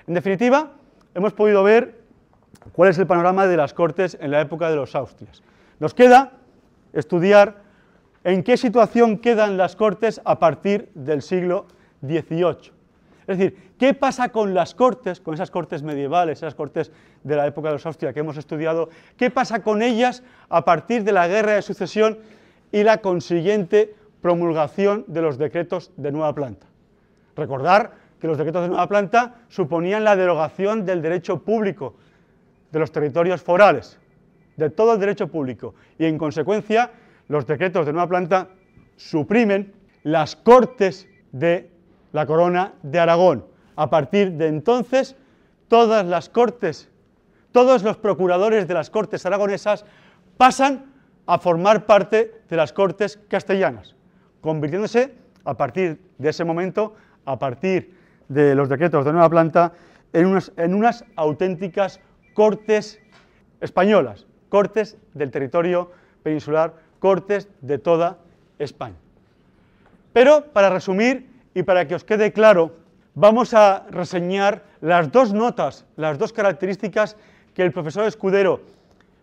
En 0.06 0.14
definitiva, 0.14 0.72
hemos 1.14 1.32
podido 1.32 1.62
ver 1.62 2.00
cuál 2.72 2.90
es 2.90 2.98
el 2.98 3.06
panorama 3.06 3.46
de 3.46 3.56
las 3.56 3.74
Cortes 3.74 4.18
en 4.20 4.30
la 4.30 4.40
época 4.40 4.68
de 4.70 4.76
los 4.76 4.94
Austrias. 4.94 5.42
Nos 5.78 5.94
queda 5.94 6.32
estudiar 6.92 7.62
en 8.24 8.42
qué 8.42 8.56
situación 8.56 9.18
quedan 9.18 9.56
las 9.56 9.76
Cortes 9.76 10.20
a 10.24 10.38
partir 10.38 10.90
del 10.94 11.22
siglo 11.22 11.66
XVIII. 12.02 12.79
Es 13.30 13.38
decir, 13.38 13.74
¿qué 13.78 13.94
pasa 13.94 14.30
con 14.30 14.54
las 14.54 14.74
Cortes, 14.74 15.20
con 15.20 15.34
esas 15.34 15.52
Cortes 15.52 15.84
medievales, 15.84 16.38
esas 16.38 16.56
Cortes 16.56 16.90
de 17.22 17.36
la 17.36 17.46
época 17.46 17.68
de 17.68 17.74
los 17.74 17.86
Austrias 17.86 18.12
que 18.12 18.18
hemos 18.18 18.36
estudiado? 18.36 18.88
¿Qué 19.16 19.30
pasa 19.30 19.62
con 19.62 19.82
ellas 19.82 20.24
a 20.48 20.64
partir 20.64 21.04
de 21.04 21.12
la 21.12 21.28
Guerra 21.28 21.52
de 21.52 21.62
Sucesión 21.62 22.18
y 22.72 22.82
la 22.82 22.98
consiguiente 22.98 23.94
promulgación 24.20 25.04
de 25.06 25.22
los 25.22 25.38
decretos 25.38 25.92
de 25.96 26.10
nueva 26.10 26.34
planta? 26.34 26.66
Recordar 27.36 27.92
que 28.20 28.26
los 28.26 28.36
decretos 28.36 28.62
de 28.62 28.68
nueva 28.68 28.88
planta 28.88 29.36
suponían 29.46 30.02
la 30.02 30.16
derogación 30.16 30.84
del 30.84 31.00
derecho 31.00 31.44
público 31.44 31.94
de 32.72 32.80
los 32.80 32.90
territorios 32.90 33.40
forales, 33.40 33.96
de 34.56 34.70
todo 34.70 34.94
el 34.94 34.98
derecho 34.98 35.28
público, 35.28 35.76
y 36.00 36.06
en 36.06 36.18
consecuencia 36.18 36.90
los 37.28 37.46
decretos 37.46 37.86
de 37.86 37.92
nueva 37.92 38.08
planta 38.08 38.48
suprimen 38.96 39.72
las 40.02 40.34
cortes 40.34 41.08
de 41.30 41.70
la 42.12 42.26
corona 42.26 42.72
de 42.82 42.98
Aragón. 42.98 43.44
A 43.76 43.90
partir 43.90 44.32
de 44.32 44.48
entonces, 44.48 45.16
todas 45.68 46.04
las 46.04 46.28
cortes 46.28 46.90
todos 47.52 47.82
los 47.82 47.96
procuradores 47.96 48.68
de 48.68 48.74
las 48.74 48.90
Cortes 48.90 49.26
aragonesas 49.26 49.84
pasan 50.36 50.86
a 51.26 51.38
formar 51.38 51.86
parte 51.86 52.42
de 52.48 52.56
las 52.56 52.72
Cortes 52.72 53.18
castellanas, 53.28 53.94
convirtiéndose 54.40 55.14
a 55.44 55.54
partir 55.54 56.00
de 56.18 56.28
ese 56.28 56.44
momento, 56.44 56.94
a 57.24 57.38
partir 57.38 57.94
de 58.28 58.54
los 58.54 58.68
decretos 58.68 59.04
de 59.04 59.12
nueva 59.12 59.28
planta, 59.28 59.72
en 60.12 60.26
unas, 60.26 60.52
en 60.56 60.74
unas 60.74 61.04
auténticas 61.16 62.00
Cortes 62.34 63.00
españolas, 63.60 64.26
Cortes 64.48 64.96
del 65.14 65.30
territorio 65.30 65.90
peninsular, 66.22 66.74
Cortes 66.98 67.48
de 67.60 67.78
toda 67.78 68.18
España. 68.58 68.96
Pero 70.12 70.46
para 70.52 70.70
resumir 70.70 71.29
y 71.54 71.62
para 71.62 71.86
que 71.86 71.94
os 71.94 72.04
quede 72.04 72.32
claro, 72.32 72.72
vamos 73.14 73.54
a 73.54 73.86
reseñar 73.90 74.62
las 74.80 75.10
dos 75.10 75.32
notas, 75.32 75.84
las 75.96 76.18
dos 76.18 76.32
características 76.32 77.16
que 77.54 77.62
el 77.62 77.72
profesor 77.72 78.06
Escudero 78.06 78.60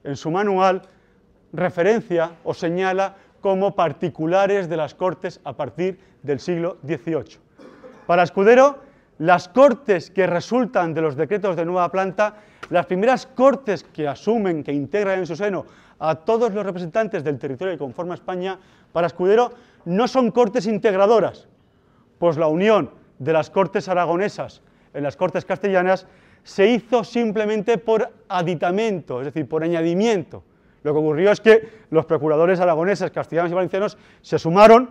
en 0.03 0.15
su 0.15 0.31
manual 0.31 0.81
referencia 1.53 2.31
o 2.43 2.53
señala 2.53 3.15
como 3.41 3.75
particulares 3.75 4.67
de 4.67 4.77
las 4.77 4.93
Cortes 4.93 5.39
a 5.43 5.53
partir 5.53 5.99
del 6.23 6.39
siglo 6.39 6.77
XVIII. 6.85 7.39
Para 8.05 8.23
Escudero, 8.23 8.79
las 9.19 9.47
Cortes 9.47 10.11
que 10.11 10.27
resultan 10.27 10.93
de 10.93 11.01
los 11.01 11.15
decretos 11.15 11.55
de 11.55 11.65
nueva 11.65 11.91
planta, 11.91 12.35
las 12.69 12.85
primeras 12.85 13.25
Cortes 13.25 13.83
que 13.83 14.07
asumen, 14.07 14.63
que 14.63 14.73
integran 14.73 15.19
en 15.19 15.25
su 15.25 15.35
seno 15.35 15.65
a 15.99 16.15
todos 16.15 16.53
los 16.53 16.65
representantes 16.65 17.23
del 17.23 17.39
territorio 17.39 17.73
que 17.73 17.79
conforma 17.79 18.13
España, 18.13 18.59
para 18.91 19.07
Escudero 19.07 19.51
no 19.85 20.07
son 20.07 20.31
Cortes 20.31 20.67
integradoras, 20.67 21.47
pues 22.19 22.37
la 22.37 22.47
unión 22.47 22.91
de 23.19 23.33
las 23.33 23.49
Cortes 23.49 23.89
aragonesas 23.89 24.61
en 24.97 25.03
las 25.03 25.15
Cortes 25.15 25.45
castellanas 25.45 26.07
se 26.43 26.67
hizo 26.67 27.03
simplemente 27.03 27.77
por 27.77 28.11
aditamento, 28.29 29.19
es 29.19 29.25
decir, 29.25 29.47
por 29.47 29.63
añadimiento. 29.63 30.43
Lo 30.83 30.93
que 30.93 30.99
ocurrió 30.99 31.31
es 31.31 31.41
que 31.41 31.69
los 31.91 32.05
procuradores 32.05 32.59
aragoneses, 32.59 33.11
castellanos 33.11 33.51
y 33.51 33.55
valencianos 33.55 33.97
se 34.21 34.39
sumaron 34.39 34.89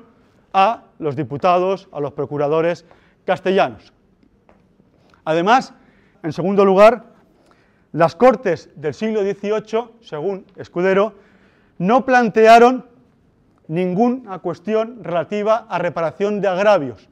a 0.53 0.85
los 0.99 1.16
diputados, 1.16 1.89
a 1.93 2.01
los 2.01 2.12
procuradores 2.12 2.85
castellanos. 3.24 3.93
Además, 5.24 5.72
en 6.22 6.33
segundo 6.33 6.64
lugar, 6.64 7.05
las 7.93 8.14
Cortes 8.14 8.70
del 8.77 8.95
siglo 8.95 9.22
XVIII, 9.22 9.91
según 10.03 10.45
Escudero, 10.57 11.14
no 11.79 12.05
plantearon 12.05 12.87
ninguna 13.66 14.39
cuestión 14.39 15.03
relativa 15.03 15.66
a 15.68 15.79
reparación 15.79 16.41
de 16.41 16.49
agravios 16.49 17.09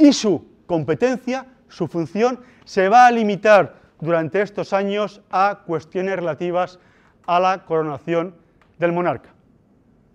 y 0.00 0.12
su 0.14 0.44
competencia, 0.66 1.46
su 1.68 1.86
función, 1.86 2.40
se 2.64 2.88
va 2.88 3.06
a 3.06 3.10
limitar 3.12 3.74
durante 4.00 4.40
estos 4.40 4.72
años 4.72 5.20
a 5.30 5.62
cuestiones 5.66 6.16
relativas 6.16 6.78
a 7.26 7.38
la 7.38 7.64
coronación 7.66 8.34
del 8.78 8.92
monarca. 8.92 9.30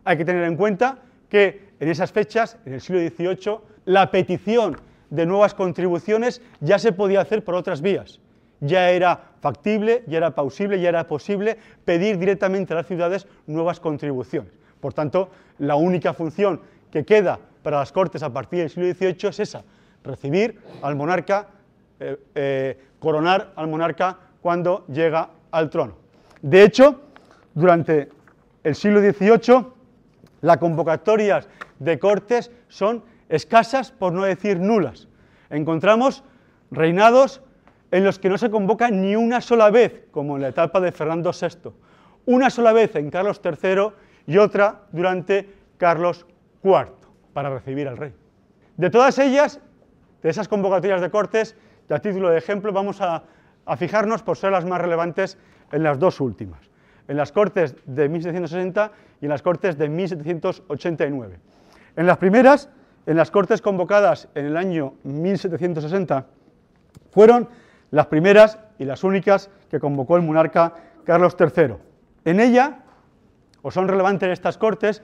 Hay 0.04 0.18
que 0.18 0.26
tener 0.26 0.44
en 0.44 0.58
cuenta 0.58 0.98
que 1.30 1.70
en 1.80 1.90
esas 1.90 2.12
fechas, 2.12 2.58
en 2.66 2.74
el 2.74 2.82
siglo 2.82 3.00
XVIII, 3.00 3.60
la 3.86 4.10
petición 4.10 4.78
de 5.12 5.26
nuevas 5.26 5.54
contribuciones 5.54 6.42
ya 6.62 6.80
se 6.80 6.92
podía 6.92 7.22
hacer 7.22 7.44
por 7.44 7.54
otras 7.54 7.82
vías. 7.82 8.20
Ya 8.62 8.90
era 8.90 9.34
factible, 9.40 10.04
ya 10.08 10.18
era 10.18 10.34
pausible, 10.34 10.80
ya 10.80 10.90
era 10.90 11.08
posible 11.08 11.58
pedir 11.84 12.18
directamente 12.18 12.74
a 12.74 12.78
las 12.78 12.88
ciudades 12.88 13.28
nuevas 13.46 13.80
contribuciones. 13.80 14.52
Por 14.80 14.94
tanto, 14.94 15.30
la 15.60 15.76
única 15.76 16.14
función 16.14 16.62
que 16.90 17.06
queda 17.06 17.40
para 17.62 17.80
las 17.80 17.92
Cortes 17.92 18.24
a 18.24 18.32
partir 18.32 18.60
del 18.60 18.70
siglo 18.70 18.92
XVIII 18.94 19.30
es 19.30 19.40
esa, 19.40 19.64
recibir 20.06 20.60
al 20.82 20.96
monarca, 20.96 21.48
eh, 22.00 22.18
eh, 22.36 22.80
coronar 23.00 23.52
al 23.56 23.68
monarca 23.68 24.18
cuando 24.42 24.86
llega 24.88 25.30
al 25.52 25.70
trono. 25.70 25.96
De 26.42 26.64
hecho, 26.64 27.02
durante 27.54 28.10
el 28.64 28.76
siglo 28.76 29.00
XVIII, 29.00 29.68
las 30.42 30.58
convocatorias 30.58 31.48
de 31.80 32.00
cortes 32.00 32.52
son 32.68 33.04
escasas, 33.30 33.92
por 33.92 34.14
no 34.14 34.24
decir 34.24 34.60
nulas. 34.60 35.08
Encontramos 35.50 36.24
reinados 36.72 37.42
en 37.92 38.04
los 38.04 38.20
que 38.20 38.30
no 38.30 38.38
se 38.38 38.50
convoca 38.50 38.90
ni 38.90 39.16
una 39.16 39.42
sola 39.42 39.70
vez, 39.70 40.04
como 40.12 40.36
en 40.36 40.42
la 40.42 40.50
etapa 40.50 40.80
de 40.80 40.92
Fernando 40.92 41.32
VI, 41.32 41.72
una 42.26 42.50
sola 42.50 42.74
vez 42.74 42.96
en 42.96 43.10
Carlos 43.10 43.42
III 43.44 43.94
y 44.28 44.38
otra 44.38 44.82
durante 44.92 45.50
Carlos 45.78 46.26
IV, 46.64 46.92
para 47.34 47.50
recibir 47.50 47.88
al 47.88 47.98
rey. 47.98 48.14
De 48.78 48.90
todas 48.90 49.18
ellas, 49.20 49.60
de 50.26 50.32
esas 50.32 50.48
convocatorias 50.48 51.02
de 51.02 51.12
cortes, 51.12 51.56
y 51.88 51.94
a 51.94 52.00
título 52.00 52.32
de 52.32 52.40
ejemplo, 52.40 52.74
vamos 52.74 53.00
a, 53.00 53.26
a 53.64 53.78
fijarnos 53.78 54.24
por 54.24 54.38
ser 54.38 54.52
las 54.54 54.66
más 54.66 54.82
relevantes 54.82 55.38
en 55.72 55.84
las 55.84 56.00
dos 56.00 56.20
últimas, 56.20 56.62
en 57.08 57.16
las 57.16 57.32
Cortes 57.32 57.76
de 57.86 58.10
1760 58.10 58.92
y 59.22 59.26
en 59.26 59.30
las 59.30 59.44
Cortes 59.44 59.78
de 59.78 59.88
1789. 59.88 61.38
En 61.96 62.08
las 62.08 62.18
primeras, 62.18 62.70
en 63.06 63.18
las 63.18 63.30
Cortes 63.30 63.62
convocadas 63.62 64.28
en 64.34 64.48
el 64.48 64.58
año 64.58 64.96
1760, 65.04 66.26
fueron 67.12 67.48
las 67.92 68.08
primeras 68.08 68.58
y 68.80 68.86
las 68.86 69.04
únicas 69.04 69.52
que 69.70 69.80
convocó 69.80 70.18
el 70.18 70.24
monarca 70.24 70.74
Carlos 71.04 71.38
III. 71.40 71.76
En 72.26 72.40
ella, 72.40 72.80
o 73.62 73.70
son 73.70 73.88
relevantes 73.88 74.30
estas 74.30 74.58
Cortes, 74.58 75.04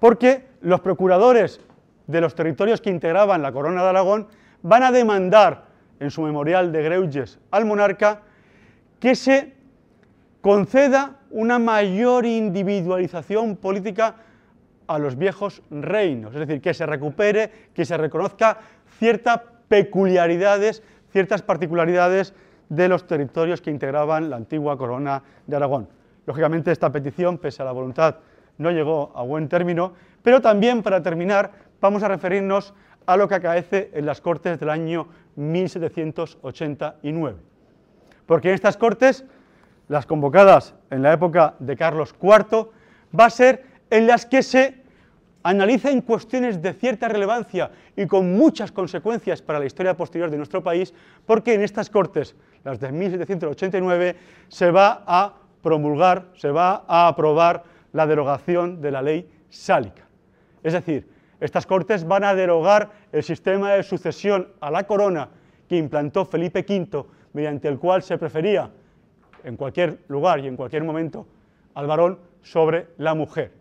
porque 0.00 0.48
los 0.60 0.82
procuradores 0.82 1.62
de 2.06 2.20
los 2.20 2.34
territorios 2.34 2.82
que 2.82 2.90
integraban 2.90 3.40
la 3.40 3.52
Corona 3.52 3.82
de 3.82 3.88
Aragón 3.88 4.28
van 4.62 4.82
a 4.82 4.92
demandar 4.92 5.64
en 5.98 6.10
su 6.10 6.22
memorial 6.22 6.72
de 6.72 6.82
Greuges 6.82 7.38
al 7.50 7.64
monarca 7.64 8.22
que 8.98 9.14
se 9.14 9.54
conceda 10.40 11.16
una 11.30 11.58
mayor 11.58 12.26
individualización 12.26 13.56
política 13.56 14.16
a 14.86 14.98
los 14.98 15.16
viejos 15.16 15.62
reinos, 15.70 16.34
es 16.34 16.40
decir, 16.40 16.60
que 16.60 16.74
se 16.74 16.84
recupere, 16.84 17.70
que 17.74 17.84
se 17.84 17.96
reconozca 17.96 18.58
ciertas 18.98 19.40
peculiaridades, 19.68 20.82
ciertas 21.12 21.42
particularidades 21.42 22.34
de 22.68 22.88
los 22.88 23.06
territorios 23.06 23.60
que 23.60 23.70
integraban 23.70 24.30
la 24.30 24.36
antigua 24.36 24.76
corona 24.76 25.22
de 25.46 25.56
Aragón. 25.56 25.88
Lógicamente 26.26 26.72
esta 26.72 26.90
petición, 26.90 27.38
pese 27.38 27.62
a 27.62 27.64
la 27.64 27.72
voluntad, 27.72 28.16
no 28.58 28.70
llegó 28.70 29.12
a 29.14 29.22
buen 29.22 29.48
término, 29.48 29.92
pero 30.22 30.40
también 30.40 30.82
para 30.82 31.02
terminar 31.02 31.50
vamos 31.80 32.02
a 32.02 32.08
referirnos 32.08 32.74
a 33.12 33.16
lo 33.16 33.28
que 33.28 33.36
acaece 33.36 33.90
en 33.94 34.06
las 34.06 34.20
Cortes 34.20 34.60
del 34.60 34.70
año 34.70 35.08
1789. 35.36 37.38
Porque 38.26 38.48
en 38.48 38.54
estas 38.54 38.76
Cortes 38.76 39.24
las 39.90 40.06
convocadas 40.06 40.76
en 40.88 41.02
la 41.02 41.12
época 41.12 41.56
de 41.58 41.76
Carlos 41.76 42.14
IV, 42.22 42.68
va 43.18 43.24
a 43.24 43.30
ser 43.30 43.64
en 43.90 44.06
las 44.06 44.24
que 44.24 44.44
se 44.44 44.76
analicen 45.42 46.00
cuestiones 46.02 46.62
de 46.62 46.72
cierta 46.74 47.08
relevancia 47.08 47.72
y 47.96 48.06
con 48.06 48.36
muchas 48.36 48.70
consecuencias 48.70 49.42
para 49.42 49.58
la 49.58 49.66
historia 49.66 49.96
posterior 49.96 50.30
de 50.30 50.36
nuestro 50.36 50.62
país, 50.62 50.94
porque 51.26 51.54
en 51.54 51.62
estas 51.62 51.90
Cortes, 51.90 52.36
las 52.62 52.78
de 52.78 52.92
1789, 52.92 54.14
se 54.46 54.70
va 54.70 55.02
a 55.08 55.34
promulgar, 55.60 56.26
se 56.36 56.52
va 56.52 56.84
a 56.86 57.08
aprobar 57.08 57.64
la 57.92 58.06
derogación 58.06 58.80
de 58.80 58.92
la 58.92 59.02
ley 59.02 59.28
sálica. 59.48 60.06
Es 60.62 60.72
decir, 60.72 61.09
estas 61.40 61.66
Cortes 61.66 62.06
van 62.06 62.24
a 62.24 62.34
derogar 62.34 62.90
el 63.12 63.22
sistema 63.22 63.72
de 63.72 63.82
sucesión 63.82 64.48
a 64.60 64.70
la 64.70 64.84
corona 64.84 65.28
que 65.68 65.76
implantó 65.76 66.24
Felipe 66.24 66.64
V, 66.68 67.04
mediante 67.32 67.68
el 67.68 67.78
cual 67.78 68.02
se 68.02 68.18
prefería 68.18 68.70
en 69.44 69.56
cualquier 69.56 70.00
lugar 70.08 70.40
y 70.40 70.48
en 70.48 70.56
cualquier 70.56 70.84
momento 70.84 71.26
al 71.74 71.86
varón 71.86 72.18
sobre 72.42 72.88
la 72.98 73.14
mujer. 73.14 73.52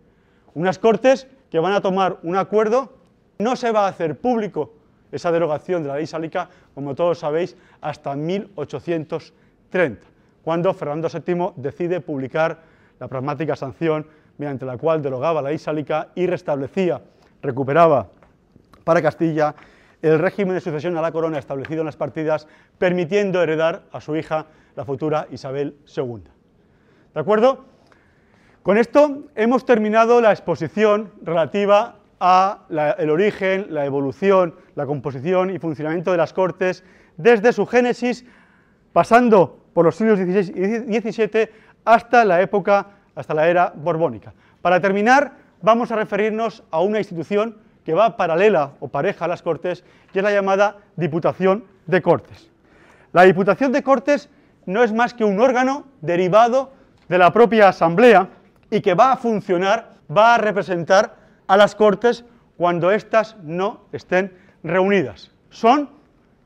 Unas 0.54 0.80
cortes 0.80 1.28
que 1.50 1.60
van 1.60 1.74
a 1.74 1.82
tomar 1.82 2.18
un 2.24 2.36
acuerdo, 2.36 2.94
no 3.38 3.56
se 3.56 3.72
va 3.72 3.86
a 3.86 3.90
hacer 3.90 4.18
público 4.20 4.74
esa 5.12 5.32
derogación 5.32 5.82
de 5.84 5.90
la 5.90 5.96
ley 5.96 6.08
sálica, 6.08 6.50
como 6.76 6.96
todos 6.96 7.20
sabéis, 7.20 7.56
hasta 7.82 8.16
1830, 8.16 10.06
cuando 10.44 10.74
Fernando 10.74 11.08
VII 11.08 11.54
decide 11.56 12.02
publicar 12.02 12.60
la 13.00 13.08
pragmática 13.08 13.56
sanción 13.56 14.06
mediante 14.38 14.66
la 14.66 14.78
cual 14.78 15.02
derogaba 15.02 15.42
la 15.42 15.50
ley 15.50 15.58
sálica 15.58 16.10
y 16.16 16.28
restablecía, 16.28 17.02
recuperaba 17.42 18.08
para 18.84 19.02
Castilla 19.02 19.56
el 20.02 20.20
régimen 20.20 20.56
de 20.56 20.62
sucesión 20.62 20.98
a 20.98 21.02
la 21.02 21.12
corona 21.12 21.40
establecido 21.40 21.82
en 21.82 21.86
las 21.86 21.98
partidas, 21.98 22.48
permitiendo 22.78 23.42
heredar 23.44 23.84
a 23.92 24.00
su 24.02 24.16
hija 24.16 24.46
la 24.76 24.86
futura 24.86 25.28
Isabel 25.32 25.76
II. 25.96 26.24
¿De 27.14 27.20
acuerdo? 27.20 27.66
Con 28.64 28.78
esto 28.78 29.24
hemos 29.36 29.66
terminado 29.66 30.22
la 30.22 30.32
exposición 30.32 31.12
relativa 31.22 31.96
al 32.20 33.10
origen, 33.10 33.68
la 33.70 33.86
evolución, 33.86 34.56
la 34.76 34.86
composición 34.86 35.50
y 35.50 35.60
funcionamiento 35.60 36.12
de 36.12 36.18
las 36.18 36.34
Cortes 36.34 36.84
desde 37.18 37.54
su 37.54 37.66
génesis, 37.66 38.26
pasando 38.94 39.60
por 39.74 39.86
los 39.86 39.96
siglos 39.96 40.20
XVI 40.20 40.86
y 40.88 41.00
XVII 41.00 41.50
hasta 41.86 42.26
la 42.26 42.42
época, 42.42 42.88
hasta 43.16 43.34
la 43.34 43.48
era 43.48 43.74
borbónica. 43.76 44.34
Para 44.62 44.80
terminar, 44.80 45.34
vamos 45.62 45.92
a 45.92 45.96
referirnos 45.96 46.64
a 46.72 46.82
una 46.82 47.00
institución 47.00 47.58
que 47.86 47.94
va 47.94 48.18
paralela 48.18 48.74
o 48.80 48.88
pareja 48.88 49.26
a 49.26 49.28
las 49.28 49.42
Cortes, 49.42 49.84
que 50.12 50.20
es 50.20 50.24
la 50.24 50.32
llamada 50.32 50.78
Diputación 50.96 51.66
de 51.88 52.02
Cortes. 52.02 52.50
La 53.14 53.24
Diputación 53.24 53.72
de 53.72 53.84
Cortes 53.84 54.30
no 54.66 54.84
es 54.84 54.94
más 54.94 55.14
que 55.14 55.24
un 55.24 55.40
órgano 55.40 55.86
derivado 56.02 56.72
de 57.08 57.18
la 57.18 57.34
propia 57.34 57.70
Asamblea 57.70 58.30
y 58.70 58.82
que 58.82 58.94
va 58.94 59.14
a 59.14 59.18
funcionar, 59.18 59.94
va 60.16 60.36
a 60.36 60.38
representar 60.38 61.16
a 61.48 61.58
las 61.58 61.76
Cortes 61.76 62.24
cuando 62.58 62.92
éstas 62.92 63.36
no 63.42 63.86
estén 63.92 64.34
reunidas. 64.64 65.32
Son 65.50 65.90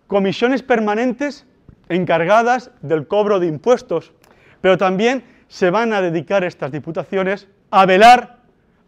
comisiones 0.08 0.64
permanentes 0.64 1.46
encargadas 1.90 2.72
del 2.82 3.08
cobro 3.08 3.40
de 3.40 3.48
impuestos, 3.48 4.14
pero 4.62 4.78
también 4.78 5.24
se 5.48 5.70
van 5.70 5.92
a 5.92 6.02
dedicar 6.02 6.44
estas 6.44 6.72
diputaciones 6.72 7.48
a 7.72 7.86
velar, 7.86 8.43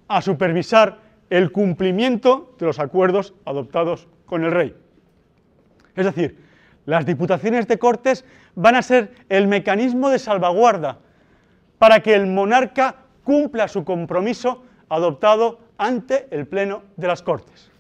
a 0.07 0.21
supervisar 0.21 0.99
el 1.29 1.51
cumplimiento 1.51 2.55
de 2.59 2.65
los 2.65 2.79
acuerdos 2.79 3.33
adoptados 3.45 4.07
con 4.25 4.43
el 4.43 4.51
rey. 4.51 4.75
Es 5.95 6.05
decir, 6.05 6.43
las 6.85 7.05
diputaciones 7.05 7.67
de 7.67 7.79
Cortes 7.79 8.25
van 8.53 8.75
a 8.75 8.81
ser 8.81 9.13
el 9.29 9.47
mecanismo 9.47 10.09
de 10.09 10.19
salvaguarda 10.19 10.99
para 11.79 12.01
que 12.01 12.13
el 12.13 12.27
monarca 12.27 12.97
cumpla 13.23 13.67
su 13.67 13.83
compromiso 13.83 14.63
adoptado 14.89 15.59
ante 15.77 16.27
el 16.31 16.47
Pleno 16.47 16.83
de 16.95 17.07
las 17.07 17.21
Cortes. 17.21 17.71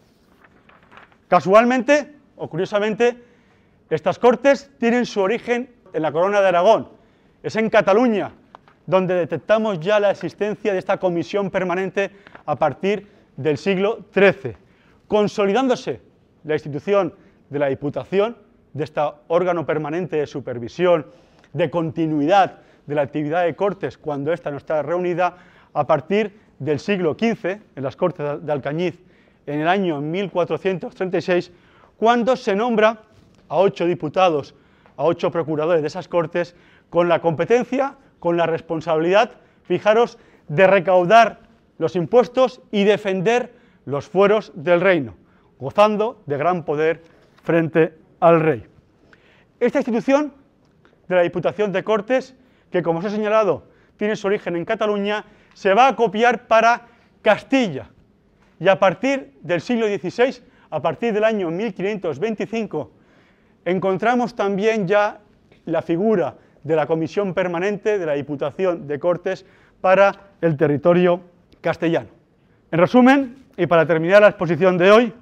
Casualmente, 1.27 2.15
o 2.35 2.49
curiosamente, 2.49 3.23
estas 3.89 4.19
Cortes 4.19 4.71
tienen 4.79 5.05
su 5.05 5.21
origen 5.21 5.73
en 5.93 6.01
la 6.01 6.11
Corona 6.11 6.41
de 6.41 6.47
Aragón, 6.47 6.89
es 7.43 7.55
en 7.55 7.69
Cataluña, 7.69 8.31
donde 8.87 9.15
detectamos 9.15 9.79
ya 9.79 9.99
la 9.99 10.11
existencia 10.11 10.73
de 10.73 10.79
esta 10.79 10.97
comisión 10.97 11.49
permanente 11.49 12.11
a 12.45 12.55
partir 12.55 13.07
del 13.35 13.57
siglo 13.57 14.05
XIII, 14.13 14.55
consolidándose 15.07 16.01
la 16.43 16.53
institución 16.53 17.13
de 17.49 17.59
la 17.59 17.67
Diputación, 17.67 18.37
de 18.73 18.83
este 18.83 19.01
órgano 19.27 19.65
permanente 19.65 20.17
de 20.17 20.27
supervisión, 20.27 21.07
de 21.53 21.69
continuidad 21.69 22.59
de 22.85 22.95
la 22.95 23.01
actividad 23.01 23.45
de 23.45 23.55
Cortes 23.55 23.97
cuando 23.97 24.33
ésta 24.33 24.51
no 24.51 24.57
está 24.57 24.81
reunida, 24.81 25.37
a 25.73 25.87
partir 25.87 26.39
del 26.59 26.79
siglo 26.79 27.15
XV, 27.19 27.59
en 27.75 27.83
las 27.83 27.95
Cortes 27.95 28.45
de 28.45 28.51
Alcañiz, 28.51 28.99
en 29.45 29.61
el 29.61 29.67
año 29.67 30.01
1436, 30.01 31.51
cuando 31.97 32.35
se 32.35 32.55
nombra 32.55 33.01
a 33.47 33.57
ocho 33.57 33.85
diputados, 33.85 34.55
a 34.97 35.03
ocho 35.03 35.31
procuradores 35.31 35.81
de 35.81 35.87
esas 35.87 36.07
Cortes, 36.07 36.55
con 36.89 37.09
la 37.09 37.19
competencia, 37.19 37.95
con 38.25 38.37
la 38.37 38.47
responsabilidad, 38.47 39.33
fijaros, 39.65 40.17
de 40.47 40.65
recaudar 40.65 41.41
los 41.77 41.95
impuestos 41.95 42.59
y 42.71 42.83
defender 42.83 43.53
los 43.85 44.07
fueros 44.09 44.51
del 44.55 44.81
reino, 44.81 45.13
gozando 45.59 46.23
de 46.25 46.35
gran 46.35 46.65
poder 46.65 47.03
frente 47.43 47.93
al 48.19 48.39
rey. 48.39 48.65
Esta 49.59 49.77
institución 49.77 50.33
de 51.07 51.15
la 51.15 51.21
Diputación 51.21 51.71
de 51.71 51.83
Cortes, 51.83 52.33
que 52.71 52.81
como 52.81 52.97
os 52.97 53.05
he 53.05 53.11
señalado, 53.11 53.67
tiene 53.95 54.15
su 54.15 54.25
origen 54.25 54.55
en 54.55 54.65
Cataluña, 54.65 55.23
se 55.53 55.75
va 55.75 55.87
a 55.87 55.95
copiar 55.95 56.47
para 56.47 56.87
Castilla. 57.21 57.91
Y 58.59 58.67
a 58.69 58.79
partir 58.79 59.37
del 59.43 59.61
siglo 59.61 59.85
XVI, 59.85 60.41
a 60.71 60.81
partir 60.81 61.13
del 61.13 61.25
año 61.25 61.51
1525, 61.51 62.91
encontramos 63.65 64.33
también 64.35 64.87
ya 64.87 65.19
la 65.65 65.83
figura 65.83 66.37
de 66.65 66.75
la 66.75 66.87
Comisión 66.87 67.33
Permanente 67.33 67.97
de 67.99 68.05
la 68.05 68.13
Diputación 68.13 68.87
de 68.87 68.99
Cortes 68.99 69.45
para 69.81 70.33
el 70.41 70.57
territorio 70.57 71.21
castellano. 71.61 72.07
En 72.71 72.79
resumen, 72.79 73.45
y 73.55 73.67
para 73.67 73.85
terminar 73.85 74.21
la 74.21 74.29
exposición 74.29 74.77
de 74.77 74.91
hoy, 74.91 75.13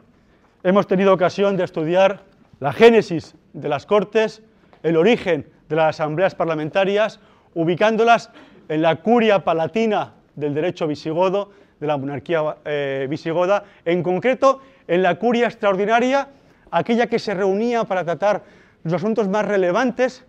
hemos 0.64 0.88
tenido 0.88 1.14
ocasión 1.14 1.58
de 1.58 1.66
estudiar 1.66 2.22
la 2.62 2.72
génesis 2.72 3.36
de 3.52 3.68
las 3.68 3.86
Cortes, 3.86 4.42
el 4.84 4.96
origen 4.96 5.46
de 5.68 5.76
las 5.76 6.00
asambleas 6.00 6.34
parlamentarias, 6.34 7.20
ubicándolas 7.54 8.32
en 8.70 8.82
la 8.82 8.96
curia 8.96 9.44
palatina 9.44 10.14
del 10.36 10.54
derecho 10.54 10.88
visigodo, 10.88 11.52
de 11.80 11.88
la 11.88 11.98
monarquía 11.98 12.56
eh, 12.64 13.06
visigoda, 13.10 13.66
en 13.84 14.02
concreto 14.02 14.62
en 14.88 15.04
la 15.04 15.16
curia 15.16 15.48
extraordinaria, 15.48 16.30
aquella 16.72 17.08
que 17.08 17.20
se 17.20 17.34
reunía 17.34 17.84
para 17.84 18.06
tratar 18.06 18.44
los 18.84 18.94
asuntos 18.94 19.28
más 19.28 19.46
relevantes, 19.46 20.26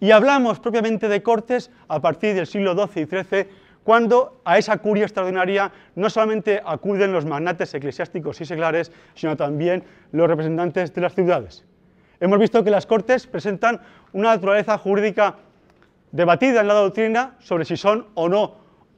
y 0.00 0.10
hablamos 0.10 0.60
propiamente 0.60 1.08
de 1.08 1.22
Cortes 1.22 1.70
a 1.88 2.00
partir 2.00 2.34
del 2.34 2.46
siglo 2.46 2.74
XII 2.74 3.02
y 3.02 3.06
XIII, 3.06 3.46
cuando 3.82 4.42
a 4.44 4.58
esa 4.58 4.78
curia 4.78 5.04
extraordinaria 5.04 5.72
no 5.94 6.10
solamente 6.10 6.60
acuden 6.64 7.12
los 7.12 7.24
magnates 7.24 7.72
eclesiásticos 7.74 8.40
y 8.40 8.44
seglares, 8.44 8.92
sino 9.14 9.36
también 9.36 9.82
los 10.12 10.28
representantes 10.28 10.92
de 10.92 11.00
las 11.00 11.14
ciudades. 11.14 11.64
Hemos 12.20 12.38
visto 12.38 12.62
que 12.62 12.70
las 12.70 12.86
Cortes 12.86 13.26
presentan 13.26 13.80
una 14.12 14.34
naturaleza 14.34 14.76
jurídica 14.76 15.36
debatida 16.12 16.60
en 16.60 16.68
la 16.68 16.74
doctrina 16.74 17.36
sobre 17.38 17.64
si 17.64 17.76
son 17.76 18.06
o 18.14 18.28
no 18.28 18.56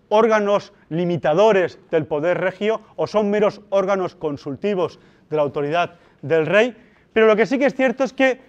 órganos 0.09 0.73
limitadores 0.89 1.79
del 1.91 2.07
poder 2.07 2.39
regio 2.39 2.81
o 2.97 3.07
son 3.07 3.31
meros 3.31 3.61
órganos 3.71 4.15
consultivos 4.17 4.99
de 5.29 5.37
la 5.37 5.43
autoridad 5.43 5.95
del 6.23 6.47
rey, 6.47 6.77
pero 7.13 7.27
lo 7.27 7.37
que 7.37 7.47
sí 7.47 7.59
que 7.59 7.67
es 7.67 7.75
cierto 7.75 8.05
es 8.05 8.13
que 8.13 8.41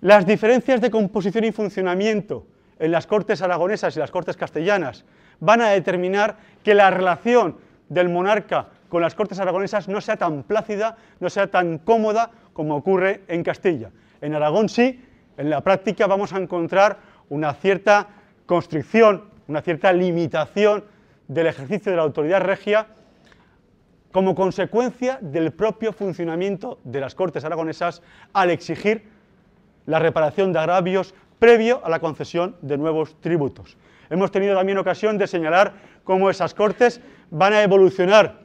las 0.00 0.26
diferencias 0.26 0.80
de 0.80 0.90
composición 0.90 1.44
y 1.44 1.52
funcionamiento 1.52 2.46
en 2.78 2.92
las 2.92 3.06
Cortes 3.06 3.42
aragonesas 3.42 3.96
y 3.96 3.98
las 3.98 4.10
Cortes 4.10 4.36
castellanas 4.36 5.04
van 5.40 5.60
a 5.60 5.70
determinar 5.70 6.36
que 6.62 6.74
la 6.74 6.90
relación 6.90 7.56
del 7.88 8.08
monarca 8.08 8.68
con 8.88 9.02
las 9.02 9.14
Cortes 9.14 9.40
aragonesas 9.40 9.88
no 9.88 10.00
sea 10.00 10.16
tan 10.16 10.44
plácida, 10.44 10.96
no 11.20 11.28
sea 11.28 11.48
tan 11.48 11.78
cómoda 11.78 12.30
como 12.52 12.76
ocurre 12.76 13.22
en 13.28 13.42
Castilla. 13.42 13.90
En 14.20 14.34
Aragón 14.34 14.68
sí, 14.68 15.04
en 15.36 15.50
la 15.50 15.62
práctica 15.62 16.06
vamos 16.06 16.32
a 16.32 16.38
encontrar 16.38 16.98
una 17.28 17.54
cierta 17.54 18.08
constricción, 18.46 19.24
una 19.46 19.62
cierta 19.62 19.92
limitación 19.92 20.84
del 21.26 21.48
ejercicio 21.48 21.92
de 21.92 21.96
la 21.96 22.02
autoridad 22.02 22.40
regia 22.40 22.86
como 24.12 24.34
consecuencia 24.34 25.18
del 25.20 25.52
propio 25.52 25.92
funcionamiento 25.92 26.78
de 26.84 27.00
las 27.00 27.14
Cortes 27.14 27.44
aragonesas 27.44 28.02
al 28.32 28.50
exigir 28.50 29.17
la 29.88 29.98
reparación 29.98 30.52
de 30.52 30.58
agravios 30.58 31.14
previo 31.38 31.80
a 31.82 31.88
la 31.88 31.98
concesión 31.98 32.56
de 32.60 32.76
nuevos 32.76 33.16
tributos. 33.20 33.78
Hemos 34.10 34.30
tenido 34.30 34.54
también 34.54 34.76
ocasión 34.76 35.16
de 35.16 35.26
señalar 35.26 35.72
cómo 36.04 36.28
esas 36.28 36.52
cortes 36.52 37.00
van 37.30 37.54
a 37.54 37.62
evolucionar 37.62 38.40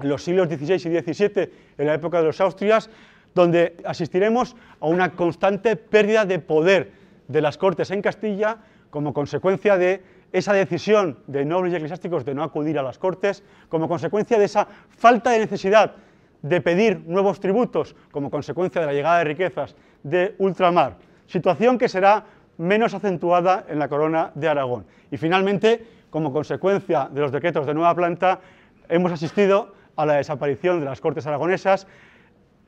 en 0.00 0.08
los 0.08 0.22
siglos 0.22 0.48
XVI 0.48 0.74
y 0.74 1.12
XVII, 1.12 1.50
en 1.76 1.86
la 1.86 1.94
época 1.94 2.18
de 2.18 2.24
los 2.24 2.40
Austrias, 2.40 2.88
donde 3.34 3.76
asistiremos 3.84 4.56
a 4.80 4.86
una 4.86 5.12
constante 5.12 5.76
pérdida 5.76 6.24
de 6.24 6.38
poder 6.38 6.92
de 7.28 7.42
las 7.42 7.58
cortes 7.58 7.90
en 7.90 8.00
Castilla 8.00 8.56
como 8.88 9.12
consecuencia 9.12 9.76
de 9.76 10.02
esa 10.32 10.54
decisión 10.54 11.18
de 11.26 11.44
nobles 11.44 11.74
y 11.74 11.76
eclesiásticos 11.76 12.24
de 12.24 12.34
no 12.34 12.42
acudir 12.42 12.78
a 12.78 12.82
las 12.82 12.98
cortes, 12.98 13.44
como 13.68 13.88
consecuencia 13.88 14.38
de 14.38 14.46
esa 14.46 14.66
falta 14.88 15.32
de 15.32 15.40
necesidad 15.40 15.96
de 16.40 16.60
pedir 16.60 17.00
nuevos 17.06 17.40
tributos, 17.40 17.94
como 18.10 18.30
consecuencia 18.30 18.80
de 18.80 18.86
la 18.86 18.92
llegada 18.94 19.18
de 19.18 19.24
riquezas 19.24 19.76
de 20.02 20.34
ultramar, 20.38 20.96
situación 21.26 21.78
que 21.78 21.88
será 21.88 22.24
menos 22.58 22.94
acentuada 22.94 23.64
en 23.68 23.78
la 23.78 23.88
corona 23.88 24.30
de 24.34 24.48
Aragón. 24.48 24.84
Y 25.10 25.16
finalmente, 25.16 25.84
como 26.10 26.32
consecuencia 26.32 27.08
de 27.10 27.20
los 27.20 27.32
decretos 27.32 27.66
de 27.66 27.74
nueva 27.74 27.94
planta, 27.94 28.40
hemos 28.88 29.12
asistido 29.12 29.74
a 29.96 30.06
la 30.06 30.14
desaparición 30.14 30.80
de 30.80 30.86
las 30.86 31.00
Cortes 31.00 31.26
aragonesas, 31.26 31.86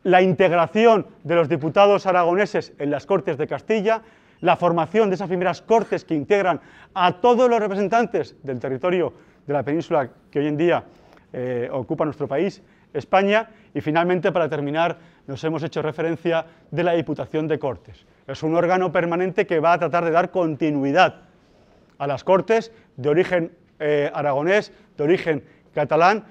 la 0.02 0.20
integración 0.22 1.06
de 1.22 1.34
los 1.34 1.48
diputados 1.48 2.06
aragoneses 2.06 2.72
en 2.78 2.90
las 2.90 3.06
Cortes 3.06 3.38
de 3.38 3.46
Castilla, 3.46 4.02
la 4.40 4.56
formación 4.56 5.08
de 5.08 5.14
esas 5.14 5.28
primeras 5.28 5.62
Cortes 5.62 6.04
que 6.04 6.14
integran 6.14 6.60
a 6.92 7.20
todos 7.20 7.48
los 7.48 7.60
representantes 7.60 8.36
del 8.42 8.60
territorio 8.60 9.12
de 9.46 9.52
la 9.52 9.62
península 9.62 10.10
que 10.30 10.40
hoy 10.40 10.46
en 10.46 10.56
día 10.56 10.84
eh, 11.32 11.68
ocupa 11.72 12.04
nuestro 12.04 12.28
país, 12.28 12.62
España, 12.92 13.48
y 13.72 13.80
finalmente, 13.80 14.30
para 14.32 14.48
terminar, 14.48 14.98
nos 15.26 15.42
hemos 15.44 15.62
hecho 15.62 15.82
referencia 15.82 16.46
de 16.70 16.82
la 16.82 16.92
Diputación 16.92 17.48
de 17.48 17.58
Cortes. 17.58 18.04
Es 18.26 18.42
un 18.42 18.54
órgano 18.54 18.92
permanente 18.92 19.46
que 19.46 19.60
va 19.60 19.72
a 19.72 19.78
tratar 19.78 20.04
de 20.04 20.10
dar 20.10 20.30
continuidad 20.30 21.22
a 21.98 22.06
las 22.06 22.24
Cortes 22.24 22.72
de 22.96 23.08
origen 23.08 23.52
eh, 23.78 24.10
aragonés, 24.12 24.72
de 24.96 25.04
origen 25.04 25.44
catalán, 25.74 26.24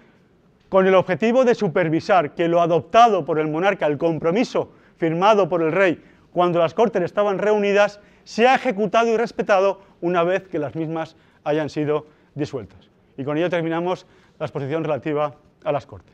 con 0.69 0.87
el 0.87 0.95
objetivo 0.95 1.45
de 1.45 1.55
supervisar 1.55 2.33
que 2.33 2.47
lo 2.47 2.61
adoptado 2.61 3.25
por 3.25 3.39
el 3.39 3.47
monarca, 3.47 3.85
el 3.85 3.97
compromiso 3.97 4.71
firmado 4.97 5.47
por 5.47 5.61
el 5.61 5.71
rey 5.71 6.01
cuando 6.33 6.59
las 6.59 6.73
Cortes 6.73 7.03
estaban 7.03 7.37
reunidas, 7.37 8.01
sea 8.23 8.55
ejecutado 8.55 9.07
y 9.07 9.17
respetado 9.17 9.81
una 10.01 10.23
vez 10.23 10.47
que 10.47 10.59
las 10.59 10.75
mismas 10.75 11.15
hayan 11.43 11.69
sido 11.69 12.07
disueltas. 12.33 12.89
Y 13.17 13.23
con 13.23 13.37
ello 13.37 13.49
terminamos 13.49 14.07
la 14.39 14.47
exposición 14.47 14.83
relativa 14.83 15.35
a 15.63 15.71
las 15.71 15.85
Cortes. 15.85 16.11